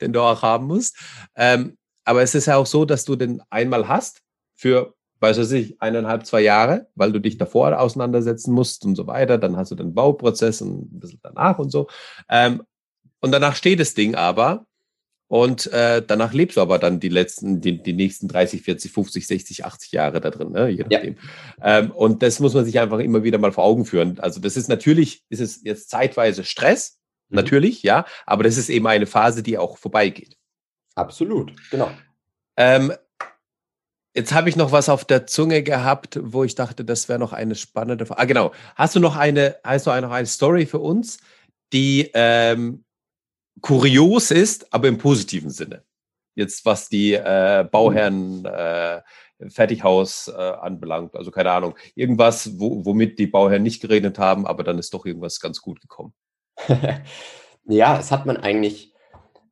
den 0.00 0.12
du 0.12 0.20
auch 0.20 0.42
haben 0.42 0.66
musst. 0.66 0.96
Ähm, 1.36 1.76
aber 2.04 2.22
es 2.22 2.34
ist 2.34 2.46
ja 2.46 2.56
auch 2.56 2.66
so, 2.66 2.84
dass 2.84 3.04
du 3.04 3.16
den 3.16 3.42
einmal 3.50 3.88
hast 3.88 4.22
für 4.54 4.94
weiß 5.20 5.38
was 5.38 5.52
ich, 5.52 5.80
eineinhalb, 5.80 6.26
zwei 6.26 6.42
Jahre, 6.42 6.88
weil 6.94 7.10
du 7.10 7.18
dich 7.18 7.38
davor 7.38 7.78
auseinandersetzen 7.78 8.52
musst 8.52 8.84
und 8.84 8.94
so 8.94 9.06
weiter. 9.06 9.38
Dann 9.38 9.56
hast 9.56 9.70
du 9.70 9.74
den 9.74 9.94
Bauprozess 9.94 10.60
und 10.60 10.92
ein 10.92 11.00
bisschen 11.00 11.20
danach 11.22 11.58
und 11.58 11.70
so. 11.70 11.88
Ähm, 12.28 12.62
und 13.24 13.32
danach 13.32 13.56
steht 13.56 13.80
das 13.80 13.94
Ding 13.94 14.14
aber 14.14 14.66
und 15.28 15.66
äh, 15.72 16.02
danach 16.06 16.32
lebst 16.34 16.56
du 16.56 16.60
aber 16.60 16.78
dann 16.78 17.00
die 17.00 17.08
letzten, 17.08 17.60
die, 17.60 17.82
die 17.82 17.94
nächsten 17.94 18.28
30, 18.28 18.62
40, 18.62 18.92
50, 18.92 19.26
60, 19.26 19.64
80 19.64 19.92
Jahre 19.92 20.20
da 20.20 20.30
drin, 20.30 20.52
ne? 20.52 20.68
je 20.68 20.82
Ja. 20.82 20.98
nachdem. 20.98 21.16
Ähm, 21.62 21.90
und 21.90 22.22
das 22.22 22.38
muss 22.40 22.54
man 22.54 22.64
sich 22.64 22.78
einfach 22.78 22.98
immer 22.98 23.22
wieder 23.24 23.38
mal 23.38 23.50
vor 23.52 23.64
Augen 23.64 23.86
führen. 23.86 24.20
Also 24.20 24.40
das 24.40 24.56
ist 24.56 24.68
natürlich, 24.68 25.22
ist 25.30 25.40
es 25.40 25.62
jetzt 25.64 25.88
zeitweise 25.90 26.44
Stress, 26.44 26.98
Mhm. 27.30 27.36
natürlich, 27.36 27.82
ja, 27.82 28.04
aber 28.26 28.44
das 28.44 28.58
ist 28.58 28.68
eben 28.68 28.86
eine 28.86 29.06
Phase, 29.06 29.42
die 29.42 29.56
auch 29.56 29.78
vorbeigeht. 29.78 30.36
Absolut, 30.94 31.52
genau. 31.70 31.90
Ähm, 32.58 32.92
jetzt 34.14 34.32
habe 34.34 34.50
ich 34.50 34.56
noch 34.56 34.72
was 34.72 34.88
auf 34.90 35.06
der 35.06 35.26
Zunge 35.26 35.62
gehabt, 35.62 36.20
wo 36.22 36.44
ich 36.44 36.54
dachte, 36.54 36.84
das 36.84 37.08
wäre 37.08 37.18
noch 37.18 37.32
eine 37.32 37.54
spannende 37.54 38.04
Frage. 38.06 38.20
Ah, 38.20 38.24
genau. 38.26 38.52
Hast 38.76 38.94
du 38.94 39.00
noch 39.00 39.16
eine, 39.16 39.56
hast 39.64 39.86
du 39.86 40.00
noch 40.00 40.10
eine 40.10 40.26
Story 40.26 40.66
für 40.66 40.78
uns, 40.80 41.18
die 41.72 42.10
ähm, 42.14 42.83
kurios 43.60 44.30
ist, 44.30 44.72
aber 44.72 44.88
im 44.88 44.98
positiven 44.98 45.50
Sinne? 45.50 45.82
Jetzt, 46.34 46.64
was 46.64 46.88
die 46.88 47.14
äh, 47.14 47.66
Bauherren 47.70 48.44
äh, 48.44 49.00
Fertighaus 49.48 50.28
äh, 50.28 50.40
anbelangt. 50.40 51.16
Also 51.16 51.30
keine 51.30 51.50
Ahnung. 51.50 51.74
Irgendwas, 51.94 52.58
wo, 52.58 52.84
womit 52.84 53.18
die 53.18 53.26
Bauherren 53.26 53.62
nicht 53.62 53.80
geredet 53.80 54.18
haben, 54.18 54.46
aber 54.46 54.64
dann 54.64 54.78
ist 54.78 54.94
doch 54.94 55.06
irgendwas 55.06 55.40
ganz 55.40 55.60
gut 55.60 55.80
gekommen. 55.80 56.12
ja, 57.64 57.98
es 57.98 58.10
hat 58.10 58.26
man 58.26 58.36
eigentlich, 58.36 58.94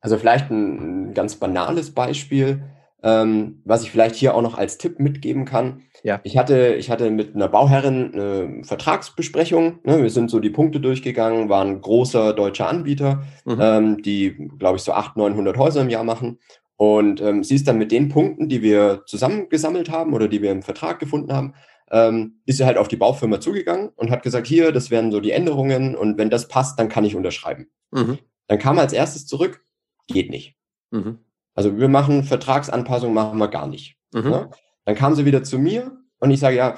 also 0.01 0.17
vielleicht 0.19 0.51
ein, 0.51 1.11
ein 1.11 1.15
ganz 1.15 1.37
banales 1.37 1.93
Beispiel, 1.93 2.63
ähm, 3.03 3.63
was 3.65 3.83
ich 3.83 3.91
vielleicht 3.91 4.15
hier 4.15 4.35
auch 4.35 4.43
noch 4.43 4.57
als 4.57 4.79
Tipp 4.79 5.01
mitgeben 5.01 5.45
kann. 5.45 5.83
Ja. 6.05 6.21
Ich 6.25 6.37
hatte, 6.37 6.75
ich 6.75 6.91
hatte 6.91 7.11
mit 7.11 7.35
einer 7.35 7.49
Bauherrin 7.49 8.13
eine 8.13 8.65
Vertragsbesprechung. 8.65 9.79
Ne? 9.85 10.03
Wir 10.03 10.11
sind 10.11 10.31
so 10.31 10.41
die 10.41 10.51
Punkte 10.51 10.81
durchgegangen, 10.81 11.49
war 11.49 11.65
ein 11.65 11.81
großer 11.81 12.33
deutscher 12.33 12.69
Anbieter, 12.69 13.23
Mhm. 13.45 13.59
ähm, 13.61 14.03
die, 14.03 14.51
glaube 14.59 14.77
ich, 14.77 14.83
so 14.83 14.93
800, 14.93 15.17
900 15.31 15.57
Häuser 15.57 15.83
im 15.83 15.91
Jahr 15.91 16.05
machen. 16.05 16.39
Und 16.77 17.21
ähm, 17.21 17.45
sie 17.45 17.55
ist 17.55 17.69
dann 17.69 17.79
mit 17.79 17.93
den 17.93 18.09
Punkten, 18.09 18.49
die 18.49 18.63
wir 18.63 19.03
zusammengesammelt 19.07 19.91
haben 19.91 20.13
oder 20.15 20.27
die 20.27 20.43
wir 20.43 20.51
im 20.51 20.63
Vertrag 20.63 20.99
gefunden 20.99 21.33
haben, 21.33 21.55
ähm, 21.93 22.41
ist 22.47 22.57
sie 22.57 22.65
halt 22.67 22.79
auf 22.79 22.89
die 22.89 22.97
Baufirma 22.97 23.39
zugegangen 23.39 23.91
und 23.95 24.11
hat 24.11 24.23
gesagt, 24.23 24.47
hier, 24.47 24.73
das 24.73 24.91
wären 24.91 25.13
so 25.13 25.21
die 25.21 25.31
Änderungen 25.31 25.95
und 25.95 26.19
wenn 26.19 26.31
das 26.31 26.49
passt, 26.49 26.79
dann 26.81 26.89
kann 26.89 27.05
ich 27.05 27.15
unterschreiben. 27.15 27.69
Mhm. 27.93 28.19
Dann 28.49 28.59
kam 28.59 28.79
als 28.79 28.93
erstes 28.93 29.27
zurück, 29.27 29.65
geht 30.09 30.31
nicht. 30.31 30.57
Mhm. 30.91 31.19
Also 31.55 31.79
wir 31.79 31.89
machen 31.89 32.25
Vertragsanpassungen, 32.25 33.15
machen 33.15 33.39
wir 33.39 33.49
gar 33.49 33.67
nicht. 33.69 33.97
Mhm. 34.13 34.31
Ne? 34.31 34.51
Dann 34.85 34.95
kam 34.95 35.15
sie 35.15 35.25
wieder 35.25 35.43
zu 35.45 35.59
mir 35.59 35.97
und 36.19 36.31
ich 36.31 36.41
sage, 36.41 36.57
ja, 36.57 36.77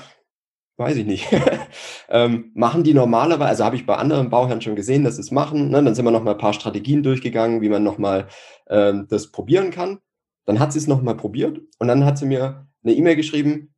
weiß 0.77 0.97
ich 0.97 1.07
nicht. 1.07 1.29
ähm, 2.09 2.51
machen 2.55 2.85
die 2.85 2.95
normalerweise, 2.95 3.49
also 3.49 3.65
habe 3.65 3.77
ich 3.77 3.87
bei 3.87 3.97
anderen 3.97 4.31
Bauherren 4.31 4.61
schon 4.61 4.77
gesehen, 4.77 5.05
dass 5.05 5.17
sie 5.17 5.23
es 5.23 5.31
machen. 5.31 5.71
Ne? 5.71 5.83
Dann 5.83 5.95
sind 5.95 6.05
wir 6.05 6.11
noch 6.11 6.23
mal 6.23 6.33
ein 6.33 6.39
paar 6.39 6.53
Strategien 6.53 7.03
durchgegangen, 7.03 7.61
wie 7.61 7.69
man 7.69 7.83
noch 7.83 7.99
mal 7.99 8.29
ähm, 8.69 9.07
das 9.09 9.31
probieren 9.31 9.71
kann. 9.71 9.99
Dann 10.47 10.59
hat 10.59 10.73
sie 10.73 10.79
es 10.79 10.87
noch 10.87 11.03
mal 11.03 11.17
probiert 11.17 11.61
und 11.79 11.89
dann 11.89 12.05
hat 12.05 12.19
sie 12.19 12.27
mir 12.27 12.67
eine 12.83 12.95
E-Mail 12.95 13.17
geschrieben, 13.17 13.75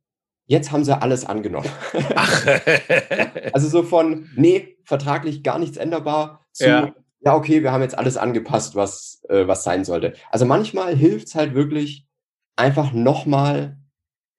jetzt 0.47 0.71
haben 0.71 0.83
sie 0.83 0.99
alles 0.99 1.25
angenommen. 1.25 1.69
Ach. 2.15 2.45
Also 3.53 3.69
so 3.69 3.81
von, 3.81 4.29
nee, 4.35 4.77
vertraglich 4.83 5.41
gar 5.41 5.57
nichts 5.57 5.77
änderbar 5.77 6.45
zu, 6.51 6.67
Ja. 6.67 6.93
ja, 7.21 7.33
okay, 7.33 7.63
wir 7.63 7.71
haben 7.71 7.81
jetzt 7.81 7.97
alles 7.97 8.17
angepasst, 8.17 8.75
was, 8.75 9.23
äh, 9.29 9.47
was 9.47 9.63
sein 9.63 9.85
sollte. 9.85 10.13
Also 10.29 10.45
manchmal 10.45 10.95
hilft 10.95 11.27
es 11.27 11.35
halt 11.35 11.55
wirklich, 11.55 12.05
einfach 12.55 12.91
nochmal 12.91 13.77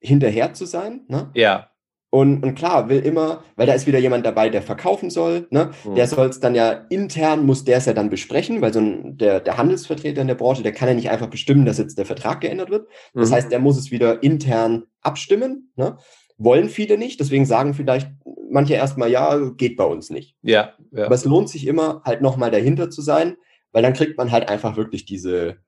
hinterher 0.01 0.55
zu 0.55 0.65
sein. 0.67 1.05
Ne? 1.09 1.31
ja. 1.35 1.71
Und, 2.11 2.43
und 2.43 2.55
klar, 2.55 2.89
will 2.89 3.01
immer, 3.01 3.45
weil 3.57 3.67
da 3.67 3.75
ist 3.75 3.87
wieder 3.87 3.99
jemand 3.99 4.25
dabei, 4.25 4.49
der 4.49 4.63
verkaufen 4.63 5.11
soll. 5.11 5.47
Ne? 5.51 5.73
Mhm. 5.85 5.95
Der 5.95 6.07
soll 6.07 6.29
es 6.29 6.41
dann 6.41 6.55
ja 6.55 6.71
intern, 6.89 7.45
muss 7.45 7.65
der 7.65 7.77
es 7.77 7.85
ja 7.85 7.93
dann 7.93 8.09
besprechen, 8.09 8.63
weil 8.63 8.73
so 8.73 8.81
ein, 8.81 9.19
der, 9.19 9.41
der 9.41 9.59
Handelsvertreter 9.59 10.23
in 10.23 10.27
der 10.27 10.35
Branche, 10.35 10.63
der 10.63 10.73
kann 10.73 10.89
ja 10.89 10.95
nicht 10.95 11.11
einfach 11.11 11.29
bestimmen, 11.29 11.67
dass 11.67 11.77
jetzt 11.77 11.99
der 11.99 12.07
Vertrag 12.07 12.41
geändert 12.41 12.71
wird. 12.71 12.89
Das 13.13 13.29
Mhm. 13.29 13.35
heißt, 13.35 13.53
der 13.53 13.59
muss 13.59 13.77
es 13.77 13.91
wieder 13.91 14.23
intern 14.23 14.85
abstimmen. 15.03 15.71
Ne? 15.77 15.99
Wollen 16.39 16.71
viele 16.71 16.97
nicht, 16.97 17.21
deswegen 17.21 17.45
sagen 17.45 17.75
vielleicht 17.75 18.11
manche 18.51 18.73
erstmal, 18.73 19.11
ja, 19.11 19.37
geht 19.59 19.77
bei 19.77 19.85
uns 19.85 20.09
nicht. 20.09 20.35
ja, 20.41 20.73
ja. 20.93 21.05
Aber 21.05 21.15
es 21.15 21.27
lohnt 21.27 21.51
sich 21.51 21.67
immer, 21.67 22.01
halt 22.07 22.23
nochmal 22.23 22.51
dahinter 22.51 22.89
zu 22.89 23.03
sein, 23.03 23.37
weil 23.71 23.83
dann 23.83 23.93
kriegt 23.93 24.17
man 24.17 24.31
halt 24.33 24.49
einfach 24.49 24.79
wirklich 24.79 25.05
diese, 25.05 25.59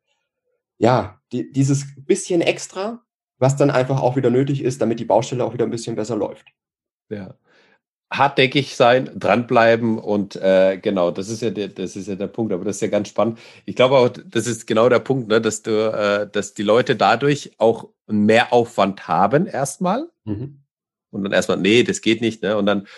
ja, 0.79 1.21
die, 1.33 1.53
dieses 1.53 1.85
bisschen 1.99 2.41
extra, 2.41 3.03
was 3.41 3.57
dann 3.57 3.71
einfach 3.71 4.01
auch 4.01 4.15
wieder 4.17 4.31
nötig 4.31 4.63
ist, 4.63 4.81
damit 4.81 5.01
die 5.01 5.05
Baustelle 5.05 5.45
auch 5.45 5.53
wieder 5.53 5.65
ein 5.65 5.71
bisschen 5.71 5.97
besser 5.97 6.15
läuft. 6.17 6.47
Ja. 7.09 7.35
Hartnäckig 8.13 8.75
sein, 8.75 9.09
dranbleiben 9.17 9.99
und 9.99 10.35
äh, 10.37 10.79
genau, 10.79 11.11
das 11.13 11.29
ist 11.29 11.43
ja 11.43 11.51
der, 11.51 11.69
das 11.69 11.95
ist 11.95 12.09
ja 12.09 12.17
der 12.17 12.27
Punkt, 12.27 12.53
aber 12.53 12.65
das 12.65 12.77
ist 12.77 12.83
ja 12.83 12.89
ganz 12.89 13.09
spannend. 13.09 13.39
Ich 13.67 13.77
glaube 13.77 13.97
auch, 13.97 14.09
das 14.09 14.47
ist 14.49 14.67
genau 14.67 14.89
der 14.89 14.99
Punkt, 14.99 15.29
ne, 15.29 15.41
dass 15.41 15.63
du, 15.63 15.71
äh, 15.93 16.29
dass 16.31 16.55
die 16.55 16.65
Leute 16.65 16.97
dadurch 16.97 17.53
auch 17.59 17.89
einen 18.09 18.27
Mehraufwand 18.27 19.07
haben 19.09 19.47
erstmal 19.47 20.09
Mhm. 20.25 20.63
und 21.11 21.23
dann 21.23 21.33
erstmal, 21.33 21.59
nee, 21.59 21.85
das 21.85 22.01
geht 22.01 22.21
nicht, 22.21 22.43
ne? 22.43 22.57
Und 22.57 22.67
dann, 22.67 22.89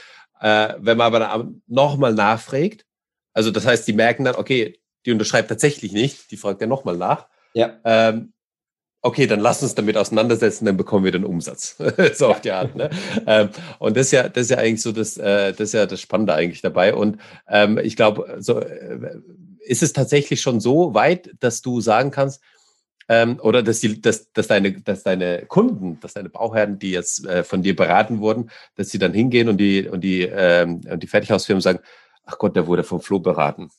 äh, 0.40 0.74
wenn 0.78 0.96
man 0.96 1.12
aber 1.22 1.52
nochmal 1.66 2.14
nachfragt, 2.14 2.86
also 3.34 3.50
das 3.50 3.66
heißt, 3.66 3.86
die 3.86 3.92
merken 3.92 4.24
dann, 4.24 4.36
okay, 4.36 4.80
die 5.04 5.12
unterschreibt 5.12 5.48
tatsächlich 5.48 5.92
nicht, 5.92 6.30
die 6.30 6.36
fragt 6.38 6.60
ja 6.62 6.66
nochmal 6.66 6.96
nach. 6.96 7.28
Ja, 7.54 7.78
Ähm, 7.84 8.32
okay, 9.02 9.26
dann 9.26 9.40
lass 9.40 9.62
uns 9.62 9.74
damit 9.74 9.96
auseinandersetzen, 9.96 10.64
dann 10.64 10.76
bekommen 10.76 11.04
wir 11.04 11.12
den 11.12 11.24
Umsatz. 11.24 11.76
so 12.14 12.28
auf 12.28 12.40
die 12.40 12.52
Art. 12.52 12.74
Ne? 12.76 12.88
Ähm, 13.26 13.50
und 13.78 13.96
das 13.96 14.06
ist 14.06 14.12
ja, 14.12 14.28
das 14.28 14.44
ist 14.44 14.50
ja 14.50 14.58
eigentlich 14.58 14.82
so 14.82 14.92
das, 14.92 15.18
äh, 15.18 15.50
das 15.52 15.60
ist 15.60 15.74
ja 15.74 15.86
das 15.86 16.00
Spannende 16.00 16.34
eigentlich 16.34 16.62
dabei. 16.62 16.94
Und 16.94 17.18
ähm, 17.48 17.78
ich 17.78 17.96
glaube, 17.96 18.36
so 18.38 18.60
äh, 18.60 19.20
ist 19.60 19.82
es 19.82 19.92
tatsächlich 19.92 20.40
schon 20.40 20.60
so 20.60 20.94
weit, 20.94 21.34
dass 21.40 21.62
du 21.62 21.80
sagen 21.80 22.12
kannst, 22.12 22.40
ähm, 23.08 23.40
oder 23.42 23.64
dass, 23.64 23.80
die, 23.80 24.00
dass, 24.00 24.32
dass, 24.32 24.46
deine, 24.46 24.72
dass 24.80 25.02
deine 25.02 25.46
Kunden, 25.46 25.98
dass 26.00 26.14
deine 26.14 26.28
Bauherren, 26.28 26.78
die 26.78 26.92
jetzt 26.92 27.26
äh, 27.26 27.42
von 27.42 27.62
dir 27.62 27.74
beraten 27.74 28.20
wurden, 28.20 28.50
dass 28.76 28.90
sie 28.90 28.98
dann 28.98 29.12
hingehen 29.12 29.48
und 29.48 29.58
die, 29.58 29.88
und 29.88 30.02
die, 30.02 30.22
ähm, 30.22 30.80
und 30.88 31.02
die 31.02 31.08
Fertighausfirmen 31.08 31.60
sagen, 31.60 31.80
ach 32.24 32.38
Gott, 32.38 32.54
der 32.54 32.68
wurde 32.68 32.84
vom 32.84 33.00
Flo 33.00 33.18
beraten. 33.18 33.70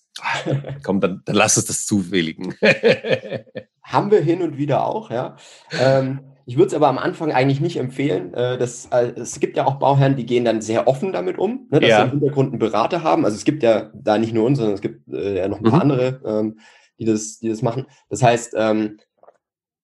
Komm, 0.83 0.99
dann, 0.99 1.21
dann 1.23 1.35
lass 1.35 1.57
uns 1.57 1.67
das 1.67 1.85
zuwilligen. 1.85 2.55
Haben 3.83 4.11
wir 4.11 4.21
hin 4.21 4.41
und 4.41 4.57
wieder 4.57 4.85
auch, 4.87 5.11
ja. 5.11 5.35
Ähm, 5.79 6.21
ich 6.45 6.57
würde 6.57 6.67
es 6.67 6.73
aber 6.73 6.87
am 6.87 6.97
Anfang 6.97 7.31
eigentlich 7.31 7.61
nicht 7.61 7.77
empfehlen. 7.77 8.33
Äh, 8.33 8.57
das, 8.57 8.87
äh, 8.87 9.13
es 9.15 9.39
gibt 9.39 9.55
ja 9.55 9.65
auch 9.65 9.75
Bauherren, 9.75 10.15
die 10.15 10.25
gehen 10.25 10.45
dann 10.45 10.61
sehr 10.61 10.87
offen 10.87 11.13
damit 11.13 11.37
um, 11.37 11.67
ne, 11.69 11.79
dass 11.79 11.89
ja. 11.89 11.97
sie 11.97 12.03
im 12.05 12.11
Hintergrund 12.11 12.51
einen 12.51 12.59
Berater 12.59 13.03
haben. 13.03 13.25
Also 13.25 13.35
es 13.35 13.45
gibt 13.45 13.63
ja 13.63 13.91
da 13.93 14.17
nicht 14.17 14.33
nur 14.33 14.45
uns, 14.45 14.57
sondern 14.57 14.75
es 14.75 14.81
gibt 14.81 15.07
äh, 15.13 15.37
ja 15.37 15.47
noch 15.47 15.59
ein 15.59 15.63
paar 15.63 15.85
mhm. 15.85 15.91
andere, 15.91 16.21
ähm, 16.25 16.59
die, 16.99 17.05
das, 17.05 17.39
die 17.39 17.49
das 17.49 17.61
machen. 17.61 17.85
Das 18.09 18.21
heißt, 18.21 18.55
ähm, 18.57 18.97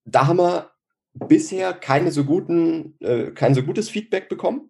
da 0.06 0.28
haben 0.28 0.38
wir 0.38 0.72
bisher 1.14 1.74
keine 1.74 2.12
so 2.12 2.24
guten, 2.24 2.96
äh, 3.00 3.32
kein 3.32 3.54
so 3.54 3.64
gutes 3.64 3.90
Feedback 3.90 4.30
bekommen. 4.30 4.70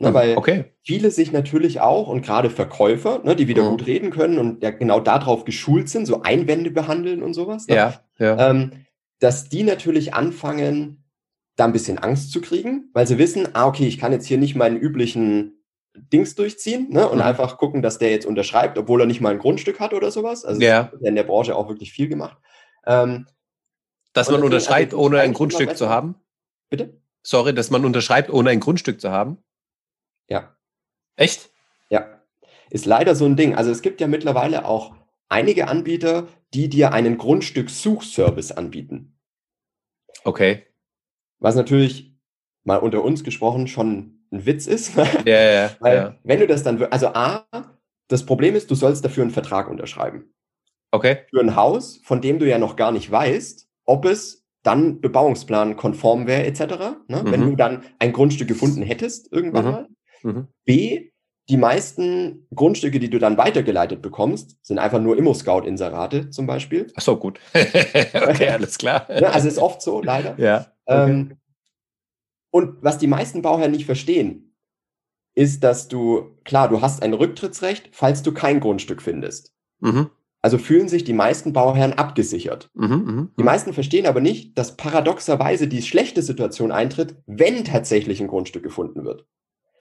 Ne, 0.00 0.08
hm, 0.08 0.14
weil 0.14 0.36
okay. 0.38 0.64
viele 0.82 1.10
sich 1.10 1.30
natürlich 1.30 1.80
auch 1.82 2.08
und 2.08 2.22
gerade 2.22 2.48
Verkäufer, 2.48 3.20
ne, 3.22 3.36
die 3.36 3.48
wieder 3.48 3.64
mhm. 3.64 3.70
gut 3.70 3.86
reden 3.86 4.10
können 4.10 4.38
und 4.38 4.62
ja 4.62 4.70
genau 4.70 4.98
darauf 4.98 5.44
geschult 5.44 5.90
sind, 5.90 6.06
so 6.06 6.22
Einwände 6.22 6.70
behandeln 6.70 7.22
und 7.22 7.34
sowas, 7.34 7.66
ne, 7.68 7.76
ja, 7.76 8.00
ja. 8.18 8.50
Ähm, 8.50 8.72
dass 9.18 9.50
die 9.50 9.62
natürlich 9.62 10.14
anfangen, 10.14 11.04
da 11.56 11.66
ein 11.66 11.72
bisschen 11.72 11.98
Angst 11.98 12.32
zu 12.32 12.40
kriegen, 12.40 12.88
weil 12.94 13.06
sie 13.06 13.18
wissen, 13.18 13.48
ah, 13.52 13.66
okay, 13.66 13.86
ich 13.86 13.98
kann 13.98 14.12
jetzt 14.12 14.26
hier 14.26 14.38
nicht 14.38 14.56
meinen 14.56 14.78
üblichen 14.78 15.60
Dings 15.94 16.34
durchziehen 16.34 16.88
ne, 16.88 17.06
und 17.06 17.18
mhm. 17.18 17.24
einfach 17.24 17.58
gucken, 17.58 17.82
dass 17.82 17.98
der 17.98 18.10
jetzt 18.10 18.24
unterschreibt, 18.24 18.78
obwohl 18.78 19.02
er 19.02 19.06
nicht 19.06 19.20
mal 19.20 19.32
ein 19.32 19.38
Grundstück 19.38 19.80
hat 19.80 19.92
oder 19.92 20.10
sowas. 20.10 20.46
Also 20.46 20.62
ja. 20.62 20.90
in 21.02 21.14
der 21.14 21.24
Branche 21.24 21.54
auch 21.54 21.68
wirklich 21.68 21.92
viel 21.92 22.08
gemacht. 22.08 22.38
Ähm, 22.86 23.26
dass 24.14 24.30
man 24.30 24.42
unterschreibt, 24.42 24.94
also, 24.94 25.04
ohne 25.04 25.20
ein 25.20 25.34
Grundstück 25.34 25.76
zu 25.76 25.90
haben? 25.90 26.14
Bitte? 26.70 26.98
Sorry, 27.22 27.54
dass 27.54 27.70
man 27.70 27.84
unterschreibt, 27.84 28.30
ohne 28.30 28.48
ein 28.48 28.60
Grundstück 28.60 28.98
zu 28.98 29.10
haben? 29.10 29.36
Ja. 30.30 30.56
Echt? 31.16 31.50
Ja. 31.90 32.22
Ist 32.70 32.86
leider 32.86 33.14
so 33.14 33.26
ein 33.26 33.36
Ding. 33.36 33.54
Also 33.54 33.70
es 33.70 33.82
gibt 33.82 34.00
ja 34.00 34.06
mittlerweile 34.06 34.64
auch 34.64 34.94
einige 35.28 35.68
Anbieter, 35.68 36.28
die 36.54 36.68
dir 36.68 36.92
einen 36.92 37.18
Grundstückssuchservice 37.18 38.52
anbieten. 38.52 39.18
Okay. 40.24 40.66
Was 41.38 41.54
natürlich 41.54 42.14
mal 42.64 42.76
unter 42.76 43.02
uns 43.02 43.24
gesprochen 43.24 43.66
schon 43.66 44.26
ein 44.30 44.46
Witz 44.46 44.66
ist. 44.66 44.94
Ja, 45.26 45.40
ja, 45.40 45.70
Weil 45.80 45.96
ja. 45.96 46.16
wenn 46.22 46.40
du 46.40 46.46
das 46.46 46.62
dann, 46.62 46.82
also 46.84 47.08
A, 47.08 47.46
das 48.08 48.26
Problem 48.26 48.54
ist, 48.54 48.70
du 48.70 48.74
sollst 48.74 49.04
dafür 49.04 49.22
einen 49.22 49.32
Vertrag 49.32 49.68
unterschreiben. 49.68 50.32
Okay. 50.92 51.18
Für 51.30 51.40
ein 51.40 51.56
Haus, 51.56 52.00
von 52.04 52.20
dem 52.20 52.38
du 52.38 52.48
ja 52.48 52.58
noch 52.58 52.76
gar 52.76 52.92
nicht 52.92 53.10
weißt, 53.10 53.68
ob 53.84 54.04
es 54.04 54.44
dann 54.62 55.00
Bebauungsplan 55.00 55.76
konform 55.76 56.26
wäre, 56.26 56.44
etc. 56.44 56.60
Ne? 57.08 57.22
Mhm. 57.22 57.30
Wenn 57.30 57.40
du 57.42 57.56
dann 57.56 57.82
ein 57.98 58.12
Grundstück 58.12 58.48
gefunden 58.48 58.82
hättest, 58.82 59.32
irgendwann 59.32 59.64
mhm. 59.64 59.70
mal. 59.70 59.88
Mhm. 60.22 60.48
B, 60.64 61.10
die 61.48 61.56
meisten 61.56 62.46
Grundstücke, 62.54 63.00
die 63.00 63.10
du 63.10 63.18
dann 63.18 63.36
weitergeleitet 63.36 64.02
bekommst, 64.02 64.56
sind 64.62 64.78
einfach 64.78 65.00
nur 65.00 65.18
Immo-Scout-Inserate 65.18 66.30
zum 66.30 66.46
Beispiel. 66.46 66.86
Ach 66.94 67.02
so, 67.02 67.16
gut. 67.16 67.40
okay, 67.54 68.50
alles 68.50 68.78
klar. 68.78 69.06
Ne, 69.08 69.28
also 69.32 69.48
ist 69.48 69.58
oft 69.58 69.82
so, 69.82 70.00
leider. 70.00 70.38
Ja. 70.38 70.72
Okay. 70.84 71.10
Ähm, 71.10 71.36
und 72.52 72.82
was 72.82 72.98
die 72.98 73.06
meisten 73.08 73.42
Bauherren 73.42 73.72
nicht 73.72 73.86
verstehen, 73.86 74.54
ist, 75.34 75.64
dass 75.64 75.88
du, 75.88 76.36
klar, 76.44 76.68
du 76.68 76.82
hast 76.82 77.02
ein 77.02 77.14
Rücktrittsrecht, 77.14 77.90
falls 77.92 78.22
du 78.22 78.32
kein 78.32 78.60
Grundstück 78.60 79.02
findest. 79.02 79.52
Mhm. 79.80 80.10
Also 80.42 80.56
fühlen 80.56 80.88
sich 80.88 81.04
die 81.04 81.12
meisten 81.12 81.52
Bauherren 81.52 81.92
abgesichert. 81.92 82.70
Mhm, 82.74 82.86
mh, 82.88 83.28
die 83.38 83.42
meisten 83.42 83.74
verstehen 83.74 84.06
aber 84.06 84.20
nicht, 84.20 84.56
dass 84.56 84.76
paradoxerweise 84.76 85.68
die 85.68 85.82
schlechte 85.82 86.22
Situation 86.22 86.72
eintritt, 86.72 87.16
wenn 87.26 87.64
tatsächlich 87.64 88.20
ein 88.20 88.28
Grundstück 88.28 88.62
gefunden 88.62 89.04
wird. 89.04 89.26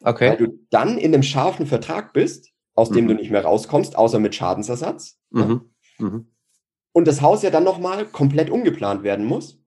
Okay. 0.04 0.30
Weil 0.30 0.38
du 0.38 0.60
dann 0.70 0.98
in 0.98 1.14
einem 1.14 1.24
scharfen 1.24 1.66
Vertrag 1.66 2.14
bist, 2.14 2.52
aus 2.76 2.90
dem 2.90 3.06
mhm. 3.06 3.10
du 3.10 3.14
nicht 3.16 3.32
mehr 3.32 3.44
rauskommst, 3.44 3.98
außer 3.98 4.20
mit 4.20 4.36
Schadensersatz. 4.36 5.20
Mhm. 5.32 5.70
Mhm. 5.98 6.32
Und 6.94 7.08
das 7.08 7.22
Haus 7.22 7.44
ja 7.44 7.50
dann 7.50 7.64
nochmal 7.64 8.06
komplett 8.06 8.50
umgeplant 8.50 9.04
werden 9.04 9.26
muss, 9.26 9.62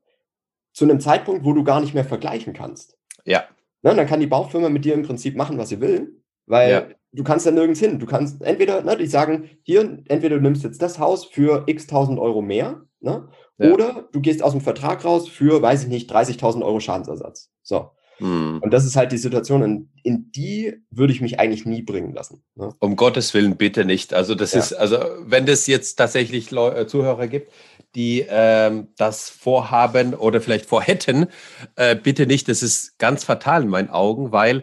zu 0.72 0.84
einem 0.84 1.00
Zeitpunkt, 1.00 1.44
wo 1.44 1.52
du 1.52 1.64
gar 1.64 1.80
nicht 1.80 1.94
mehr 1.94 2.04
vergleichen 2.04 2.54
kannst. 2.54 2.96
Ja. 3.24 3.44
Na, 3.82 3.94
dann 3.94 4.06
kann 4.06 4.20
die 4.20 4.26
Baufirma 4.26 4.68
mit 4.68 4.84
dir 4.84 4.94
im 4.94 5.02
Prinzip 5.02 5.36
machen, 5.36 5.58
was 5.58 5.68
sie 5.68 5.80
will, 5.80 6.22
weil 6.46 6.70
ja. 6.70 6.86
du 7.12 7.24
kannst 7.24 7.46
ja 7.46 7.52
nirgends 7.52 7.80
hin. 7.80 7.98
Du 7.98 8.06
kannst 8.06 8.42
entweder, 8.42 8.82
ne, 8.82 8.96
die 8.96 9.06
sagen, 9.06 9.50
hier, 9.62 10.02
entweder 10.08 10.36
du 10.36 10.42
nimmst 10.42 10.64
jetzt 10.64 10.80
das 10.80 10.98
Haus 10.98 11.24
für 11.24 11.64
x 11.66 11.86
tausend 11.86 12.18
Euro 12.18 12.42
mehr, 12.42 12.84
ne, 13.00 13.28
ja. 13.58 13.72
oder 13.72 14.08
du 14.12 14.20
gehst 14.20 14.42
aus 14.42 14.52
dem 14.52 14.60
Vertrag 14.60 15.04
raus 15.04 15.28
für, 15.28 15.60
weiß 15.60 15.84
ich 15.84 15.88
nicht, 15.88 16.12
30.000 16.12 16.64
Euro 16.64 16.80
Schadensersatz. 16.80 17.50
So. 17.62 17.90
Hm. 18.22 18.60
Und 18.60 18.72
das 18.72 18.84
ist 18.84 18.94
halt 18.94 19.10
die 19.10 19.18
Situation, 19.18 19.62
in, 19.62 19.88
in, 20.04 20.30
die 20.30 20.74
würde 20.90 21.12
ich 21.12 21.20
mich 21.20 21.40
eigentlich 21.40 21.66
nie 21.66 21.82
bringen 21.82 22.14
lassen. 22.14 22.44
Ne? 22.54 22.72
Um 22.78 22.94
Gottes 22.94 23.34
Willen 23.34 23.56
bitte 23.56 23.84
nicht. 23.84 24.14
Also 24.14 24.36
das 24.36 24.52
ja. 24.52 24.60
ist, 24.60 24.72
also 24.74 24.98
wenn 25.24 25.48
es 25.48 25.66
jetzt 25.66 25.96
tatsächlich 25.96 26.52
äh, 26.52 26.86
Zuhörer 26.86 27.26
gibt, 27.26 27.52
die 27.96 28.24
ähm, 28.28 28.88
das 28.96 29.28
vorhaben 29.28 30.14
oder 30.14 30.40
vielleicht 30.40 30.66
vorhätten, 30.66 31.26
äh, 31.74 31.96
bitte 31.96 32.26
nicht. 32.26 32.48
Das 32.48 32.62
ist 32.62 32.96
ganz 32.98 33.24
fatal 33.24 33.64
in 33.64 33.68
meinen 33.68 33.90
Augen, 33.90 34.30
weil, 34.30 34.62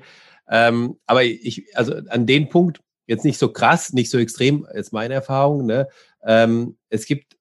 ähm, 0.50 0.98
aber 1.06 1.24
ich, 1.26 1.66
also 1.76 1.96
an 2.08 2.26
den 2.26 2.48
Punkt 2.48 2.80
jetzt 3.08 3.26
nicht 3.26 3.40
so 3.40 3.52
krass, 3.52 3.92
nicht 3.92 4.10
so 4.10 4.20
extrem, 4.20 4.66
ist 4.74 4.94
meine 4.94 5.16
Erfahrung. 5.16 5.66
Ne? 5.66 5.90
Ähm, 6.24 6.78
es 6.90 7.06
gibt, 7.06 7.36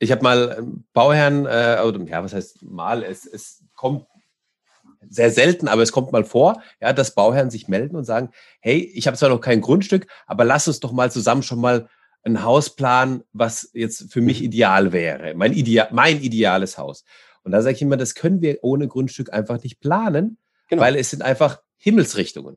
ich 0.00 0.10
habe 0.10 0.22
mal 0.22 0.66
Bauherrn, 0.92 1.46
äh, 1.46 1.80
oder 1.86 2.02
ja, 2.06 2.24
was 2.24 2.34
heißt 2.34 2.62
mal, 2.64 3.04
es, 3.04 3.24
es 3.24 3.62
kommt 3.74 4.06
sehr 5.08 5.30
selten, 5.30 5.68
aber 5.68 5.82
es 5.82 5.92
kommt 5.92 6.12
mal 6.12 6.24
vor, 6.24 6.62
ja, 6.80 6.92
dass 6.92 7.14
Bauherren 7.14 7.50
sich 7.50 7.68
melden 7.68 7.96
und 7.96 8.04
sagen, 8.04 8.30
hey, 8.60 8.78
ich 8.94 9.06
habe 9.06 9.16
zwar 9.16 9.28
noch 9.28 9.40
kein 9.40 9.60
Grundstück, 9.60 10.06
aber 10.26 10.44
lass 10.44 10.68
uns 10.68 10.80
doch 10.80 10.92
mal 10.92 11.10
zusammen 11.10 11.42
schon 11.42 11.60
mal 11.60 11.88
ein 12.22 12.42
Haus 12.42 12.74
planen, 12.74 13.22
was 13.32 13.70
jetzt 13.74 14.12
für 14.12 14.20
mich 14.20 14.42
ideal 14.42 14.92
wäre, 14.92 15.34
mein, 15.34 15.52
Ideal, 15.52 15.88
mein 15.92 16.20
ideales 16.22 16.78
Haus. 16.78 17.04
Und 17.42 17.52
da 17.52 17.60
sage 17.60 17.76
ich 17.76 17.82
immer, 17.82 17.96
das 17.96 18.14
können 18.14 18.40
wir 18.40 18.58
ohne 18.62 18.88
Grundstück 18.88 19.32
einfach 19.32 19.62
nicht 19.62 19.80
planen, 19.80 20.38
genau. 20.68 20.82
weil 20.82 20.96
es 20.96 21.10
sind 21.10 21.22
einfach 21.22 21.60
Himmelsrichtungen. 21.76 22.56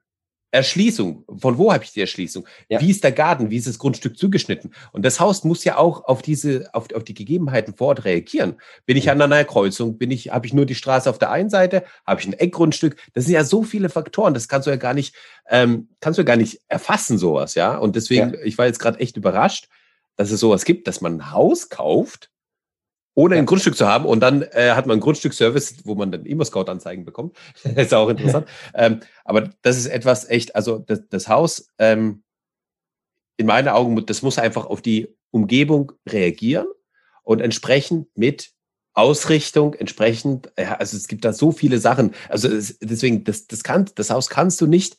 Erschließung. 0.57 1.23
Von 1.37 1.57
wo 1.57 1.71
habe 1.71 1.83
ich 1.83 1.91
die 1.91 2.01
Erschließung? 2.01 2.45
Ja. 2.67 2.81
Wie 2.81 2.89
ist 2.89 3.03
der 3.03 3.11
Garten? 3.11 3.49
Wie 3.49 3.57
ist 3.57 3.67
das 3.67 3.77
Grundstück 3.77 4.17
zugeschnitten? 4.17 4.73
Und 4.91 5.05
das 5.05 5.19
Haus 5.19 5.43
muss 5.43 5.63
ja 5.63 5.77
auch 5.77 6.05
auf 6.05 6.21
diese, 6.21 6.69
auf, 6.73 6.87
auf 6.93 7.03
die 7.03 7.13
Gegebenheiten 7.13 7.75
vor 7.75 7.87
Ort 7.87 8.05
reagieren. 8.05 8.55
Bin 8.85 8.97
ich 8.97 9.09
an 9.09 9.21
einer 9.21 9.45
Kreuzung? 9.45 9.97
Bin 9.97 10.11
ich, 10.11 10.31
habe 10.31 10.45
ich 10.47 10.53
nur 10.53 10.65
die 10.65 10.75
Straße 10.75 11.09
auf 11.09 11.19
der 11.19 11.31
einen 11.31 11.49
Seite? 11.49 11.83
Habe 12.05 12.19
ich 12.19 12.27
ein 12.27 12.33
Eckgrundstück? 12.33 12.97
Das 13.13 13.25
sind 13.25 13.35
ja 13.35 13.43
so 13.43 13.63
viele 13.63 13.89
Faktoren. 13.89 14.33
Das 14.33 14.47
kannst 14.47 14.67
du 14.67 14.71
ja 14.71 14.77
gar 14.77 14.93
nicht, 14.93 15.15
ähm, 15.49 15.89
kannst 16.01 16.17
du 16.17 16.23
ja 16.23 16.25
gar 16.25 16.37
nicht 16.37 16.59
erfassen, 16.67 17.17
sowas, 17.17 17.55
ja. 17.55 17.77
Und 17.77 17.95
deswegen, 17.95 18.33
ja. 18.33 18.41
ich 18.43 18.57
war 18.57 18.65
jetzt 18.65 18.79
gerade 18.79 18.99
echt 18.99 19.15
überrascht, 19.15 19.69
dass 20.15 20.31
es 20.31 20.39
sowas 20.39 20.65
gibt, 20.65 20.87
dass 20.87 21.01
man 21.01 21.17
ein 21.17 21.31
Haus 21.31 21.69
kauft 21.69 22.31
ohne 23.17 23.35
ein 23.35 23.47
Grundstück 23.47 23.75
zu 23.75 23.87
haben. 23.87 24.05
Und 24.05 24.19
dann 24.19 24.43
äh, 24.43 24.73
hat 24.75 24.85
man 24.85 24.93
einen 24.93 25.01
Grundstückservice, 25.01 25.77
wo 25.85 25.95
man 25.95 26.11
dann 26.11 26.23
Immo-Scout-Anzeigen 26.23 27.03
bekommt. 27.03 27.35
das 27.63 27.73
ist 27.87 27.93
auch 27.95 28.09
interessant. 28.09 28.47
ähm, 28.75 28.99
aber 29.25 29.49
das 29.63 29.75
ist 29.75 29.87
etwas 29.87 30.29
echt, 30.29 30.55
also 30.55 30.77
das, 30.77 31.01
das 31.09 31.27
Haus, 31.27 31.67
ähm, 31.79 32.21
in 33.35 33.47
meinen 33.47 33.69
Augen, 33.69 34.05
das 34.05 34.21
muss 34.21 34.37
einfach 34.37 34.67
auf 34.67 34.83
die 34.83 35.07
Umgebung 35.31 35.93
reagieren 36.07 36.67
und 37.23 37.41
entsprechend 37.41 38.07
mit 38.15 38.51
Ausrichtung, 38.93 39.73
entsprechend, 39.73 40.51
also 40.55 40.95
es 40.95 41.07
gibt 41.07 41.25
da 41.25 41.33
so 41.33 41.51
viele 41.51 41.79
Sachen. 41.79 42.13
Also 42.29 42.47
es, 42.49 42.77
deswegen, 42.79 43.23
das, 43.23 43.47
das, 43.47 43.63
kann, 43.63 43.89
das 43.95 44.11
Haus 44.11 44.29
kannst 44.29 44.61
du 44.61 44.67
nicht 44.67 44.97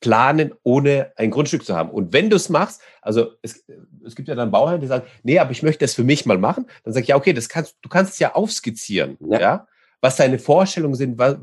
planen, 0.00 0.52
ohne 0.62 1.12
ein 1.16 1.30
Grundstück 1.30 1.64
zu 1.64 1.76
haben. 1.76 1.90
Und 1.90 2.12
wenn 2.12 2.30
du 2.30 2.36
es 2.36 2.48
machst, 2.48 2.80
also 3.02 3.32
es, 3.42 3.64
es 4.04 4.16
gibt 4.16 4.28
ja 4.28 4.34
dann 4.34 4.50
Bauherren, 4.50 4.80
die 4.80 4.86
sagen, 4.86 5.06
nee, 5.22 5.38
aber 5.38 5.50
ich 5.50 5.62
möchte 5.62 5.84
das 5.84 5.94
für 5.94 6.04
mich 6.04 6.26
mal 6.26 6.38
machen, 6.38 6.66
dann 6.84 6.94
sage 6.94 7.02
ich, 7.02 7.08
ja, 7.08 7.16
okay, 7.16 7.32
das 7.32 7.48
kannst, 7.48 7.76
du 7.82 7.88
kannst 7.88 8.14
es 8.14 8.18
ja 8.18 8.34
aufskizzieren, 8.34 9.16
ja, 9.20 9.40
ja 9.40 9.66
was 10.00 10.16
deine 10.16 10.38
Vorstellungen 10.38 10.94
sind, 10.94 11.18
was, 11.18 11.36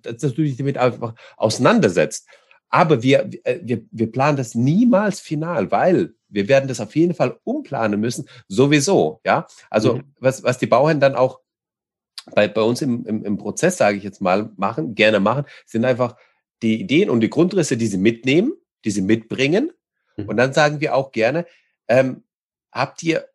dass 0.00 0.34
du 0.34 0.42
dich 0.42 0.56
damit 0.56 0.78
einfach 0.78 1.14
auseinandersetzt. 1.36 2.26
Aber 2.70 3.02
wir, 3.02 3.30
äh, 3.44 3.60
wir, 3.62 3.82
wir 3.90 4.10
planen 4.10 4.36
das 4.36 4.54
niemals 4.54 5.20
final, 5.20 5.70
weil 5.70 6.14
wir 6.28 6.48
werden 6.48 6.68
das 6.68 6.80
auf 6.80 6.94
jeden 6.96 7.14
Fall 7.14 7.38
umplanen 7.44 8.00
müssen, 8.00 8.28
sowieso, 8.48 9.20
ja. 9.24 9.46
Also 9.70 9.96
mhm. 9.96 10.14
was, 10.20 10.42
was 10.42 10.58
die 10.58 10.66
Bauherren 10.66 11.00
dann 11.00 11.14
auch 11.14 11.40
bei, 12.34 12.46
bei 12.46 12.60
uns 12.60 12.82
im, 12.82 13.06
im, 13.06 13.24
im 13.24 13.38
Prozess, 13.38 13.78
sage 13.78 13.96
ich 13.96 14.04
jetzt 14.04 14.20
mal, 14.20 14.50
machen, 14.56 14.94
gerne 14.94 15.20
machen, 15.20 15.44
sind 15.64 15.84
einfach 15.86 16.16
die 16.62 16.80
Ideen 16.80 17.10
und 17.10 17.20
die 17.20 17.30
Grundrisse, 17.30 17.76
die 17.76 17.86
sie 17.86 17.98
mitnehmen, 17.98 18.52
die 18.84 18.90
sie 18.90 19.02
mitbringen. 19.02 19.72
Mhm. 20.16 20.28
Und 20.28 20.36
dann 20.36 20.52
sagen 20.52 20.80
wir 20.80 20.94
auch 20.94 21.12
gerne, 21.12 21.46
ähm, 21.88 22.24
habt 22.72 23.02
ihr 23.02 23.28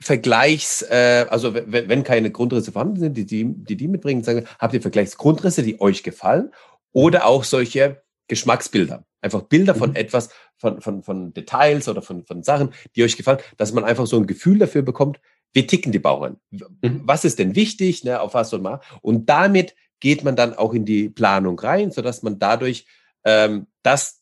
Vergleichs, 0.00 0.82
äh, 0.82 1.26
also 1.28 1.54
wenn, 1.54 2.04
keine 2.04 2.30
Grundrisse 2.30 2.72
vorhanden 2.72 3.00
sind, 3.00 3.16
die 3.16 3.26
die, 3.26 3.44
die, 3.44 3.76
die 3.76 3.88
mitbringen, 3.88 4.24
sagen, 4.24 4.46
habt 4.58 4.72
ihr 4.72 4.80
Vergleichsgrundrisse, 4.80 5.62
die 5.62 5.80
euch 5.80 6.02
gefallen 6.02 6.52
oder 6.92 7.26
auch 7.26 7.44
solche 7.44 8.02
Geschmacksbilder? 8.26 9.04
Einfach 9.20 9.42
Bilder 9.42 9.74
von 9.74 9.90
mhm. 9.90 9.96
etwas, 9.96 10.30
von, 10.56 10.80
von, 10.80 11.02
von 11.02 11.34
Details 11.34 11.86
oder 11.88 12.00
von, 12.00 12.24
von 12.24 12.42
Sachen, 12.42 12.72
die 12.96 13.04
euch 13.04 13.18
gefallen, 13.18 13.40
dass 13.58 13.72
man 13.72 13.84
einfach 13.84 14.06
so 14.06 14.16
ein 14.16 14.26
Gefühl 14.26 14.58
dafür 14.58 14.80
bekommt, 14.80 15.20
wie 15.52 15.66
ticken 15.66 15.92
die 15.92 15.98
Bauern? 15.98 16.38
Mhm. 16.50 17.02
Was 17.04 17.26
ist 17.26 17.38
denn 17.38 17.54
wichtig? 17.54 18.04
Ne, 18.04 18.20
auf 18.20 18.32
was 18.32 18.50
soll 18.50 18.60
man? 18.60 18.80
Und 19.02 19.28
damit 19.28 19.74
geht 20.00 20.24
man 20.24 20.36
dann 20.36 20.54
auch 20.54 20.74
in 20.74 20.84
die 20.84 21.08
Planung 21.08 21.58
rein, 21.58 21.90
sodass 21.90 22.22
man 22.22 22.38
dadurch 22.38 22.86
ähm, 23.24 23.66
das 23.82 24.20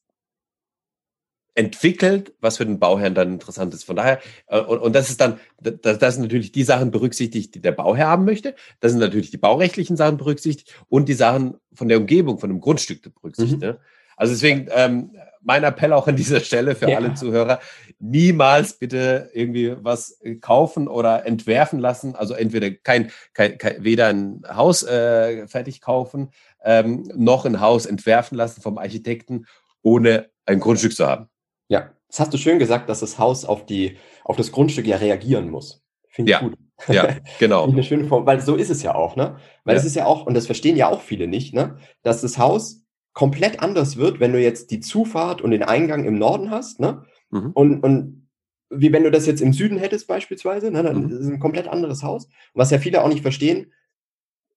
entwickelt, 1.58 2.34
was 2.40 2.58
für 2.58 2.66
den 2.66 2.78
Bauherrn 2.78 3.16
dann 3.16 3.32
interessant 3.32 3.74
ist. 3.74 3.82
Von 3.82 3.96
daher, 3.96 4.20
äh, 4.46 4.60
und, 4.60 4.78
und 4.78 4.92
das 4.94 5.10
ist 5.10 5.20
dann, 5.20 5.40
das, 5.60 5.98
das 5.98 6.14
sind 6.14 6.22
natürlich 6.22 6.52
die 6.52 6.62
Sachen 6.62 6.92
berücksichtigt, 6.92 7.54
die 7.54 7.60
der 7.60 7.72
Bauherr 7.72 8.06
haben 8.06 8.24
möchte. 8.24 8.54
Das 8.78 8.92
sind 8.92 9.00
natürlich 9.00 9.32
die 9.32 9.38
baurechtlichen 9.38 9.96
Sachen 9.96 10.18
berücksichtigt 10.18 10.72
und 10.88 11.08
die 11.08 11.14
Sachen 11.14 11.56
von 11.72 11.88
der 11.88 11.98
Umgebung, 11.98 12.38
von 12.38 12.50
dem 12.50 12.60
Grundstück 12.60 13.12
berücksichtigt. 13.12 13.60
Mhm. 13.60 13.68
Ne? 13.68 13.80
Also 14.16 14.34
deswegen 14.34 14.68
ähm, 14.70 15.10
mein 15.42 15.64
Appell 15.64 15.92
auch 15.92 16.06
an 16.08 16.16
dieser 16.16 16.40
Stelle 16.40 16.74
für 16.74 16.90
ja. 16.90 16.96
alle 16.96 17.14
Zuhörer, 17.14 17.60
niemals 17.98 18.74
bitte 18.74 19.30
irgendwie 19.32 19.74
was 19.80 20.20
kaufen 20.40 20.88
oder 20.88 21.26
entwerfen 21.26 21.78
lassen. 21.78 22.14
Also 22.14 22.34
entweder 22.34 22.70
kein, 22.70 23.10
kein, 23.34 23.58
kein 23.58 23.82
weder 23.84 24.06
ein 24.06 24.42
Haus 24.48 24.82
äh, 24.82 25.46
fertig 25.46 25.80
kaufen, 25.80 26.30
ähm, 26.62 27.10
noch 27.14 27.44
ein 27.44 27.60
Haus 27.60 27.86
entwerfen 27.86 28.36
lassen 28.36 28.60
vom 28.60 28.78
Architekten, 28.78 29.46
ohne 29.82 30.30
ein 30.46 30.60
Grundstück 30.60 30.94
zu 30.94 31.06
haben. 31.06 31.28
Ja, 31.68 31.92
das 32.08 32.20
hast 32.20 32.32
du 32.32 32.38
schön 32.38 32.58
gesagt, 32.58 32.88
dass 32.88 33.00
das 33.00 33.18
Haus 33.18 33.44
auf, 33.44 33.66
die, 33.66 33.98
auf 34.24 34.36
das 34.36 34.52
Grundstück 34.52 34.86
ja 34.86 34.96
reagieren 34.96 35.50
muss. 35.50 35.82
Finde 36.08 36.32
ich 36.32 36.38
ja. 36.38 36.40
gut. 36.40 36.58
Ja, 36.88 37.16
genau. 37.38 37.64
eine 37.64 37.82
schöne 37.82 38.04
Form, 38.04 38.24
weil 38.26 38.40
so 38.40 38.54
ist 38.54 38.70
es 38.70 38.82
ja 38.82 38.94
auch, 38.94 39.16
ne? 39.16 39.36
Weil 39.64 39.76
es 39.76 39.84
ist 39.84 39.96
ja 39.96 40.06
auch, 40.06 40.26
und 40.26 40.34
das 40.34 40.46
verstehen 40.46 40.76
ja 40.76 40.88
auch 40.88 41.02
viele 41.02 41.26
nicht, 41.26 41.54
ne? 41.54 41.76
Dass 42.02 42.22
das 42.22 42.38
Haus 42.38 42.84
komplett 43.12 43.60
anders 43.60 43.96
wird, 43.96 44.20
wenn 44.20 44.32
du 44.32 44.40
jetzt 44.40 44.70
die 44.70 44.80
Zufahrt 44.80 45.42
und 45.42 45.50
den 45.50 45.62
Eingang 45.62 46.04
im 46.04 46.18
Norden 46.18 46.50
hast, 46.50 46.80
ne? 46.80 47.04
Mhm. 47.30 47.50
Und, 47.52 47.82
und 47.82 48.28
wie 48.70 48.92
wenn 48.92 49.04
du 49.04 49.10
das 49.10 49.26
jetzt 49.26 49.40
im 49.40 49.52
Süden 49.52 49.78
hättest 49.78 50.06
beispielsweise, 50.06 50.70
ne? 50.70 50.82
Dann 50.82 51.04
mhm. 51.04 51.10
ist 51.10 51.20
es 51.20 51.28
ein 51.28 51.40
komplett 51.40 51.68
anderes 51.68 52.02
Haus. 52.02 52.26
Und 52.26 52.32
was 52.54 52.70
ja 52.70 52.78
viele 52.78 53.02
auch 53.02 53.08
nicht 53.08 53.22
verstehen, 53.22 53.72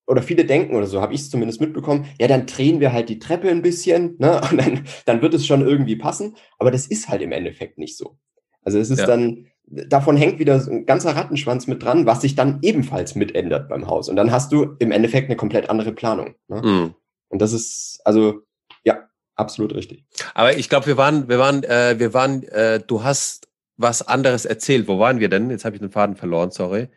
oder 0.06 0.22
viele 0.22 0.44
denken 0.44 0.74
oder 0.74 0.86
so, 0.86 1.00
habe 1.00 1.14
ich 1.14 1.20
es 1.20 1.30
zumindest 1.30 1.60
mitbekommen, 1.60 2.06
ja, 2.20 2.26
dann 2.26 2.46
drehen 2.46 2.80
wir 2.80 2.92
halt 2.92 3.08
die 3.08 3.18
Treppe 3.18 3.48
ein 3.48 3.62
bisschen, 3.62 4.16
ne? 4.18 4.40
Und 4.50 4.60
dann, 4.60 4.84
dann 5.06 5.22
wird 5.22 5.34
es 5.34 5.46
schon 5.46 5.66
irgendwie 5.66 5.96
passen. 5.96 6.36
Aber 6.58 6.70
das 6.70 6.86
ist 6.86 7.08
halt 7.08 7.22
im 7.22 7.32
Endeffekt 7.32 7.78
nicht 7.78 7.96
so. 7.96 8.16
Also 8.62 8.78
es 8.78 8.90
ist 8.90 9.00
ja. 9.00 9.06
dann, 9.06 9.46
davon 9.66 10.16
hängt 10.16 10.38
wieder 10.38 10.60
so 10.60 10.70
ein 10.70 10.86
ganzer 10.86 11.16
Rattenschwanz 11.16 11.66
mit 11.66 11.82
dran, 11.82 12.06
was 12.06 12.20
sich 12.20 12.34
dann 12.34 12.58
ebenfalls 12.62 13.14
mitändert 13.14 13.68
beim 13.68 13.86
Haus. 13.86 14.08
Und 14.08 14.16
dann 14.16 14.30
hast 14.30 14.52
du 14.52 14.76
im 14.78 14.92
Endeffekt 14.92 15.28
eine 15.28 15.36
komplett 15.36 15.70
andere 15.70 15.92
Planung. 15.92 16.34
Ne? 16.48 16.62
Mhm. 16.62 16.94
Und 17.32 17.40
das 17.40 17.54
ist, 17.54 18.00
also, 18.04 18.42
ja, 18.84 19.08
absolut 19.36 19.74
richtig. 19.74 20.04
Aber 20.34 20.56
ich 20.56 20.68
glaube, 20.68 20.86
wir 20.86 20.98
waren, 20.98 21.30
wir 21.30 21.38
waren, 21.38 21.64
äh, 21.64 21.98
wir 21.98 22.12
waren, 22.12 22.42
äh, 22.44 22.78
du 22.78 23.02
hast 23.02 23.48
was 23.78 24.06
anderes 24.06 24.44
erzählt. 24.44 24.86
Wo 24.86 24.98
waren 24.98 25.18
wir 25.18 25.30
denn? 25.30 25.48
Jetzt 25.48 25.64
habe 25.64 25.74
ich 25.74 25.80
den 25.80 25.90
Faden 25.90 26.14
verloren, 26.14 26.50
sorry. 26.50 26.88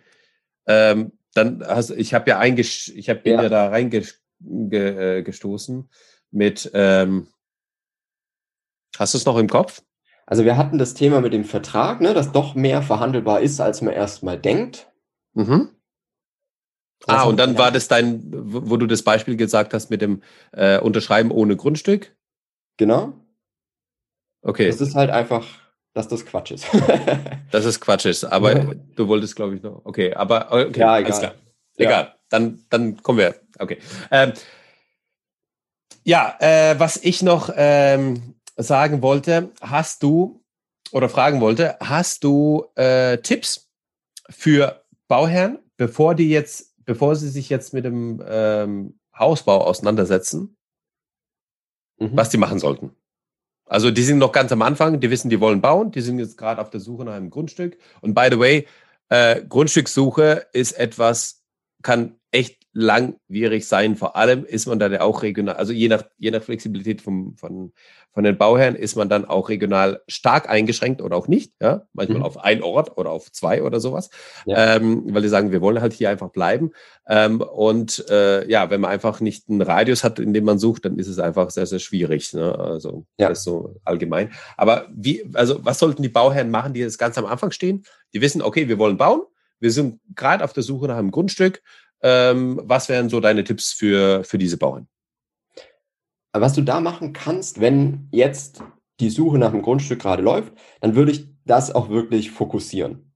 Ähm, 0.68 1.14
dann 1.34 1.66
hast 1.66 1.92
ich 1.92 2.14
habe 2.14 2.30
ja 2.30 2.40
eingesch 2.40 2.92
ich 2.96 3.10
habe 3.10 3.22
ja. 3.26 3.44
ja 3.44 3.50
da 3.50 3.70
reingestoßen 3.70 5.80
äh, 5.80 5.84
mit 6.32 6.72
ähm, 6.74 7.28
hast 8.98 9.14
du 9.14 9.18
es 9.18 9.26
noch 9.26 9.38
im 9.38 9.48
Kopf? 9.48 9.82
Also 10.26 10.44
wir 10.44 10.58
hatten 10.58 10.78
das 10.78 10.96
Thema 10.96 11.22
mit 11.22 11.34
dem 11.34 11.46
Vertrag, 11.46 12.02
ne, 12.02 12.14
dass 12.14 12.32
doch 12.32 12.56
mehr 12.56 12.82
verhandelbar 12.82 13.42
ist, 13.42 13.62
als 13.62 13.82
man 13.82 13.94
erstmal 13.94 14.40
denkt. 14.40 14.92
Mhm. 15.34 15.70
Ah, 17.08 17.24
und 17.24 17.38
dann 17.38 17.58
war 17.58 17.72
das 17.72 17.88
dein, 17.88 18.22
wo 18.26 18.78
du 18.78 18.88
das 18.88 19.04
Beispiel 19.04 19.36
gesagt 19.36 19.74
hast 19.74 19.90
mit 19.90 20.02
dem 20.02 20.24
äh, 20.54 20.80
Unterschreiben 20.80 21.30
ohne 21.30 21.56
Grundstück? 21.56 22.16
Genau. 22.78 23.14
Okay. 24.42 24.68
Das 24.68 24.82
ist 24.82 24.96
halt 24.96 25.12
einfach 25.12 25.46
dass 25.96 26.10
das 26.10 26.26
Quatsch 26.26 26.52
ist. 26.52 26.68
dass 27.52 27.64
es 27.64 27.80
Quatsch 27.80 28.06
ist, 28.06 28.26
aber 28.26 28.58
ja. 28.58 28.72
du 28.96 29.08
wolltest, 29.08 29.36
glaube 29.36 29.56
ich, 29.56 29.64
noch. 29.64 29.82
Okay, 29.86 30.14
aber 30.14 30.52
okay, 30.52 30.80
ja, 30.80 31.00
egal. 31.00 31.20
Klar. 31.20 31.36
Egal, 31.78 32.04
ja. 32.04 32.16
dann, 32.30 32.66
dann 32.70 33.02
kommen 33.02 33.20
wir. 33.20 33.36
Okay. 33.58 33.78
Ähm, 34.12 34.34
ja, 36.04 36.36
äh, 36.40 36.76
was 36.78 36.98
ich 36.98 37.24
noch 37.24 37.50
ähm, 37.56 38.36
sagen 38.58 39.02
wollte, 39.02 39.52
hast 39.62 40.04
du 40.04 40.44
oder 40.92 41.08
fragen 41.08 41.40
wollte, 41.40 41.78
hast 41.80 42.26
du 42.26 42.66
äh, 42.76 43.18
Tipps 43.20 43.70
für 44.30 44.84
Bauherren, 45.08 45.60
bevor 45.78 46.14
die 46.14 46.30
jetzt, 46.30 46.75
bevor 46.86 47.16
sie 47.16 47.30
sich 47.30 47.50
jetzt 47.50 47.74
mit 47.74 47.86
dem 47.86 48.24
ähm, 48.28 49.00
Hausbau 49.18 49.64
auseinandersetzen, 49.66 50.56
mhm. 52.00 52.12
was 52.14 52.30
die 52.30 52.38
machen 52.38 52.60
sollten? 52.60 52.96
Also 53.68 53.90
die 53.90 54.04
sind 54.04 54.20
noch 54.20 54.32
ganz 54.32 54.52
am 54.52 54.62
Anfang, 54.62 55.00
die 55.00 55.10
wissen, 55.10 55.30
die 55.30 55.40
wollen 55.40 55.62
bauen, 55.62 55.92
die 55.92 56.02
sind 56.02 56.20
jetzt 56.20 56.38
gerade 56.38 56.62
auf 56.62 56.70
der 56.70 56.80
Suche 56.80 57.04
nach 57.04 57.14
einem 57.14 57.32
Grundstück. 57.32 57.78
Und 58.02 58.14
by 58.14 58.28
the 58.30 58.40
way, 58.40 58.68
äh, 59.10 59.44
Grundstückssuche 59.44 60.48
ist 60.54 60.74
etwas, 60.74 61.44
kann 61.82 62.20
echt 62.32 62.65
langwierig 62.76 63.68
sein. 63.68 63.96
Vor 63.96 64.18
allem 64.18 64.44
ist 64.44 64.68
man 64.68 64.80
da 64.80 65.00
auch 65.00 65.24
regional, 65.24 65.56
also 65.56 65.72
je 65.72 65.88
nach, 65.88 66.04
je 66.18 66.30
nach 66.30 66.44
Flexibilität 66.44 67.02
vom, 67.02 67.38
von, 67.38 67.72
von 68.12 68.24
den 68.26 68.38
Bauherren 68.38 68.76
ist 68.76 68.98
man 68.98 69.08
dann 69.08 69.24
auch 69.24 69.48
regional 69.48 70.02
stark 70.10 70.50
eingeschränkt 70.50 71.02
oder 71.02 71.16
auch 71.16 71.30
nicht. 71.30 71.54
Ja? 71.62 71.88
Manchmal 71.94 72.20
mhm. 72.20 72.26
auf 72.26 72.38
ein 72.38 72.62
Ort 72.62 72.98
oder 72.98 73.12
auf 73.12 73.32
zwei 73.32 73.64
oder 73.64 73.80
sowas. 73.80 74.10
Ja. 74.46 74.76
Ähm, 74.76 75.04
weil 75.08 75.22
die 75.22 75.30
sagen, 75.30 75.54
wir 75.54 75.62
wollen 75.62 75.80
halt 75.80 75.94
hier 75.94 76.10
einfach 76.10 76.32
bleiben. 76.32 76.72
Ähm, 77.08 77.40
und 77.40 78.10
äh, 78.10 78.46
ja, 78.50 78.70
wenn 78.70 78.82
man 78.82 78.92
einfach 78.92 79.22
nicht 79.22 79.50
einen 79.50 79.62
Radius 79.62 80.04
hat, 80.04 80.20
in 80.20 80.34
dem 80.34 80.44
man 80.44 80.60
sucht, 80.60 80.84
dann 80.84 81.00
ist 81.00 81.08
es 81.08 81.18
einfach 81.18 81.52
sehr, 81.52 81.68
sehr 81.68 81.80
schwierig. 81.80 82.34
Ne? 82.34 82.60
Also 82.60 83.06
ja. 83.18 83.30
das 83.30 83.38
ist 83.38 83.46
so 83.46 83.78
allgemein. 83.86 84.34
Aber 84.58 84.88
wie, 84.94 85.30
also 85.34 85.64
was 85.64 85.80
sollten 85.80 86.04
die 86.04 86.10
Bauherren 86.10 86.52
machen, 86.52 86.74
die 86.74 86.82
jetzt 86.82 86.98
ganz 86.98 87.18
am 87.18 87.26
Anfang 87.26 87.52
stehen? 87.52 87.86
Die 88.14 88.20
wissen, 88.20 88.42
okay, 88.42 88.68
wir 88.68 88.78
wollen 88.80 88.98
bauen. 88.98 89.22
Wir 89.62 89.72
sind 89.72 90.02
gerade 90.16 90.44
auf 90.44 90.54
der 90.54 90.64
Suche 90.64 90.88
nach 90.88 90.98
einem 90.98 91.12
Grundstück. 91.12 91.62
Ähm, 92.08 92.62
was 92.64 92.88
wären 92.88 93.10
so 93.10 93.20
deine 93.20 93.44
Tipps 93.44 93.74
für, 93.74 94.24
für 94.24 94.38
diese 94.38 94.58
Bauern? 94.58 94.88
Was 96.34 96.54
du 96.54 96.62
da 96.62 96.80
machen 96.80 97.14
kannst, 97.14 97.60
wenn 97.60 98.10
jetzt 98.12 98.62
die 99.00 99.10
Suche 99.10 99.40
nach 99.40 99.52
einem 99.52 99.64
Grundstück 99.64 100.02
gerade 100.02 100.22
läuft, 100.22 100.54
dann 100.82 100.94
würde 100.94 101.12
ich 101.12 101.28
das 101.46 101.74
auch 101.74 101.90
wirklich 101.90 102.30
fokussieren. 102.30 103.12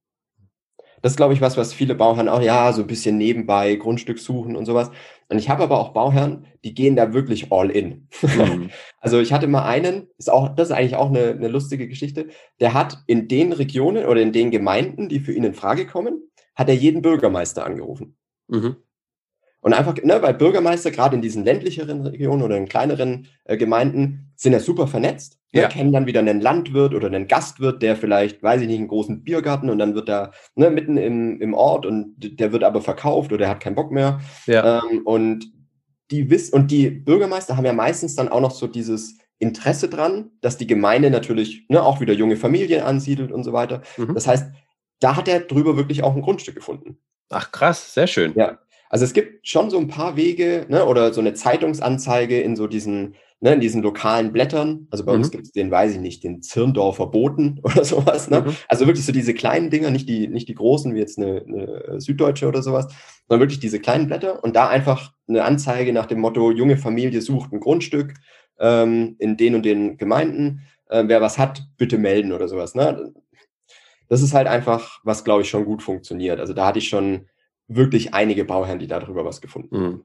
Das 1.03 1.13
ist, 1.13 1.17
glaube 1.17 1.35
ich, 1.35 1.41
was, 1.41 1.55
was 1.55 1.71
viele 1.71 1.93
Bauherren 1.93 2.27
auch, 2.27 2.41
ja, 2.41 2.73
so 2.73 2.81
ein 2.81 2.87
bisschen 2.87 3.19
nebenbei 3.19 3.75
Grundstück 3.75 4.17
suchen 4.17 4.55
und 4.55 4.65
sowas. 4.65 4.89
Und 5.29 5.37
ich 5.37 5.49
habe 5.49 5.61
aber 5.61 5.79
auch 5.79 5.93
Bauherren, 5.93 6.47
die 6.63 6.73
gehen 6.73 6.95
da 6.95 7.13
wirklich 7.13 7.51
all 7.51 7.69
in. 7.69 8.07
Mhm. 8.23 8.71
also 8.99 9.19
ich 9.19 9.31
hatte 9.31 9.45
mal 9.45 9.65
einen, 9.65 10.07
ist 10.17 10.31
auch, 10.31 10.49
das 10.55 10.69
ist 10.69 10.75
eigentlich 10.75 10.95
auch 10.95 11.09
eine, 11.09 11.29
eine 11.29 11.47
lustige 11.47 11.87
Geschichte, 11.87 12.29
der 12.59 12.73
hat 12.73 12.97
in 13.05 13.27
den 13.27 13.53
Regionen 13.53 14.05
oder 14.05 14.19
in 14.19 14.33
den 14.33 14.49
Gemeinden, 14.49 15.09
die 15.09 15.19
für 15.19 15.31
ihn 15.31 15.43
in 15.43 15.53
Frage 15.53 15.85
kommen, 15.85 16.23
hat 16.55 16.69
er 16.69 16.75
jeden 16.75 17.03
Bürgermeister 17.03 17.63
angerufen. 17.63 18.17
Mhm. 18.49 18.75
Und 19.61 19.73
einfach, 19.73 19.95
ne, 20.03 20.21
weil 20.21 20.33
Bürgermeister 20.33 20.89
gerade 20.91 21.15
in 21.15 21.21
diesen 21.21 21.43
ländlicheren 21.43 22.07
Regionen 22.07 22.43
oder 22.43 22.55
in 22.55 22.67
kleineren 22.67 23.27
äh, 23.43 23.57
Gemeinden 23.57 24.31
sind 24.35 24.53
ja 24.53 24.59
super 24.59 24.87
vernetzt. 24.87 25.37
Ne, 25.51 25.61
ja. 25.61 25.67
kennen 25.67 25.91
dann 25.91 26.05
wieder 26.05 26.19
einen 26.19 26.41
Landwirt 26.41 26.93
oder 26.93 27.07
einen 27.07 27.27
Gastwirt, 27.27 27.81
der 27.81 27.95
vielleicht, 27.95 28.43
weiß 28.43 28.61
ich 28.61 28.67
nicht, 28.67 28.77
einen 28.77 28.87
großen 28.87 29.23
Biergarten 29.23 29.69
und 29.69 29.79
dann 29.79 29.95
wird 29.95 30.07
er 30.07 30.31
ne, 30.55 30.69
mitten 30.69 30.97
im, 30.97 31.41
im 31.41 31.53
Ort 31.53 31.85
und 31.85 32.15
der 32.17 32.51
wird 32.51 32.63
aber 32.63 32.81
verkauft 32.81 33.33
oder 33.33 33.45
er 33.45 33.51
hat 33.51 33.59
keinen 33.59 33.75
Bock 33.75 33.91
mehr. 33.91 34.21
Ja. 34.45 34.81
Ähm, 34.83 35.01
und 35.05 35.51
die 36.11 36.29
wissen, 36.29 36.53
und 36.53 36.71
die 36.71 36.89
Bürgermeister 36.89 37.57
haben 37.57 37.65
ja 37.65 37.73
meistens 37.73 38.15
dann 38.15 38.29
auch 38.29 38.41
noch 38.41 38.51
so 38.51 38.67
dieses 38.67 39.17
Interesse 39.39 39.89
dran, 39.89 40.31
dass 40.41 40.57
die 40.57 40.67
Gemeinde 40.67 41.09
natürlich 41.09 41.65
ne, 41.67 41.81
auch 41.81 41.99
wieder 41.99 42.13
junge 42.13 42.37
Familien 42.37 42.83
ansiedelt 42.83 43.31
und 43.31 43.43
so 43.43 43.53
weiter. 43.53 43.81
Mhm. 43.97 44.13
Das 44.13 44.27
heißt, 44.27 44.51
da 44.99 45.15
hat 45.15 45.27
er 45.27 45.41
drüber 45.41 45.77
wirklich 45.77 46.03
auch 46.03 46.15
ein 46.15 46.21
Grundstück 46.21 46.55
gefunden. 46.55 46.99
Ach 47.29 47.51
krass, 47.51 47.93
sehr 47.93 48.07
schön. 48.07 48.33
Ja, 48.35 48.59
also 48.89 49.05
es 49.05 49.13
gibt 49.13 49.47
schon 49.47 49.69
so 49.69 49.77
ein 49.77 49.87
paar 49.87 50.17
Wege 50.17 50.65
ne, 50.67 50.85
oder 50.85 51.13
so 51.13 51.21
eine 51.21 51.35
Zeitungsanzeige 51.35 52.41
in 52.41 52.55
so 52.55 52.65
diesen, 52.65 53.15
ne, 53.39 53.53
in 53.53 53.59
diesen 53.59 53.83
lokalen 53.83 54.33
Blättern. 54.33 54.87
Also 54.89 55.05
bei 55.05 55.11
mhm. 55.11 55.19
uns 55.19 55.31
gibt 55.31 55.45
es 55.45 55.51
den, 55.51 55.69
weiß 55.69 55.93
ich 55.93 55.99
nicht, 55.99 56.23
den 56.23 56.41
Zirndorfer 56.41 57.05
Boten 57.07 57.59
oder 57.63 57.85
sowas. 57.85 58.29
Ne? 58.29 58.41
Mhm. 58.41 58.55
Also 58.67 58.87
wirklich 58.87 59.05
so 59.05 59.11
diese 59.11 59.35
kleinen 59.35 59.69
Dinger, 59.69 59.91
nicht 59.91 60.09
die, 60.09 60.27
nicht 60.27 60.47
die 60.47 60.55
großen 60.55 60.95
wie 60.95 60.99
jetzt 60.99 61.19
eine, 61.19 61.45
eine 61.47 62.01
Süddeutsche 62.01 62.47
oder 62.47 62.63
sowas, 62.63 62.87
sondern 63.27 63.41
wirklich 63.41 63.59
diese 63.59 63.79
kleinen 63.79 64.07
Blätter 64.07 64.43
und 64.43 64.55
da 64.55 64.67
einfach 64.67 65.13
eine 65.27 65.43
Anzeige 65.43 65.93
nach 65.93 66.07
dem 66.07 66.19
Motto, 66.19 66.51
junge 66.51 66.77
Familie 66.77 67.21
sucht 67.21 67.53
ein 67.53 67.59
Grundstück 67.59 68.15
ähm, 68.59 69.15
in 69.19 69.37
den 69.37 69.53
und 69.53 69.65
den 69.65 69.97
Gemeinden. 69.97 70.61
Äh, 70.89 71.03
wer 71.05 71.21
was 71.21 71.37
hat, 71.37 71.61
bitte 71.77 71.99
melden 71.99 72.31
oder 72.31 72.47
sowas. 72.47 72.73
Ne? 72.73 73.13
Das 74.09 74.21
ist 74.21 74.33
halt 74.33 74.47
einfach, 74.47 74.99
was 75.03 75.23
glaube 75.23 75.43
ich 75.43 75.49
schon 75.49 75.65
gut 75.65 75.81
funktioniert. 75.81 76.39
Also 76.39 76.53
da 76.53 76.65
hatte 76.67 76.79
ich 76.79 76.89
schon 76.89 77.27
wirklich 77.67 78.13
einige 78.13 78.43
Bauherren, 78.43 78.79
die 78.79 78.87
darüber 78.87 79.23
was 79.23 79.39
gefunden 79.39 79.75
haben. 79.75 79.85
Mhm. 79.85 80.03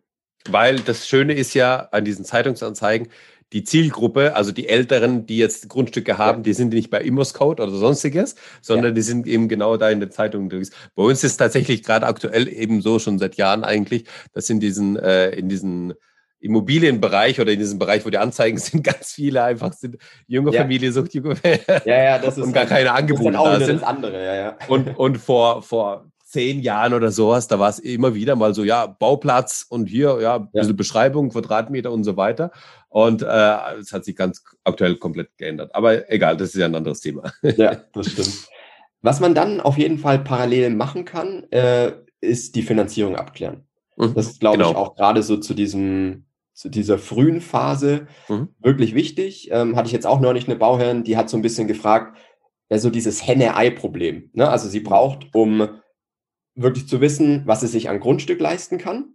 Weil 0.48 0.80
das 0.80 1.08
Schöne 1.08 1.32
ist 1.32 1.54
ja 1.54 1.88
an 1.90 2.04
diesen 2.04 2.24
Zeitungsanzeigen, 2.24 3.08
die 3.54 3.64
Zielgruppe, 3.64 4.34
also 4.34 4.52
die 4.52 4.68
Älteren, 4.68 5.26
die 5.26 5.38
jetzt 5.38 5.68
Grundstücke 5.68 6.18
haben, 6.18 6.38
ja. 6.38 6.42
die 6.42 6.52
sind 6.54 6.72
nicht 6.72 6.90
bei 6.90 7.00
Immoscout 7.00 7.52
oder 7.52 7.70
sonstiges, 7.70 8.34
sondern 8.60 8.86
ja. 8.86 8.92
die 8.92 9.02
sind 9.02 9.26
eben 9.26 9.48
genau 9.48 9.76
da 9.76 9.90
in 9.90 10.00
den 10.00 10.10
Zeitungen. 10.10 10.48
Bei 10.48 11.02
uns 11.02 11.24
ist 11.24 11.36
tatsächlich 11.36 11.82
gerade 11.82 12.06
aktuell 12.06 12.48
eben 12.48 12.82
so 12.82 12.98
schon 12.98 13.18
seit 13.18 13.36
Jahren 13.36 13.64
eigentlich, 13.64 14.04
dass 14.32 14.50
in 14.50 14.60
diesen, 14.60 14.96
äh, 14.96 15.30
in 15.30 15.48
diesen 15.48 15.94
Immobilienbereich 16.44 17.40
oder 17.40 17.52
in 17.52 17.58
diesem 17.58 17.78
Bereich, 17.78 18.04
wo 18.04 18.10
die 18.10 18.18
Anzeigen 18.18 18.58
sind, 18.58 18.84
ganz 18.84 19.12
viele 19.12 19.42
einfach 19.42 19.72
sind 19.72 19.96
junge 20.26 20.52
ja. 20.52 20.62
Familie 20.62 20.92
sucht 20.92 21.14
junge 21.14 21.36
ja, 21.84 22.02
ja, 22.02 22.18
das 22.18 22.38
ist 22.38 22.44
und 22.44 22.52
gar 22.52 22.66
keine 22.66 22.92
Angebote 22.92 23.32
da 23.32 23.58
sind. 23.60 23.80
Das 23.80 23.88
andere, 23.88 24.24
ja, 24.24 24.34
ja. 24.34 24.58
Und, 24.68 24.88
und 24.98 25.18
vor, 25.18 25.62
vor 25.62 26.06
zehn 26.22 26.60
Jahren 26.60 26.92
oder 26.92 27.10
sowas, 27.10 27.48
da 27.48 27.58
war 27.58 27.70
es 27.70 27.78
immer 27.78 28.14
wieder 28.14 28.36
mal 28.36 28.54
so, 28.54 28.62
ja, 28.64 28.86
Bauplatz 28.86 29.64
und 29.68 29.86
hier, 29.86 30.18
ja, 30.20 30.36
ein 30.36 30.50
bisschen 30.50 30.70
ja. 30.70 30.76
Beschreibung, 30.76 31.30
Quadratmeter 31.30 31.92
und 31.92 32.04
so 32.04 32.16
weiter. 32.16 32.50
Und 32.88 33.22
es 33.22 33.28
äh, 33.28 33.94
hat 33.94 34.04
sich 34.04 34.14
ganz 34.14 34.42
aktuell 34.64 34.96
komplett 34.96 35.28
geändert. 35.38 35.74
Aber 35.74 36.10
egal, 36.12 36.36
das 36.36 36.50
ist 36.50 36.56
ja 36.56 36.66
ein 36.66 36.74
anderes 36.74 37.00
Thema. 37.00 37.32
Ja, 37.42 37.76
das 37.92 38.10
stimmt. 38.10 38.48
Was 39.00 39.20
man 39.20 39.34
dann 39.34 39.60
auf 39.60 39.78
jeden 39.78 39.98
Fall 39.98 40.18
parallel 40.18 40.70
machen 40.70 41.04
kann, 41.04 41.44
äh, 41.50 41.92
ist 42.20 42.54
die 42.56 42.62
Finanzierung 42.62 43.16
abklären. 43.16 43.66
Mhm, 43.96 44.14
das 44.14 44.26
ist, 44.26 44.40
glaube 44.40 44.58
genau. 44.58 44.70
ich, 44.70 44.76
auch 44.76 44.94
gerade 44.96 45.22
so 45.22 45.36
zu 45.36 45.54
diesem 45.54 46.24
zu 46.54 46.68
dieser 46.68 46.98
frühen 46.98 47.40
Phase 47.40 48.06
mhm. 48.28 48.48
wirklich 48.60 48.94
wichtig. 48.94 49.50
Ähm, 49.50 49.76
hatte 49.76 49.88
ich 49.88 49.92
jetzt 49.92 50.06
auch 50.06 50.20
neulich 50.20 50.46
eine 50.46 50.56
Bauherrin, 50.56 51.04
die 51.04 51.16
hat 51.16 51.28
so 51.28 51.36
ein 51.36 51.42
bisschen 51.42 51.68
gefragt, 51.68 52.16
ja, 52.70 52.78
so 52.78 52.90
dieses 52.90 53.26
Henne-Ei-Problem. 53.26 54.30
Ne? 54.32 54.48
Also 54.48 54.68
sie 54.68 54.80
braucht, 54.80 55.34
um 55.34 55.68
wirklich 56.54 56.88
zu 56.88 57.00
wissen, 57.00 57.42
was 57.44 57.60
sie 57.60 57.66
sich 57.66 57.90
an 57.90 58.00
Grundstück 58.00 58.40
leisten 58.40 58.78
kann, 58.78 59.14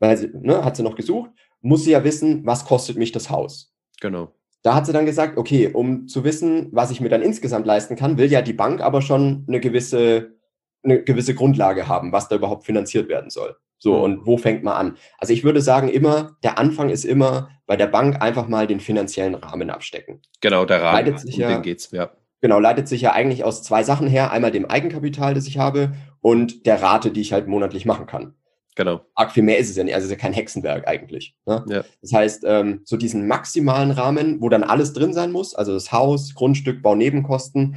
weil 0.00 0.16
sie, 0.16 0.30
ne, 0.34 0.64
hat 0.64 0.76
sie 0.76 0.82
noch 0.82 0.96
gesucht, 0.96 1.30
muss 1.60 1.84
sie 1.84 1.92
ja 1.92 2.04
wissen, 2.04 2.44
was 2.44 2.64
kostet 2.64 2.98
mich 2.98 3.12
das 3.12 3.30
Haus. 3.30 3.72
Genau. 4.00 4.34
Da 4.62 4.74
hat 4.74 4.86
sie 4.86 4.92
dann 4.92 5.06
gesagt, 5.06 5.38
okay, 5.38 5.68
um 5.72 6.08
zu 6.08 6.24
wissen, 6.24 6.68
was 6.72 6.90
ich 6.90 7.00
mir 7.00 7.08
dann 7.08 7.22
insgesamt 7.22 7.66
leisten 7.66 7.94
kann, 7.94 8.18
will 8.18 8.30
ja 8.30 8.42
die 8.42 8.52
Bank 8.52 8.80
aber 8.80 9.02
schon 9.02 9.44
eine 9.46 9.60
gewisse, 9.60 10.36
eine 10.82 11.02
gewisse 11.02 11.34
Grundlage 11.34 11.86
haben, 11.86 12.10
was 12.10 12.28
da 12.28 12.36
überhaupt 12.36 12.64
finanziert 12.66 13.08
werden 13.08 13.30
soll. 13.30 13.56
So, 13.78 13.96
mhm. 13.96 14.02
und 14.02 14.26
wo 14.26 14.36
fängt 14.38 14.64
man 14.64 14.74
an? 14.74 14.96
Also 15.18 15.32
ich 15.32 15.44
würde 15.44 15.60
sagen, 15.60 15.88
immer, 15.88 16.36
der 16.42 16.58
Anfang 16.58 16.90
ist 16.90 17.04
immer 17.04 17.50
bei 17.66 17.76
der 17.76 17.86
Bank 17.86 18.20
einfach 18.20 18.48
mal 18.48 18.66
den 18.66 18.80
finanziellen 18.80 19.34
Rahmen 19.34 19.70
abstecken. 19.70 20.20
Genau, 20.40 20.64
der 20.64 20.82
Rahmen, 20.82 21.06
leitet 21.06 21.20
sich 21.20 21.36
um 21.36 21.42
ja, 21.42 21.48
den 21.48 21.62
geht's, 21.62 21.90
ja. 21.92 22.10
Genau, 22.40 22.60
leitet 22.60 22.88
sich 22.88 23.00
ja 23.00 23.12
eigentlich 23.12 23.44
aus 23.44 23.62
zwei 23.62 23.82
Sachen 23.82 24.06
her. 24.06 24.30
Einmal 24.30 24.52
dem 24.52 24.66
Eigenkapital, 24.66 25.34
das 25.34 25.46
ich 25.46 25.58
habe 25.58 25.92
und 26.20 26.66
der 26.66 26.82
Rate, 26.82 27.10
die 27.10 27.20
ich 27.20 27.32
halt 27.32 27.48
monatlich 27.48 27.84
machen 27.84 28.06
kann. 28.06 28.34
Genau. 28.76 29.00
Arg 29.14 29.32
viel 29.32 29.42
mehr 29.42 29.58
ist 29.58 29.70
es 29.70 29.76
ja 29.76 29.82
nicht. 29.82 29.94
Also 29.94 30.04
es 30.04 30.12
ist 30.12 30.18
ja 30.18 30.22
kein 30.22 30.32
Hexenwerk 30.32 30.86
eigentlich. 30.86 31.34
Ne? 31.46 31.64
Ja. 31.68 31.84
Das 32.00 32.12
heißt, 32.12 32.44
ähm, 32.46 32.82
so 32.84 32.96
diesen 32.96 33.26
maximalen 33.26 33.90
Rahmen, 33.90 34.40
wo 34.40 34.48
dann 34.48 34.62
alles 34.62 34.92
drin 34.92 35.12
sein 35.12 35.32
muss, 35.32 35.54
also 35.54 35.72
das 35.72 35.90
Haus, 35.90 36.34
Grundstück, 36.36 36.80
Baunebenkosten, 36.80 37.76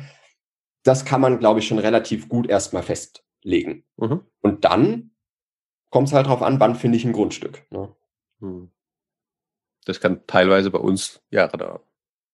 das 0.83 1.03
kann 1.03 1.21
man, 1.21 1.39
glaube 1.39 1.59
ich, 1.59 1.67
schon 1.67 1.79
relativ 1.79 2.29
gut 2.29 2.47
erstmal 2.47 2.83
festlegen. 2.83 3.83
Mhm. 3.97 4.21
Und 4.41 4.63
dann 4.63 5.10
kommt 5.91 6.07
es 6.07 6.13
halt 6.13 6.25
drauf 6.25 6.41
an, 6.41 6.59
wann 6.59 6.75
finde 6.75 6.97
ich 6.97 7.05
ein 7.05 7.13
Grundstück. 7.13 7.63
Ne? 7.69 7.93
Hm. 8.39 8.71
Das 9.85 9.99
kann 9.99 10.25
teilweise 10.25 10.71
bei 10.71 10.79
uns 10.79 11.21
Jahre 11.29 11.57
dauern. 11.57 11.79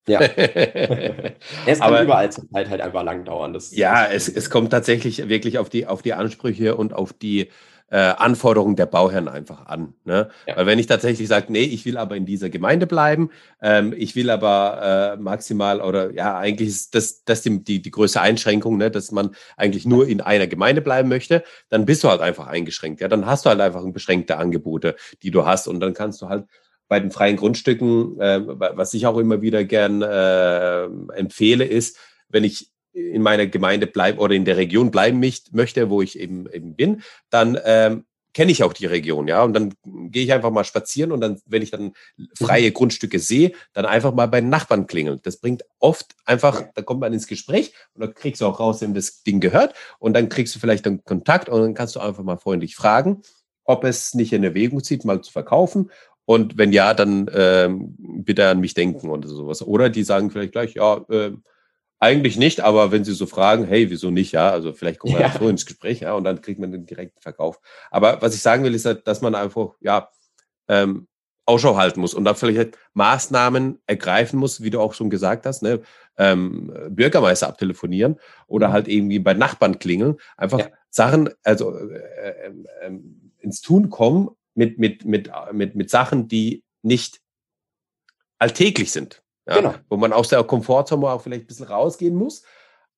Ja. 0.08 0.22
es 0.22 0.30
kann 1.80 1.82
Aber, 1.82 2.04
überall 2.04 2.32
zur 2.32 2.50
Zeit 2.50 2.70
halt 2.70 2.80
einfach 2.80 3.04
lang 3.04 3.26
dauern. 3.26 3.52
Das, 3.52 3.76
ja, 3.76 4.06
es, 4.06 4.30
es 4.30 4.50
kommt 4.50 4.72
tatsächlich 4.72 5.28
wirklich 5.28 5.58
auf 5.58 5.70
die, 5.70 5.86
auf 5.86 6.02
die 6.02 6.14
Ansprüche 6.14 6.78
und 6.78 6.94
auf 6.94 7.12
die 7.12 7.50
äh, 7.90 7.98
Anforderungen 7.98 8.76
der 8.76 8.86
Bauherren 8.86 9.28
einfach 9.28 9.66
an. 9.66 9.94
Ne? 10.04 10.30
Ja. 10.46 10.58
Weil 10.58 10.66
wenn 10.66 10.80
ich 10.80 10.88
tatsächlich 10.88 11.28
sage, 11.28 11.52
nee, 11.52 11.64
ich 11.64 11.86
will 11.86 11.98
aber 11.98 12.16
in 12.16 12.26
dieser 12.26 12.50
Gemeinde 12.50 12.86
bleiben, 12.86 13.30
ähm, 13.62 13.94
ich 13.96 14.16
will 14.16 14.30
aber 14.30 15.16
äh, 15.16 15.22
maximal 15.22 15.82
oder 15.82 16.12
ja, 16.12 16.38
eigentlich 16.38 16.70
ist 16.70 16.96
das, 16.96 17.24
das 17.24 17.42
die, 17.42 17.64
die, 17.64 17.82
die 17.82 17.92
größte 17.92 18.20
Einschränkung, 18.20 18.78
ne, 18.78 18.92
dass 18.92 19.12
man 19.12 19.36
eigentlich 19.56 19.86
nur 19.86 20.08
in 20.08 20.22
einer 20.22 20.48
Gemeinde 20.48 20.82
bleiben 20.82 21.10
möchte, 21.10 21.44
dann 21.70 21.86
bist 21.86 22.04
du 22.04 22.10
halt 22.10 22.22
einfach 22.22 22.48
eingeschränkt. 22.48 23.00
Ja, 23.02 23.08
dann 23.08 23.26
hast 23.26 23.46
du 23.46 23.50
halt 23.50 23.62
einfach 23.62 23.84
beschränkte 23.92 24.38
Angebote, 24.38 24.96
die 25.24 25.32
du 25.32 25.46
hast 25.46 25.68
und 25.68 25.80
dann 25.80 25.94
kannst 25.94 26.22
du 26.22 26.28
halt 26.28 26.46
bei 26.90 27.00
den 27.00 27.12
freien 27.12 27.38
Grundstücken, 27.38 28.20
äh, 28.20 28.42
was 28.46 28.94
ich 28.94 29.08
auch 29.08 29.18
immer 29.18 29.42
wieder 29.42 29.64
gern 29.64 30.02
äh, 30.02 30.84
empfehle, 31.16 31.66
ist, 31.66 31.98
wenn 32.30 32.44
ich 32.44 32.72
in 32.98 33.22
meiner 33.22 33.48
Gemeinde 33.48 33.88
bleiben 33.88 34.20
oder 34.20 34.34
in 34.34 34.46
der 34.46 34.58
Region 34.58 34.92
bleiben 34.92 35.20
möchte, 35.52 35.90
wo 35.90 36.02
ich 36.02 36.20
eben, 36.20 36.50
eben 36.52 36.76
bin, 36.76 37.04
dann 37.30 37.58
ähm, 37.64 38.06
kenne 38.34 38.52
ich 38.52 38.64
auch 38.64 38.74
die 38.74 38.86
Region, 38.86 39.28
ja. 39.28 39.44
Und 39.44 39.54
dann 39.54 39.74
gehe 40.12 40.24
ich 40.24 40.32
einfach 40.32 40.52
mal 40.52 40.64
spazieren 40.64 41.12
und 41.12 41.22
dann, 41.22 41.40
wenn 41.48 41.64
ich 41.64 41.72
dann 41.72 41.94
freie 42.38 42.72
Grundstücke 42.72 43.18
sehe, 43.18 43.52
dann 43.74 43.86
einfach 43.86 44.14
mal 44.14 44.28
bei 44.28 44.42
den 44.42 44.50
Nachbarn 44.50 44.86
klingeln. 44.86 45.20
Das 45.24 45.38
bringt 45.38 45.64
oft 45.80 46.16
einfach, 46.24 46.64
da 46.76 46.82
kommt 46.84 47.00
man 47.00 47.14
ins 47.14 47.26
Gespräch 47.26 47.74
und 47.96 48.02
dann 48.02 48.14
kriegst 48.14 48.42
du 48.42 48.46
auch 48.46 48.60
raus, 48.60 48.82
wem 48.82 48.94
das 48.94 49.24
Ding 49.24 49.40
gehört. 49.40 49.74
Und 49.98 50.14
dann 50.14 50.30
kriegst 50.30 50.54
du 50.54 50.60
vielleicht 50.60 50.86
dann 50.86 51.04
Kontakt 51.04 51.50
und 51.50 51.62
dann 51.62 51.74
kannst 51.74 51.96
du 51.96 52.00
einfach 52.00 52.24
mal 52.24 52.38
freundlich 52.38 52.76
fragen, 52.76 53.24
ob 53.64 53.84
es 53.84 54.14
nicht 54.14 54.34
in 54.34 54.44
Erwägung 54.44 54.84
zieht, 54.84 55.04
mal 55.04 55.22
zu 55.22 55.32
verkaufen. 55.32 55.90
Und 56.26 56.60
wenn 56.60 56.74
ja, 56.74 56.94
dann 56.94 57.32
ähm, 57.34 57.96
bitte 57.98 58.48
an 58.50 58.60
mich 58.60 58.76
denken 58.76 59.10
oder 59.10 59.28
sowas. 59.28 59.62
Oder 59.64 59.90
die 59.90 60.04
sagen 60.04 60.30
vielleicht 60.30 60.52
gleich, 60.52 60.76
ja, 60.76 61.04
äh, 61.10 61.32
eigentlich 62.00 62.38
nicht, 62.38 62.62
aber 62.62 62.92
wenn 62.92 63.04
Sie 63.04 63.14
so 63.14 63.26
fragen, 63.26 63.66
hey, 63.66 63.90
wieso 63.90 64.12
nicht, 64.12 64.32
ja, 64.32 64.52
also 64.52 64.74
vielleicht 64.74 65.00
kommen 65.00 65.16
wir 65.16 65.22
ja. 65.22 65.34
so 65.38 65.50
ins 65.50 65.66
Gespräch, 65.66 66.02
ja, 66.02 66.14
und 66.14 66.24
dann 66.24 66.42
kriegt 66.42 66.60
man 66.60 66.72
den 66.72 66.86
direkten 66.86 67.20
Verkauf. 67.22 67.60
Aber 67.90 68.22
was 68.22 68.36
ich 68.36 68.42
sagen 68.42 68.64
will, 68.64 68.76
ist, 68.76 68.86
halt, 68.86 69.08
dass 69.08 69.22
man 69.22 69.36
einfach, 69.36 69.76
ja, 69.82 70.10
ähm, 70.68 71.08
Ausschau 71.48 71.78
halten 71.78 72.02
muss 72.02 72.14
und 72.14 72.26
da 72.26 72.34
vielleicht 72.34 72.58
halt 72.58 72.78
Maßnahmen 72.94 73.80
ergreifen 73.88 74.38
muss, 74.38 74.62
wie 74.62 74.70
du 74.70 74.82
auch 74.82 74.94
schon 74.94 75.10
gesagt 75.10 75.46
hast, 75.46 75.64
ne? 75.64 75.82
ähm, 76.18 76.74
Bürgermeister 76.90 77.48
abtelefonieren 77.48 78.20
oder 78.48 78.68
mhm. 78.68 78.74
halt 78.74 78.88
irgendwie 78.90 79.20
bei 79.20 79.34
Nachbarn 79.34 79.80
klingeln, 79.80 80.18
einfach 80.36 80.60
ja. 80.60 80.68
Sachen, 80.90 81.30
also 81.44 81.74
äh, 81.78 81.96
äh, 81.96 82.52
äh, 82.82 83.00
ins 83.40 83.62
Tun 83.62 83.90
kommen 83.90 84.30
mit, 84.56 84.78
mit, 84.78 85.06
mit, 85.06 85.32
mit, 85.54 85.76
mit 85.76 85.90
Sachen, 85.90 86.28
die 86.28 86.64
nicht 86.82 87.22
alltäglich 88.40 88.92
sind. 88.92 89.24
Ja, 89.48 89.56
genau. 89.56 89.74
Wo 89.90 89.98
man 89.98 90.14
aus 90.14 90.30
der 90.30 90.44
Komfortzone 90.44 91.08
auch 91.08 91.22
vielleicht 91.22 91.44
ein 91.46 91.48
bisschen 91.48 91.68
rausgehen 91.68 92.16
muss. 92.16 92.44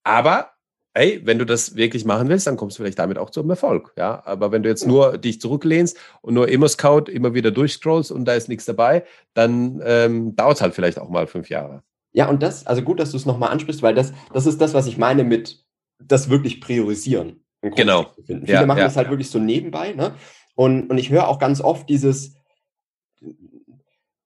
Aber 0.03 0.51
hey, 0.93 1.21
wenn 1.23 1.37
du 1.37 1.45
das 1.45 1.75
wirklich 1.75 2.03
machen 2.05 2.29
willst, 2.29 2.47
dann 2.47 2.57
kommst 2.57 2.77
du 2.77 2.83
vielleicht 2.83 2.99
damit 2.99 3.17
auch 3.17 3.29
zum 3.29 3.49
Erfolg. 3.49 3.93
Ja, 3.97 4.21
aber 4.25 4.51
wenn 4.51 4.63
du 4.63 4.69
jetzt 4.69 4.87
nur 4.87 5.17
dich 5.17 5.39
zurücklehnst 5.39 5.97
und 6.21 6.33
nur 6.33 6.49
Immo-Scout 6.49 7.11
immer 7.11 7.33
wieder 7.33 7.51
durchscrollst 7.51 8.11
und 8.11 8.25
da 8.25 8.33
ist 8.33 8.49
nichts 8.49 8.65
dabei, 8.65 9.05
dann 9.33 9.81
ähm, 9.85 10.35
dauert 10.35 10.57
es 10.57 10.61
halt 10.61 10.73
vielleicht 10.73 10.99
auch 10.99 11.09
mal 11.09 11.27
fünf 11.27 11.49
Jahre. 11.49 11.83
Ja, 12.11 12.27
und 12.27 12.41
das, 12.41 12.65
also 12.65 12.81
gut, 12.81 12.99
dass 12.99 13.11
du 13.11 13.17
es 13.17 13.25
nochmal 13.25 13.51
ansprichst, 13.51 13.83
weil 13.83 13.93
das, 13.93 14.13
das 14.33 14.47
ist 14.47 14.59
das, 14.59 14.73
was 14.73 14.87
ich 14.87 14.97
meine 14.97 15.23
mit 15.23 15.63
das 15.99 16.29
wirklich 16.29 16.59
priorisieren. 16.59 17.43
Genau. 17.61 18.07
Viele 18.25 18.45
ja, 18.45 18.65
machen 18.65 18.79
ja, 18.79 18.85
das 18.85 18.95
halt 18.95 19.07
ja. 19.07 19.11
wirklich 19.11 19.29
so 19.29 19.37
nebenbei, 19.37 19.93
ne? 19.93 20.15
Und, 20.55 20.89
und 20.89 20.97
ich 20.97 21.09
höre 21.09 21.27
auch 21.27 21.39
ganz 21.39 21.61
oft 21.61 21.87
dieses, 21.87 22.35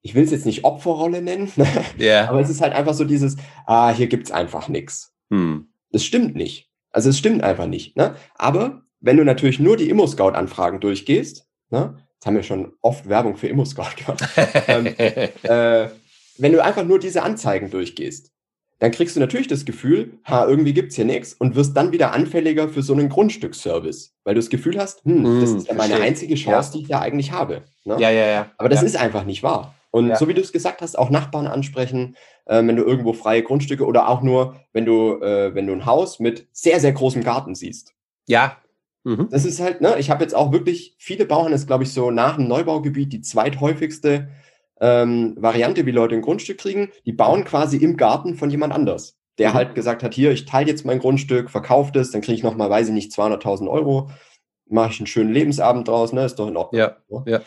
ich 0.03 0.13
will 0.13 0.23
es 0.23 0.31
jetzt 0.31 0.45
nicht 0.45 0.65
Opferrolle 0.65 1.21
nennen, 1.21 1.51
yeah. 1.99 2.29
aber 2.29 2.41
es 2.41 2.49
ist 2.49 2.61
halt 2.61 2.73
einfach 2.73 2.93
so 2.93 3.05
dieses, 3.05 3.37
ah, 3.65 3.91
hier 3.91 4.07
gibt's 4.07 4.31
einfach 4.31 4.67
nichts. 4.67 5.13
Hm. 5.31 5.69
Das 5.91 6.03
stimmt 6.03 6.35
nicht. 6.35 6.69
Also 6.91 7.09
es 7.09 7.17
stimmt 7.17 7.43
einfach 7.43 7.65
nicht. 7.65 7.95
Ne? 7.95 8.15
Aber 8.35 8.83
wenn 8.99 9.17
du 9.17 9.23
natürlich 9.23 9.59
nur 9.59 9.77
die 9.77 9.89
Immo-Scout-Anfragen 9.89 10.81
durchgehst, 10.81 11.47
ne, 11.69 11.97
jetzt 12.15 12.25
haben 12.25 12.35
wir 12.35 12.43
schon 12.43 12.73
oft 12.81 13.07
Werbung 13.07 13.37
für 13.37 13.47
Immo-Scout 13.47 13.95
gemacht, 13.95 14.23
ähm, 14.67 14.87
äh, 14.87 15.89
wenn 16.37 16.51
du 16.51 16.63
einfach 16.63 16.83
nur 16.83 16.99
diese 16.99 17.23
Anzeigen 17.23 17.71
durchgehst, 17.71 18.31
dann 18.79 18.91
kriegst 18.91 19.15
du 19.15 19.21
natürlich 19.21 19.47
das 19.47 19.63
Gefühl, 19.63 20.19
ha, 20.25 20.45
irgendwie 20.45 20.73
gibt's 20.73 20.97
hier 20.97 21.05
nichts 21.05 21.33
und 21.33 21.55
wirst 21.55 21.77
dann 21.77 21.93
wieder 21.93 22.11
anfälliger 22.11 22.67
für 22.67 22.81
so 22.81 22.91
einen 22.91 23.07
Grundstücksservice, 23.07 24.13
weil 24.25 24.33
du 24.33 24.41
das 24.41 24.49
Gefühl 24.49 24.77
hast, 24.77 25.05
hm, 25.05 25.23
hm 25.23 25.39
das 25.39 25.51
ist 25.51 25.67
ja 25.69 25.73
meine 25.75 26.01
einzige 26.01 26.35
Chance, 26.35 26.71
ja. 26.71 26.75
die 26.75 26.81
ich 26.81 26.89
da 26.89 26.99
eigentlich 26.99 27.31
habe. 27.31 27.63
Ne? 27.85 27.95
Ja, 27.99 28.09
ja, 28.09 28.27
ja. 28.27 28.51
Aber 28.57 28.67
das 28.67 28.81
ja. 28.81 28.87
ist 28.87 28.97
einfach 28.97 29.23
nicht 29.23 29.41
wahr. 29.41 29.73
Und 29.93 30.07
ja. 30.07 30.15
so 30.15 30.27
wie 30.27 30.33
du 30.33 30.41
es 30.41 30.51
gesagt 30.51 30.81
hast, 30.81 30.97
auch 30.97 31.11
Nachbarn 31.11 31.45
ansprechen, 31.45 32.15
äh, 32.45 32.65
wenn 32.65 32.75
du 32.75 32.83
irgendwo 32.83 33.13
freie 33.13 33.43
Grundstücke 33.43 33.85
oder 33.85 34.09
auch 34.09 34.23
nur, 34.23 34.55
wenn 34.71 34.85
du, 34.85 35.21
äh, 35.21 35.53
wenn 35.53 35.67
du 35.67 35.73
ein 35.73 35.85
Haus 35.85 36.19
mit 36.19 36.47
sehr, 36.51 36.79
sehr 36.79 36.93
großem 36.93 37.23
Garten 37.23 37.53
siehst. 37.53 37.93
Ja. 38.27 38.57
Mhm. 39.03 39.27
Das 39.29 39.45
ist 39.45 39.59
halt, 39.59 39.81
ne, 39.81 39.99
ich 39.99 40.09
habe 40.09 40.23
jetzt 40.23 40.33
auch 40.33 40.51
wirklich 40.51 40.95
viele 40.97 41.27
Bauern, 41.27 41.53
ist 41.53 41.67
glaube 41.67 41.83
ich 41.83 41.93
so 41.93 42.09
nach 42.09 42.37
dem 42.37 42.47
Neubaugebiet 42.47 43.13
die 43.13 43.21
zweithäufigste 43.21 44.29
ähm, 44.81 45.35
Variante, 45.37 45.85
wie 45.85 45.91
Leute 45.91 46.15
ein 46.15 46.23
Grundstück 46.23 46.57
kriegen. 46.57 46.89
Die 47.05 47.13
bauen 47.13 47.43
quasi 47.43 47.77
im 47.77 47.95
Garten 47.95 48.33
von 48.33 48.49
jemand 48.49 48.73
anders. 48.73 49.19
Der 49.37 49.51
mhm. 49.51 49.53
halt 49.53 49.75
gesagt 49.75 50.01
hat, 50.01 50.15
hier, 50.15 50.31
ich 50.31 50.45
teile 50.45 50.71
jetzt 50.71 50.87
mein 50.87 50.97
Grundstück, 50.97 51.51
verkaufe 51.51 51.99
es, 51.99 52.09
dann 52.09 52.21
kriege 52.21 52.35
ich 52.35 52.43
nochmal, 52.43 52.71
weiß 52.71 52.87
ich 52.87 52.93
nicht, 52.95 53.11
200.000 53.11 53.69
Euro, 53.69 54.09
mache 54.67 54.89
ich 54.91 54.99
einen 54.99 55.05
schönen 55.05 55.31
Lebensabend 55.31 55.87
draus, 55.87 56.13
ne, 56.13 56.25
ist 56.25 56.39
doch 56.39 56.47
in 56.47 56.57
Ordnung. 56.57 56.79
Ja, 56.79 56.97
ne? 57.09 57.23
ja. 57.27 57.41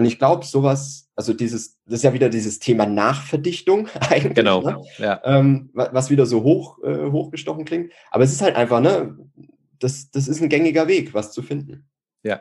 Und 0.00 0.06
ich 0.06 0.18
glaube, 0.18 0.46
sowas, 0.46 1.10
also 1.14 1.34
dieses, 1.34 1.76
das 1.84 1.96
ist 1.96 2.04
ja 2.04 2.14
wieder 2.14 2.30
dieses 2.30 2.58
Thema 2.58 2.86
Nachverdichtung 2.86 3.86
eigentlich. 4.08 4.34
Genau. 4.34 4.62
Ne? 4.62 4.82
Ja. 4.96 5.20
Ähm, 5.24 5.68
was 5.74 6.08
wieder 6.08 6.24
so 6.24 6.42
hoch, 6.42 6.82
äh, 6.82 7.10
hochgestochen 7.10 7.66
klingt. 7.66 7.92
Aber 8.10 8.24
es 8.24 8.32
ist 8.32 8.40
halt 8.40 8.56
einfach, 8.56 8.80
ne, 8.80 9.18
das, 9.78 10.10
das 10.10 10.26
ist 10.26 10.40
ein 10.40 10.48
gängiger 10.48 10.88
Weg, 10.88 11.12
was 11.12 11.32
zu 11.32 11.42
finden. 11.42 11.84
Ja. 12.22 12.40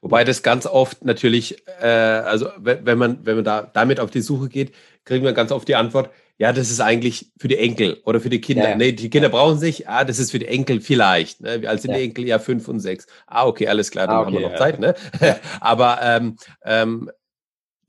Wobei 0.00 0.22
das 0.22 0.44
ganz 0.44 0.66
oft 0.66 1.04
natürlich, 1.04 1.66
äh, 1.80 1.88
also 1.88 2.46
wenn 2.58 2.96
man, 2.96 3.26
wenn 3.26 3.34
man 3.34 3.44
da 3.44 3.62
damit 3.62 3.98
auf 3.98 4.12
die 4.12 4.20
Suche 4.20 4.48
geht, 4.48 4.72
kriegen 5.04 5.24
wir 5.24 5.32
ganz 5.32 5.50
oft 5.50 5.66
die 5.66 5.74
Antwort, 5.74 6.10
ja, 6.40 6.54
das 6.54 6.70
ist 6.70 6.80
eigentlich 6.80 7.30
für 7.38 7.48
die 7.48 7.58
Enkel 7.58 8.00
oder 8.06 8.18
für 8.18 8.30
die 8.30 8.40
Kinder. 8.40 8.64
Ja, 8.64 8.70
ja. 8.70 8.76
Nee, 8.76 8.92
die 8.92 9.10
Kinder 9.10 9.28
ja. 9.28 9.36
brauchen 9.36 9.58
sich, 9.58 9.86
ah, 9.90 10.04
das 10.04 10.18
ist 10.18 10.30
für 10.30 10.38
die 10.38 10.48
Enkel 10.48 10.80
vielleicht. 10.80 11.42
Ne? 11.42 11.68
Als 11.68 11.82
sind 11.82 11.94
die 11.94 12.00
Enkel 12.00 12.26
ja 12.26 12.38
fünf 12.38 12.66
und 12.66 12.80
sechs. 12.80 13.06
Ah, 13.26 13.46
okay, 13.46 13.68
alles 13.68 13.90
klar, 13.90 14.06
dann 14.06 14.16
ah, 14.16 14.20
okay, 14.20 14.26
haben 14.26 14.40
wir 14.40 14.48
noch 14.48 14.56
Zeit. 14.56 14.80
Ne? 14.80 14.94
Aber 15.60 16.00
ähm, 16.02 16.36
ähm, 16.64 17.10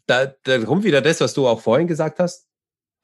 da, 0.05 0.33
da 0.43 0.59
kommt 0.65 0.83
wieder 0.83 0.99
das, 0.99 1.21
was 1.21 1.33
du 1.33 1.47
auch 1.47 1.61
vorhin 1.61 1.87
gesagt 1.87 2.19
hast. 2.19 2.45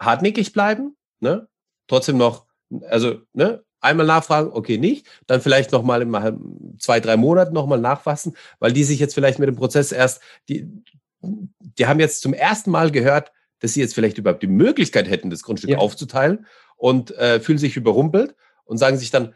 Hartnäckig 0.01 0.51
bleiben, 0.51 0.97
ne? 1.21 1.47
Trotzdem 1.87 2.17
noch, 2.17 2.45
also, 2.89 3.21
ne? 3.31 3.63
Einmal 3.79 4.05
nachfragen, 4.05 4.51
okay, 4.51 4.77
nicht. 4.77 5.07
Dann 5.27 5.39
vielleicht 5.39 5.71
nochmal 5.71 6.01
in 6.01 6.77
zwei, 6.77 6.99
drei 6.99 7.15
Monaten 7.15 7.53
nochmal 7.53 7.79
nachfassen, 7.79 8.35
weil 8.59 8.73
die 8.73 8.83
sich 8.83 8.99
jetzt 8.99 9.13
vielleicht 9.13 9.39
mit 9.39 9.47
dem 9.47 9.55
Prozess 9.55 9.93
erst, 9.93 10.21
die, 10.49 10.69
die 11.21 11.87
haben 11.87 12.01
jetzt 12.01 12.21
zum 12.21 12.33
ersten 12.33 12.69
Mal 12.69 12.91
gehört, 12.91 13.31
dass 13.59 13.73
sie 13.73 13.81
jetzt 13.81 13.95
vielleicht 13.95 14.17
überhaupt 14.17 14.43
die 14.43 14.47
Möglichkeit 14.47 15.09
hätten, 15.09 15.29
das 15.29 15.43
Grundstück 15.43 15.71
ja. 15.71 15.77
aufzuteilen 15.77 16.45
und 16.75 17.11
äh, 17.17 17.39
fühlen 17.39 17.57
sich 17.57 17.77
überrumpelt 17.77 18.35
und 18.65 18.77
sagen 18.77 18.97
sich 18.97 19.11
dann, 19.11 19.33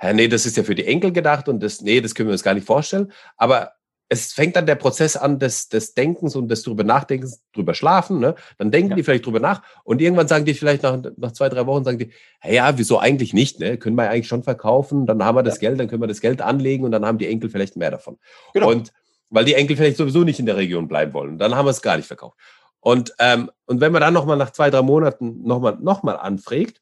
Hä, 0.00 0.12
nee, 0.14 0.28
das 0.28 0.46
ist 0.46 0.56
ja 0.56 0.62
für 0.62 0.76
die 0.76 0.86
Enkel 0.86 1.12
gedacht 1.12 1.48
und 1.48 1.60
das, 1.60 1.80
nee, 1.80 2.00
das 2.00 2.14
können 2.14 2.28
wir 2.28 2.32
uns 2.32 2.44
gar 2.44 2.54
nicht 2.54 2.66
vorstellen. 2.66 3.10
Aber 3.36 3.72
es 4.08 4.32
fängt 4.32 4.56
dann 4.56 4.64
der 4.64 4.76
Prozess 4.76 5.16
an 5.16 5.38
des, 5.38 5.68
des 5.68 5.92
Denkens 5.92 6.34
und 6.34 6.48
des 6.48 6.62
drüber 6.62 6.84
Nachdenkens, 6.84 7.42
drüber 7.52 7.74
schlafen. 7.74 8.20
Ne? 8.20 8.36
Dann 8.56 8.70
denken 8.70 8.90
ja. 8.90 8.96
die 8.96 9.02
vielleicht 9.02 9.26
drüber 9.26 9.40
nach 9.40 9.62
und 9.84 10.00
irgendwann 10.00 10.28
sagen 10.28 10.44
die 10.44 10.54
vielleicht 10.54 10.82
nach, 10.82 10.98
nach 11.16 11.32
zwei, 11.32 11.48
drei 11.48 11.66
Wochen, 11.66 11.84
sagen 11.84 11.98
die, 11.98 12.10
hey, 12.38 12.56
ja, 12.56 12.78
wieso 12.78 12.98
eigentlich 12.98 13.34
nicht? 13.34 13.60
Ne? 13.60 13.76
Können 13.76 13.96
wir 13.96 14.08
eigentlich 14.08 14.28
schon 14.28 14.44
verkaufen, 14.44 15.04
dann 15.04 15.22
haben 15.24 15.36
wir 15.36 15.42
das 15.42 15.56
ja. 15.56 15.68
Geld, 15.68 15.80
dann 15.80 15.88
können 15.88 16.02
wir 16.02 16.06
das 16.06 16.20
Geld 16.20 16.40
anlegen 16.40 16.84
und 16.84 16.92
dann 16.92 17.04
haben 17.04 17.18
die 17.18 17.26
Enkel 17.26 17.50
vielleicht 17.50 17.76
mehr 17.76 17.90
davon. 17.90 18.18
Genau. 18.54 18.70
Und 18.70 18.92
weil 19.30 19.44
die 19.44 19.54
Enkel 19.54 19.76
vielleicht 19.76 19.98
sowieso 19.98 20.24
nicht 20.24 20.38
in 20.38 20.46
der 20.46 20.56
Region 20.56 20.88
bleiben 20.88 21.12
wollen, 21.12 21.36
dann 21.36 21.54
haben 21.54 21.66
wir 21.66 21.70
es 21.70 21.82
gar 21.82 21.96
nicht 21.96 22.06
verkauft. 22.06 22.38
Und, 22.80 23.12
ähm, 23.18 23.50
und 23.66 23.80
wenn 23.80 23.92
man 23.92 24.00
dann 24.00 24.14
nochmal 24.14 24.36
nach 24.36 24.50
zwei, 24.50 24.70
drei 24.70 24.82
Monaten 24.82 25.42
nochmal 25.42 25.76
noch 25.80 26.02
mal 26.02 26.14
anfragt, 26.14 26.80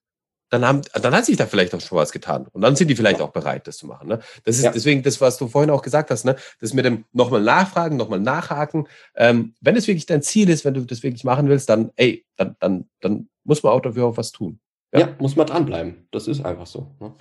dann, 0.51 0.64
haben, 0.64 0.82
dann 0.94 1.14
hat 1.14 1.26
sich 1.26 1.36
da 1.36 1.47
vielleicht 1.47 1.74
auch 1.74 1.80
schon 1.80 1.99
was 1.99 2.12
getan. 2.12 2.47
Und 2.53 2.62
dann 2.62 2.76
sind 2.76 2.88
die 2.88 2.97
vielleicht 2.97 3.20
auch 3.20 3.30
bereit, 3.30 3.66
das 3.66 3.78
zu 3.78 3.86
machen. 3.86 4.09
Ne? 4.09 4.20
Das 4.44 4.57
ist 4.57 4.64
ja. 4.64 4.70
deswegen 4.70 5.03
das, 5.03 5.20
was 5.20 5.38
du 5.38 5.49
vorhin 5.49 5.70
auch 5.70 5.82
gesagt 5.82 6.11
hast, 6.11 6.24
ne? 6.24 6.36
das 6.61 6.72
mit 6.72 6.84
dem 6.84 7.05
nochmal 7.12 7.42
nachfragen, 7.42 7.97
nochmal 7.97 8.20
nachhaken. 8.20 8.86
Ähm, 9.16 9.55
wenn 9.61 9.76
es 9.76 9.88
wirklich 9.88 10.07
dein 10.07 10.22
Ziel 10.22 10.49
ist, 10.49 10.64
wenn 10.64 10.74
du 10.74 10.82
das 10.82 11.03
wirklich 11.03 11.24
machen 11.24 11.49
willst, 11.49 11.68
dann, 11.68 11.90
ey, 11.97 12.24
dann, 12.36 12.55
dann, 12.61 12.88
dann 13.01 13.28
muss 13.42 13.62
man 13.62 13.72
auch 13.72 13.80
dafür 13.80 14.07
auch 14.07 14.16
was 14.16 14.30
tun. 14.30 14.61
Ja, 14.92 15.01
ja 15.01 15.09
muss 15.18 15.34
man 15.34 15.47
dranbleiben. 15.47 16.07
Das 16.12 16.28
ist 16.28 16.44
einfach 16.44 16.66
so. 16.66 16.94
Ne? 17.01 17.12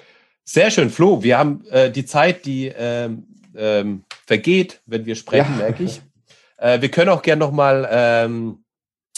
Sehr 0.43 0.69
schön, 0.69 0.91
Flo. 0.91 1.23
Wir 1.23 1.39
haben 1.39 1.65
äh, 1.71 1.89
die 1.89 2.05
Zeit, 2.05 2.45
die 2.45 2.67
ähm, 2.67 3.27
ähm, 3.55 4.03
vergeht, 4.27 4.81
wenn 4.85 5.07
wir 5.07 5.15
sprechen, 5.15 5.53
ja. 5.57 5.63
merke 5.63 5.83
ich. 5.83 6.01
Äh, 6.57 6.81
wir 6.81 6.89
können 6.89 7.09
auch 7.09 7.23
gerne 7.23 7.39
nochmal 7.39 7.87
ähm, 7.91 8.64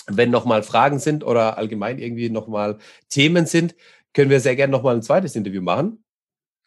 wenn 0.07 0.31
nochmal 0.31 0.63
Fragen 0.63 0.99
sind 0.99 1.23
oder 1.23 1.57
allgemein 1.57 1.99
irgendwie 1.99 2.29
nochmal 2.29 2.77
Themen 3.09 3.45
sind, 3.45 3.75
können 4.13 4.29
wir 4.29 4.39
sehr 4.39 4.55
gerne 4.55 4.71
nochmal 4.71 4.95
ein 4.95 5.01
zweites 5.01 5.35
Interview 5.35 5.61
machen. 5.61 6.03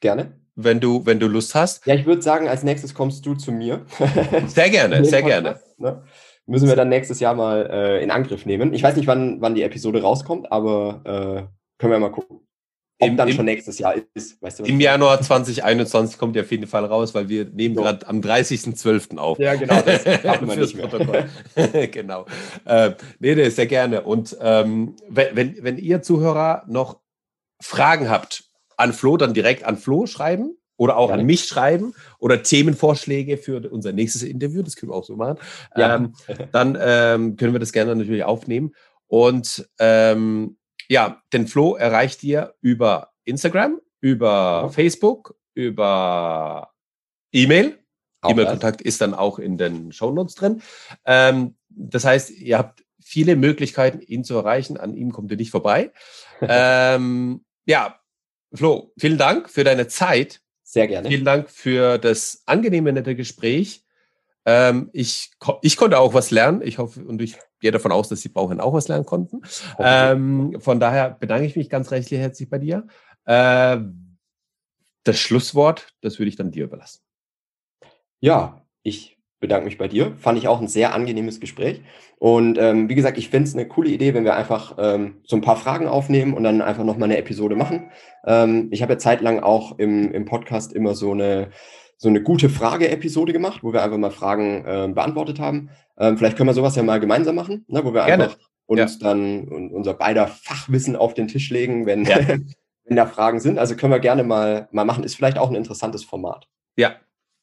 Gerne. 0.00 0.38
Wenn 0.54 0.80
du, 0.80 1.04
wenn 1.06 1.18
du 1.18 1.26
Lust 1.26 1.54
hast. 1.54 1.86
Ja, 1.86 1.94
ich 1.94 2.06
würde 2.06 2.22
sagen, 2.22 2.48
als 2.48 2.62
nächstes 2.62 2.94
kommst 2.94 3.24
du 3.24 3.34
zu 3.34 3.50
mir. 3.50 3.86
Sehr 4.46 4.68
gerne, 4.68 5.04
sehr 5.04 5.22
gerne. 5.22 5.60
Ne? 5.78 6.02
Müssen 6.46 6.68
wir 6.68 6.76
dann 6.76 6.88
nächstes 6.88 7.20
Jahr 7.20 7.34
mal 7.34 7.68
äh, 7.70 8.02
in 8.02 8.10
Angriff 8.10 8.44
nehmen. 8.44 8.74
Ich 8.74 8.82
weiß 8.82 8.96
nicht, 8.96 9.06
wann, 9.06 9.40
wann 9.40 9.54
die 9.54 9.62
Episode 9.62 10.02
rauskommt, 10.02 10.50
aber 10.50 11.02
äh, 11.04 11.78
können 11.78 11.92
wir 11.92 11.98
mal 11.98 12.10
gucken. 12.10 12.40
Ob 13.00 13.08
Im, 13.08 13.16
dann 13.16 13.28
im, 13.28 13.34
schon 13.34 13.46
nächstes 13.46 13.78
Jahr 13.78 13.94
ist. 14.12 14.40
Weißt 14.42 14.60
du, 14.60 14.64
Im 14.64 14.78
Januar 14.78 15.22
2021 15.22 16.18
kommt 16.18 16.36
die 16.36 16.40
auf 16.40 16.50
jeden 16.50 16.66
Fall 16.66 16.84
raus, 16.84 17.14
weil 17.14 17.30
wir 17.30 17.46
nehmen 17.46 17.74
so. 17.74 17.80
gerade 17.80 18.06
am 18.06 18.20
30.12. 18.20 19.16
auf. 19.16 19.38
Ja, 19.38 19.54
genau. 19.54 19.80
Das 19.80 20.04
haben 20.24 20.46
wir 20.46 20.56
nicht 20.56 20.76
mehr. 20.76 21.88
genau. 21.88 22.26
Äh, 22.66 22.92
nee, 23.18 23.34
nee, 23.34 23.48
sehr 23.48 23.66
gerne. 23.66 24.02
Und 24.02 24.36
ähm, 24.42 24.96
wenn, 25.08 25.34
wenn, 25.34 25.56
wenn 25.62 25.78
ihr 25.78 26.02
Zuhörer 26.02 26.64
noch 26.68 27.00
Fragen 27.60 28.10
habt 28.10 28.44
an 28.76 28.92
Flo, 28.92 29.16
dann 29.16 29.32
direkt 29.32 29.64
an 29.64 29.78
Flo 29.78 30.06
schreiben 30.06 30.58
oder 30.76 30.98
auch 30.98 31.08
ja. 31.08 31.14
an 31.14 31.24
mich 31.24 31.44
schreiben 31.44 31.94
oder 32.18 32.42
Themenvorschläge 32.42 33.38
für 33.38 33.66
unser 33.70 33.92
nächstes 33.92 34.22
Interview, 34.22 34.62
das 34.62 34.76
können 34.76 34.92
wir 34.92 34.96
auch 34.96 35.04
so 35.04 35.16
machen, 35.16 35.38
ja. 35.74 35.96
ähm, 35.96 36.14
dann 36.52 36.76
ähm, 36.80 37.36
können 37.36 37.54
wir 37.54 37.60
das 37.60 37.72
gerne 37.72 37.96
natürlich 37.96 38.24
aufnehmen. 38.24 38.74
Und 39.06 39.68
ähm, 39.78 40.56
ja, 40.90 41.22
den 41.32 41.46
Flo 41.46 41.76
erreicht 41.76 42.24
ihr 42.24 42.54
über 42.60 43.12
Instagram, 43.24 43.80
über 44.00 44.64
mhm. 44.64 44.72
Facebook, 44.72 45.36
über 45.54 46.72
E-Mail. 47.30 47.78
E-Mail-Kontakt 48.26 48.82
ist 48.82 49.00
dann 49.00 49.14
auch 49.14 49.38
in 49.38 49.56
den 49.56 49.92
Shownotes 49.92 50.34
drin. 50.34 50.62
Ähm, 51.06 51.54
das 51.68 52.04
heißt, 52.04 52.30
ihr 52.30 52.58
habt 52.58 52.84
viele 53.00 53.36
Möglichkeiten, 53.36 54.00
ihn 54.00 54.24
zu 54.24 54.34
erreichen. 54.34 54.76
An 54.78 54.92
ihm 54.92 55.12
kommt 55.12 55.30
ihr 55.30 55.36
nicht 55.36 55.52
vorbei. 55.52 55.92
ähm, 56.40 57.44
ja, 57.66 58.00
Flo, 58.52 58.92
vielen 58.98 59.16
Dank 59.16 59.48
für 59.48 59.62
deine 59.62 59.86
Zeit. 59.86 60.40
Sehr 60.64 60.88
gerne. 60.88 61.08
Vielen 61.08 61.24
Dank 61.24 61.50
für 61.50 61.98
das 61.98 62.42
angenehme, 62.46 62.92
nette 62.92 63.14
Gespräch. 63.14 63.84
Ähm, 64.44 64.90
ich, 64.92 65.30
ich 65.62 65.76
konnte 65.76 66.00
auch 66.00 66.14
was 66.14 66.32
lernen. 66.32 66.62
Ich 66.62 66.78
hoffe 66.78 67.04
und 67.04 67.22
ich 67.22 67.38
gehe 67.60 67.70
davon 67.70 67.92
aus, 67.92 68.08
dass 68.08 68.20
die 68.20 68.28
Bauherren 68.28 68.60
auch 68.60 68.72
was 68.72 68.88
lernen 68.88 69.06
konnten. 69.06 69.42
Ähm, 69.78 70.56
von 70.60 70.80
daher 70.80 71.10
bedanke 71.10 71.46
ich 71.46 71.56
mich 71.56 71.70
ganz 71.70 71.90
recht 71.90 72.10
herzlich 72.10 72.48
bei 72.48 72.58
dir. 72.58 72.86
Äh, 73.24 73.78
das 75.04 75.18
Schlusswort, 75.18 75.88
das 76.00 76.18
würde 76.18 76.28
ich 76.28 76.36
dann 76.36 76.50
dir 76.50 76.64
überlassen. 76.64 77.00
Ja, 78.20 78.62
ich 78.82 79.18
bedanke 79.40 79.64
mich 79.64 79.78
bei 79.78 79.88
dir. 79.88 80.14
Fand 80.16 80.38
ich 80.38 80.46
auch 80.46 80.60
ein 80.60 80.68
sehr 80.68 80.94
angenehmes 80.94 81.40
Gespräch. 81.40 81.80
Und 82.18 82.58
ähm, 82.58 82.90
wie 82.90 82.94
gesagt, 82.94 83.16
ich 83.16 83.30
finde 83.30 83.48
es 83.48 83.54
eine 83.54 83.66
coole 83.66 83.88
Idee, 83.88 84.12
wenn 84.12 84.24
wir 84.24 84.36
einfach 84.36 84.76
ähm, 84.78 85.22
so 85.26 85.36
ein 85.36 85.42
paar 85.42 85.56
Fragen 85.56 85.88
aufnehmen 85.88 86.34
und 86.34 86.44
dann 86.44 86.60
einfach 86.60 86.84
nochmal 86.84 87.08
eine 87.08 87.16
Episode 87.16 87.56
machen. 87.56 87.90
Ähm, 88.26 88.68
ich 88.70 88.82
habe 88.82 88.92
ja 88.92 88.98
zeitlang 88.98 89.40
auch 89.40 89.78
im, 89.78 90.12
im 90.12 90.26
Podcast 90.26 90.74
immer 90.74 90.94
so 90.94 91.12
eine 91.12 91.50
so 92.00 92.08
eine 92.08 92.22
gute 92.22 92.48
Frage-Episode 92.48 93.34
gemacht, 93.34 93.62
wo 93.62 93.74
wir 93.74 93.82
einfach 93.82 93.98
mal 93.98 94.10
Fragen 94.10 94.64
äh, 94.64 94.88
beantwortet 94.88 95.38
haben. 95.38 95.68
Ähm, 95.98 96.16
vielleicht 96.16 96.38
können 96.38 96.48
wir 96.48 96.54
sowas 96.54 96.74
ja 96.74 96.82
mal 96.82 96.98
gemeinsam 96.98 97.34
machen, 97.34 97.66
ne, 97.68 97.84
wo 97.84 97.92
wir 97.92 98.06
Gerne. 98.06 98.24
einfach 98.24 98.38
uns 98.64 98.98
ja. 98.98 99.08
dann 99.08 99.48
unser 99.48 99.92
beider 99.92 100.26
Fachwissen 100.26 100.96
auf 100.96 101.12
den 101.12 101.28
Tisch 101.28 101.50
legen, 101.50 101.84
wenn, 101.84 102.06
ja. 102.06 102.16
wenn 102.84 102.96
da 102.96 103.04
Fragen 103.04 103.38
sind. 103.38 103.58
Also 103.58 103.76
können 103.76 103.92
wir 103.92 104.00
gerne 104.00 104.24
mal, 104.24 104.66
mal 104.72 104.86
machen. 104.86 105.04
Ist 105.04 105.14
vielleicht 105.14 105.36
auch 105.36 105.50
ein 105.50 105.56
interessantes 105.56 106.02
Format. 106.02 106.48
Ja, 106.76 106.94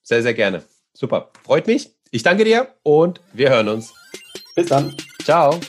sehr, 0.02 0.24
sehr 0.24 0.34
gerne. 0.34 0.64
Super. 0.92 1.30
Freut 1.44 1.68
mich. 1.68 1.92
Ich 2.10 2.24
danke 2.24 2.44
dir 2.44 2.68
und 2.82 3.22
wir 3.34 3.52
hören 3.52 3.68
uns. 3.68 3.94
Bis 4.56 4.68
dann. 4.68 4.96
Ciao. 5.24 5.60